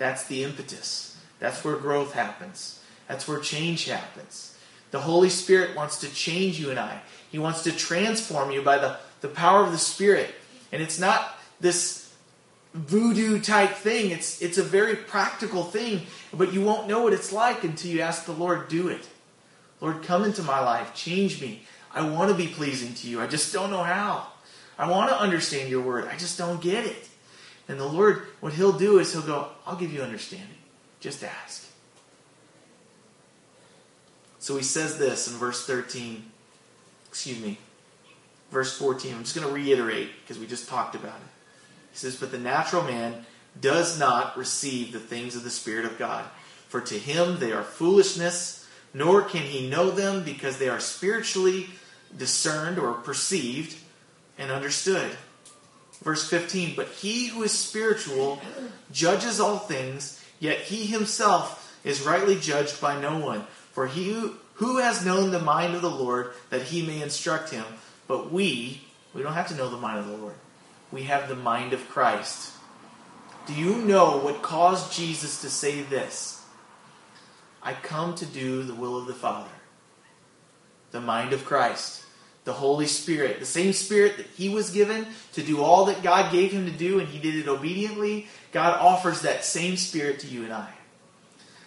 That's 0.00 0.24
the 0.24 0.44
impetus. 0.44 1.18
That's 1.40 1.62
where 1.62 1.76
growth 1.76 2.14
happens. 2.14 2.80
That's 3.06 3.28
where 3.28 3.38
change 3.38 3.84
happens. 3.84 4.56
The 4.92 5.00
Holy 5.00 5.28
Spirit 5.28 5.76
wants 5.76 6.00
to 6.00 6.08
change 6.08 6.58
you 6.58 6.70
and 6.70 6.78
I. 6.78 7.02
He 7.30 7.38
wants 7.38 7.64
to 7.64 7.70
transform 7.70 8.50
you 8.50 8.62
by 8.62 8.78
the, 8.78 8.96
the 9.20 9.28
power 9.28 9.62
of 9.62 9.72
the 9.72 9.78
Spirit. 9.78 10.34
And 10.72 10.82
it's 10.82 10.98
not 10.98 11.38
this 11.60 12.14
voodoo 12.72 13.42
type 13.42 13.72
thing. 13.72 14.10
It's 14.10 14.40
it's 14.40 14.56
a 14.56 14.62
very 14.62 14.96
practical 14.96 15.64
thing, 15.64 16.06
but 16.32 16.54
you 16.54 16.62
won't 16.62 16.88
know 16.88 17.02
what 17.02 17.12
it's 17.12 17.30
like 17.30 17.62
until 17.62 17.90
you 17.90 18.00
ask 18.00 18.24
the 18.24 18.32
Lord, 18.32 18.68
do 18.68 18.88
it. 18.88 19.06
Lord, 19.82 20.02
come 20.02 20.24
into 20.24 20.42
my 20.42 20.60
life, 20.60 20.94
change 20.94 21.42
me. 21.42 21.64
I 21.92 22.08
want 22.08 22.30
to 22.30 22.36
be 22.36 22.46
pleasing 22.46 22.94
to 22.94 23.06
you. 23.06 23.20
I 23.20 23.26
just 23.26 23.52
don't 23.52 23.70
know 23.70 23.82
how. 23.82 24.28
I 24.78 24.90
want 24.90 25.10
to 25.10 25.20
understand 25.20 25.68
your 25.68 25.82
word. 25.82 26.08
I 26.08 26.16
just 26.16 26.38
don't 26.38 26.62
get 26.62 26.86
it. 26.86 27.09
And 27.68 27.78
the 27.78 27.86
Lord, 27.86 28.26
what 28.40 28.52
He'll 28.52 28.76
do 28.76 28.98
is 28.98 29.12
He'll 29.12 29.22
go, 29.22 29.48
I'll 29.66 29.76
give 29.76 29.92
you 29.92 30.02
understanding. 30.02 30.48
Just 31.00 31.22
ask. 31.22 31.66
So 34.38 34.56
He 34.56 34.62
says 34.62 34.98
this 34.98 35.30
in 35.30 35.38
verse 35.38 35.66
13. 35.66 36.24
Excuse 37.08 37.40
me. 37.40 37.58
Verse 38.50 38.76
14. 38.76 39.14
I'm 39.14 39.22
just 39.22 39.36
going 39.36 39.46
to 39.46 39.52
reiterate 39.52 40.10
because 40.22 40.38
we 40.38 40.46
just 40.46 40.68
talked 40.68 40.94
about 40.94 41.16
it. 41.16 41.30
He 41.92 41.98
says, 41.98 42.16
But 42.16 42.30
the 42.30 42.38
natural 42.38 42.82
man 42.82 43.26
does 43.60 43.98
not 43.98 44.36
receive 44.36 44.92
the 44.92 45.00
things 45.00 45.36
of 45.36 45.44
the 45.44 45.50
Spirit 45.50 45.84
of 45.84 45.98
God, 45.98 46.24
for 46.68 46.80
to 46.80 46.98
him 46.98 47.38
they 47.38 47.52
are 47.52 47.62
foolishness, 47.62 48.68
nor 48.94 49.22
can 49.22 49.42
he 49.42 49.68
know 49.68 49.90
them 49.90 50.24
because 50.24 50.58
they 50.58 50.68
are 50.68 50.80
spiritually 50.80 51.68
discerned 52.16 52.78
or 52.78 52.94
perceived 52.94 53.76
and 54.38 54.50
understood. 54.50 55.16
Verse 56.02 56.28
15 56.28 56.74
But 56.76 56.88
he 56.88 57.28
who 57.28 57.42
is 57.42 57.52
spiritual 57.52 58.40
judges 58.92 59.40
all 59.40 59.58
things, 59.58 60.22
yet 60.38 60.58
he 60.58 60.86
himself 60.86 61.78
is 61.84 62.02
rightly 62.02 62.38
judged 62.38 62.80
by 62.80 63.00
no 63.00 63.18
one. 63.18 63.46
For 63.72 63.86
he 63.86 64.12
who, 64.12 64.34
who 64.54 64.78
has 64.78 65.04
known 65.04 65.30
the 65.30 65.38
mind 65.38 65.74
of 65.74 65.82
the 65.82 65.90
Lord 65.90 66.32
that 66.50 66.62
he 66.62 66.86
may 66.86 67.00
instruct 67.02 67.50
him? 67.50 67.64
But 68.08 68.32
we, 68.32 68.82
we 69.14 69.22
don't 69.22 69.34
have 69.34 69.48
to 69.48 69.54
know 69.54 69.68
the 69.68 69.76
mind 69.76 70.00
of 70.00 70.06
the 70.08 70.16
Lord 70.16 70.34
we 70.92 71.04
have 71.04 71.28
the 71.28 71.36
mind 71.36 71.72
of 71.72 71.88
Christ. 71.88 72.52
Do 73.46 73.54
you 73.54 73.76
know 73.76 74.18
what 74.18 74.42
caused 74.42 74.92
Jesus 74.92 75.40
to 75.42 75.50
say 75.50 75.82
this? 75.82 76.44
I 77.62 77.74
come 77.74 78.14
to 78.16 78.26
do 78.26 78.62
the 78.62 78.74
will 78.74 78.96
of 78.96 79.06
the 79.06 79.14
Father. 79.14 79.50
The 80.90 81.00
mind 81.00 81.32
of 81.32 81.44
Christ. 81.44 82.04
The 82.44 82.52
Holy 82.54 82.86
Spirit. 82.86 83.40
The 83.40 83.46
same 83.46 83.72
Spirit 83.72 84.16
that 84.16 84.26
He 84.26 84.48
was 84.48 84.70
given 84.70 85.06
to 85.34 85.42
do 85.42 85.62
all 85.62 85.84
that 85.86 86.02
God 86.02 86.32
gave 86.32 86.52
Him 86.52 86.66
to 86.66 86.72
do, 86.72 86.98
and 86.98 87.08
He 87.08 87.18
did 87.18 87.36
it 87.36 87.48
obediently. 87.48 88.28
God 88.52 88.78
offers 88.78 89.22
that 89.22 89.44
same 89.44 89.76
Spirit 89.76 90.20
to 90.20 90.26
you 90.26 90.44
and 90.44 90.52
I. 90.52 90.70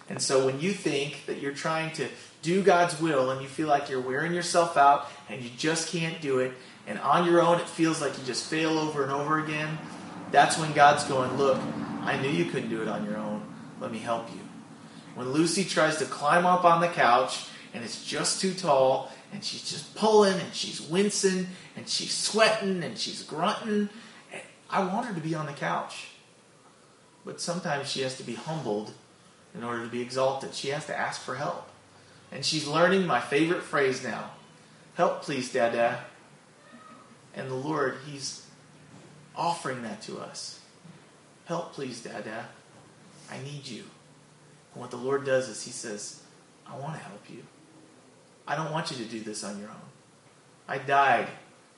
And 0.08 0.20
so 0.20 0.46
when 0.46 0.60
you 0.60 0.72
think 0.72 1.26
that 1.26 1.40
you're 1.40 1.52
trying 1.52 1.92
to 1.92 2.08
do 2.42 2.62
God's 2.62 3.00
will 3.00 3.30
and 3.30 3.40
you 3.40 3.48
feel 3.48 3.68
like 3.68 3.88
you're 3.88 4.00
wearing 4.00 4.34
yourself 4.34 4.76
out 4.76 5.08
and 5.30 5.42
you 5.42 5.50
just 5.56 5.88
can't 5.88 6.20
do 6.20 6.40
it, 6.40 6.52
and 6.86 6.98
on 6.98 7.26
your 7.26 7.40
own 7.40 7.58
it 7.58 7.68
feels 7.68 8.00
like 8.00 8.18
you 8.18 8.24
just 8.24 8.48
fail 8.48 8.78
over 8.78 9.02
and 9.02 9.10
over 9.10 9.42
again, 9.42 9.78
that's 10.30 10.58
when 10.58 10.72
God's 10.72 11.04
going, 11.04 11.36
Look, 11.38 11.58
I 12.02 12.18
knew 12.20 12.28
you 12.28 12.46
couldn't 12.46 12.68
do 12.68 12.82
it 12.82 12.88
on 12.88 13.04
your 13.04 13.16
own. 13.16 13.42
Let 13.80 13.92
me 13.92 13.98
help 13.98 14.30
you. 14.30 14.40
When 15.14 15.32
Lucy 15.32 15.64
tries 15.64 15.98
to 15.98 16.04
climb 16.04 16.44
up 16.44 16.64
on 16.64 16.80
the 16.80 16.88
couch 16.88 17.46
and 17.72 17.84
it's 17.84 18.04
just 18.04 18.40
too 18.40 18.52
tall, 18.52 19.10
and 19.34 19.44
she's 19.44 19.68
just 19.68 19.96
pulling 19.96 20.38
and 20.38 20.54
she's 20.54 20.80
wincing 20.80 21.48
and 21.76 21.88
she's 21.88 22.14
sweating 22.14 22.84
and 22.84 22.96
she's 22.96 23.24
grunting, 23.24 23.88
I 24.70 24.84
want 24.84 25.06
her 25.06 25.14
to 25.14 25.20
be 25.20 25.34
on 25.34 25.46
the 25.46 25.52
couch. 25.52 26.10
But 27.24 27.40
sometimes 27.40 27.90
she 27.90 28.02
has 28.02 28.16
to 28.18 28.22
be 28.22 28.34
humbled 28.34 28.92
in 29.52 29.64
order 29.64 29.82
to 29.82 29.90
be 29.90 30.00
exalted. 30.00 30.54
She 30.54 30.68
has 30.68 30.86
to 30.86 30.96
ask 30.96 31.20
for 31.20 31.34
help. 31.34 31.68
And 32.30 32.44
she's 32.44 32.68
learning 32.68 33.06
my 33.06 33.20
favorite 33.20 33.62
phrase 33.62 34.02
now 34.02 34.30
Help, 34.94 35.22
please, 35.22 35.52
Dada. 35.52 36.04
And 37.34 37.50
the 37.50 37.56
Lord, 37.56 37.96
He's 38.06 38.46
offering 39.34 39.82
that 39.82 40.00
to 40.02 40.18
us. 40.18 40.60
Help, 41.46 41.72
please, 41.72 42.00
Dada. 42.00 42.46
I 43.28 43.38
need 43.38 43.66
you. 43.66 43.82
And 44.72 44.80
what 44.80 44.92
the 44.92 44.96
Lord 44.96 45.24
does 45.24 45.48
is 45.48 45.64
He 45.64 45.72
says, 45.72 46.22
I 46.64 46.76
want 46.76 46.94
to 46.94 47.00
help 47.00 47.28
you. 47.28 47.42
I 48.46 48.56
don't 48.56 48.72
want 48.72 48.90
you 48.90 48.96
to 48.98 49.04
do 49.04 49.20
this 49.20 49.42
on 49.42 49.58
your 49.58 49.68
own. 49.68 49.76
I 50.68 50.78
died. 50.78 51.28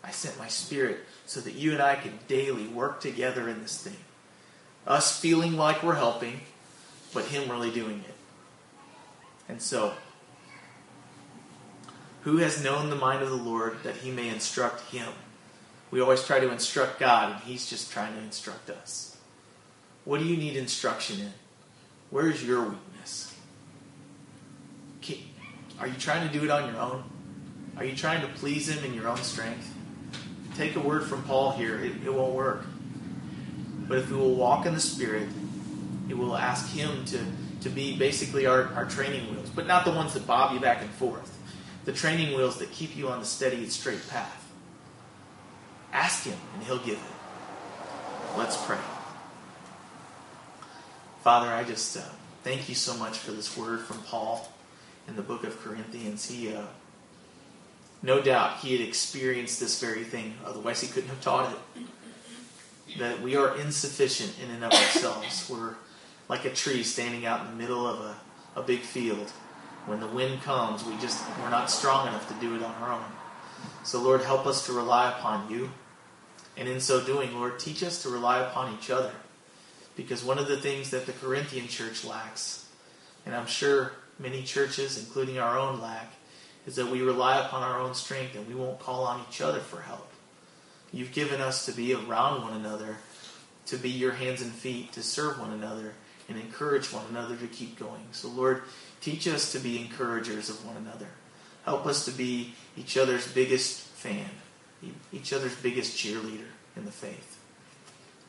I 0.03 0.11
sent 0.11 0.39
my 0.39 0.49
spirit 0.49 0.99
so 1.27 1.41
that 1.41 1.55
you 1.55 1.73
and 1.73 1.83
I 1.83 1.97
could 1.97 2.27
daily 2.29 2.67
work 2.67 3.01
together 3.01 3.49
in 3.49 3.62
this 3.62 3.83
thing. 3.83 3.97
Us 4.87 5.19
feeling 5.19 5.57
like 5.57 5.83
we're 5.83 5.95
helping, 5.95 6.41
but 7.12 7.25
Him 7.27 7.51
really 7.51 7.71
doing 7.71 8.05
it. 8.07 8.14
And 9.49 9.61
so, 9.61 9.95
who 12.23 12.39
has 12.39 12.62
known 12.62 12.91
the 12.91 12.97
mind 12.97 13.23
of 13.23 13.31
the 13.31 13.37
Lord 13.37 13.83
that 13.83 13.97
He 13.97 14.11
may 14.11 14.29
instruct 14.29 14.91
him? 14.93 15.12
We 15.91 16.01
always 16.01 16.25
try 16.25 16.41
to 16.41 16.51
instruct 16.51 16.99
God, 16.99 17.33
and 17.33 17.41
He's 17.43 17.69
just 17.69 17.93
trying 17.93 18.14
to 18.14 18.21
instruct 18.21 18.71
us. 18.71 19.17
What 20.05 20.21
do 20.21 20.27
you 20.27 20.37
need 20.37 20.57
instruction 20.57 21.21
in? 21.21 21.33
Where's 22.11 22.45
your 22.45 22.62
weakness? 22.62 23.36
Are 25.79 25.87
you 25.87 25.95
trying 25.95 26.27
to 26.27 26.33
do 26.33 26.45
it 26.45 26.51
on 26.51 26.72
your 26.72 26.81
own? 26.81 27.05
Are 27.77 27.85
you 27.85 27.95
trying 27.95 28.22
to 28.22 28.29
please 28.29 28.68
Him 28.68 28.83
in 28.85 28.95
your 28.95 29.09
own 29.09 29.18
strength? 29.18 29.72
Take 30.57 30.77
a 30.77 30.81
word 30.81 31.05
from 31.05 31.22
Paul 31.24 31.53
here, 31.53 31.79
it, 31.79 31.93
it 32.05 32.12
won't 32.12 32.33
work. 32.33 32.64
But 33.87 33.99
if 33.99 34.11
we 34.11 34.16
will 34.16 34.35
walk 34.35 34.64
in 34.64 34.72
the 34.72 34.81
Spirit, 34.81 35.29
it 36.09 36.16
will 36.16 36.37
ask 36.37 36.72
Him 36.72 37.05
to, 37.07 37.20
to 37.61 37.68
be 37.68 37.97
basically 37.97 38.47
our, 38.47 38.72
our 38.72 38.87
training 38.87 39.31
wheels, 39.31 39.51
but 39.51 39.66
not 39.66 39.85
the 39.85 39.93
ones 39.93 40.14
that 40.14 40.27
bob 40.27 40.55
you 40.55 40.61
back 40.61 40.81
and 40.81 40.91
forth. 40.91 41.37
The 41.85 41.93
training 41.93 42.35
wheels 42.37 42.59
that 42.59 42.72
keep 42.72 42.97
you 42.97 43.09
on 43.09 43.20
the 43.20 43.27
steady 43.27 43.59
and 43.59 43.70
straight 43.70 44.09
path. 44.09 44.51
Ask 45.93 46.24
Him, 46.24 46.39
and 46.55 46.64
He'll 46.64 46.79
give 46.79 46.95
it. 46.95 48.39
Let's 48.39 48.57
pray. 48.64 48.79
Father, 51.22 51.49
I 51.49 51.64
just 51.64 51.97
uh, 51.97 52.01
thank 52.45 52.68
you 52.68 52.74
so 52.74 52.97
much 52.97 53.18
for 53.18 53.33
this 53.33 53.57
word 53.57 53.81
from 53.81 53.99
Paul 54.05 54.49
in 55.09 55.17
the 55.17 55.23
book 55.23 55.45
of 55.45 55.59
Corinthians. 55.61 56.29
He, 56.29 56.55
uh, 56.55 56.67
no 58.03 58.21
doubt, 58.21 58.59
he 58.59 58.77
had 58.77 58.87
experienced 58.87 59.61
this 59.61 59.81
very 59.81 60.05
thing, 60.05 60.35
otherwise, 60.45 60.81
he 60.81 60.89
couldn't 60.89 61.11
have 61.11 61.21
taught 61.21 61.53
it. 61.53 62.99
That 62.99 63.21
we 63.21 63.37
are 63.37 63.57
insufficient 63.57 64.35
in 64.43 64.51
and 64.51 64.65
of 64.65 64.73
ourselves. 64.73 65.49
We're 65.51 65.75
like 66.29 66.45
a 66.45 66.51
tree 66.51 66.83
standing 66.83 67.27
out 67.27 67.41
in 67.43 67.49
the 67.49 67.57
middle 67.57 67.87
of 67.87 68.01
a, 68.01 68.61
a 68.61 68.63
big 68.63 68.81
field. 68.81 69.31
When 69.87 70.01
the 70.01 70.07
wind 70.07 70.43
comes, 70.43 70.85
we 70.85 70.97
just, 70.99 71.23
we're 71.41 71.51
not 71.51 71.71
strong 71.71 72.09
enough 72.09 72.29
to 72.29 72.35
do 72.47 72.57
it 72.57 72.63
on 72.63 72.75
our 72.83 72.93
own. 72.93 73.05
So, 73.85 74.03
Lord, 74.03 74.23
help 74.23 74.47
us 74.47 74.67
to 74.67 74.73
rely 74.73 75.11
upon 75.11 75.51
you. 75.51 75.71
And 76.57 76.69
in 76.69 76.81
so 76.81 77.05
doing, 77.05 77.35
Lord, 77.35 77.59
teach 77.59 77.83
us 77.83 78.03
to 78.03 78.09
rely 78.09 78.41
upon 78.41 78.75
each 78.75 78.91
other. 78.91 79.13
Because 79.95 80.25
one 80.25 80.39
of 80.39 80.49
the 80.49 80.57
things 80.57 80.91
that 80.91 81.07
the 81.07 81.13
Corinthian 81.13 81.69
church 81.69 82.05
lacks, 82.05 82.67
and 83.25 83.35
I'm 83.35 83.47
sure 83.47 83.93
many 84.19 84.43
churches, 84.43 84.99
including 84.99 85.39
our 85.39 85.59
own, 85.59 85.81
lack, 85.81 86.12
is 86.67 86.77
that 86.77 86.91
we 86.91 87.03
rely 87.03 87.45
upon 87.45 87.62
our 87.62 87.81
own 87.81 87.95
strength 87.95 88.35
and 88.35 88.47
we 88.49 88.55
won't 88.55 88.79
call 88.79 89.05
on 89.05 89.25
each 89.29 89.41
other 89.41 89.61
for 89.61 89.81
help. 89.81 90.11
You've 90.93 91.12
given 91.12 91.41
us 91.41 91.67
to 91.67 91.73
be 91.73 91.95
around 91.95 92.43
one 92.43 92.55
another, 92.55 92.97
to 93.67 93.77
be 93.77 93.91
your 93.91 94.12
hands 94.12 94.43
and 94.43 94.53
feet, 94.53 94.93
to 94.93 95.03
serve 95.03 95.39
one 95.39 95.53
another, 95.53 95.93
and 96.29 96.39
encourage 96.39 96.93
one 96.93 97.05
another 97.11 97.37
to 97.37 97.47
keep 97.47 97.79
going. 97.79 98.07
So, 98.12 98.29
Lord, 98.29 98.62
teach 99.01 99.29
us 99.29 99.53
to 99.53 99.59
be 99.59 99.81
encouragers 99.81 100.49
of 100.49 100.64
one 100.67 100.77
another. 100.77 101.09
Help 101.64 101.87
us 101.87 102.05
to 102.05 102.11
be 102.11 102.55
each 102.77 102.97
other's 102.97 103.31
biggest 103.31 103.81
fan 103.81 104.31
each 105.12 105.33
other's 105.33 105.55
biggest 105.57 105.97
cheerleader 105.97 106.49
in 106.77 106.85
the 106.85 106.93
faith. 106.93 107.39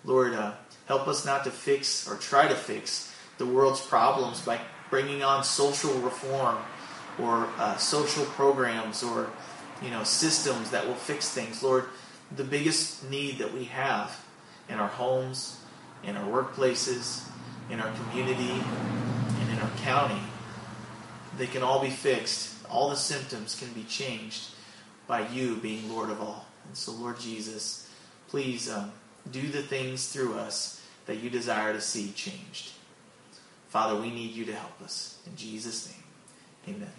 Lord, 0.03 0.33
uh, 0.33 0.53
help 0.87 1.07
us 1.07 1.25
not 1.25 1.43
to 1.43 1.51
fix 1.51 2.07
or 2.07 2.15
try 2.15 2.47
to 2.47 2.55
fix 2.55 3.13
the 3.37 3.45
world's 3.45 3.85
problems 3.85 4.41
by 4.41 4.59
bringing 4.89 5.23
on 5.23 5.43
social 5.43 5.93
reform 5.99 6.57
or 7.19 7.47
uh, 7.57 7.75
social 7.77 8.25
programs 8.25 9.03
or 9.03 9.29
you 9.81 9.89
know 9.89 10.03
systems 10.03 10.71
that 10.71 10.85
will 10.85 10.95
fix 10.95 11.29
things. 11.29 11.63
Lord, 11.63 11.85
the 12.35 12.43
biggest 12.43 13.09
need 13.09 13.37
that 13.39 13.53
we 13.53 13.65
have 13.65 14.23
in 14.69 14.79
our 14.79 14.87
homes, 14.87 15.59
in 16.03 16.15
our 16.15 16.27
workplaces, 16.27 17.27
in 17.69 17.79
our 17.79 17.91
community, 17.93 18.61
and 19.39 19.51
in 19.51 19.59
our 19.59 19.71
county, 19.77 20.21
they 21.37 21.47
can 21.47 21.63
all 21.63 21.81
be 21.81 21.89
fixed. 21.89 22.55
All 22.69 22.89
the 22.89 22.95
symptoms 22.95 23.57
can 23.57 23.71
be 23.73 23.83
changed 23.83 24.49
by 25.07 25.27
you 25.29 25.55
being 25.55 25.89
Lord 25.89 26.09
of 26.09 26.21
all. 26.21 26.45
And 26.67 26.75
so, 26.75 26.91
Lord 26.91 27.19
Jesus, 27.19 27.89
please 28.27 28.69
um, 28.69 28.91
do 29.31 29.47
the 29.47 29.61
things 29.61 30.11
through 30.11 30.35
us 30.35 30.81
that 31.05 31.17
you 31.17 31.29
desire 31.29 31.71
to 31.71 31.79
see 31.79 32.11
changed. 32.11 32.71
Father, 33.69 33.99
we 33.99 34.09
need 34.09 34.31
you 34.31 34.45
to 34.45 34.53
help 34.53 34.81
us. 34.81 35.19
In 35.25 35.35
Jesus' 35.35 35.93
name, 36.65 36.75
amen. 36.75 36.91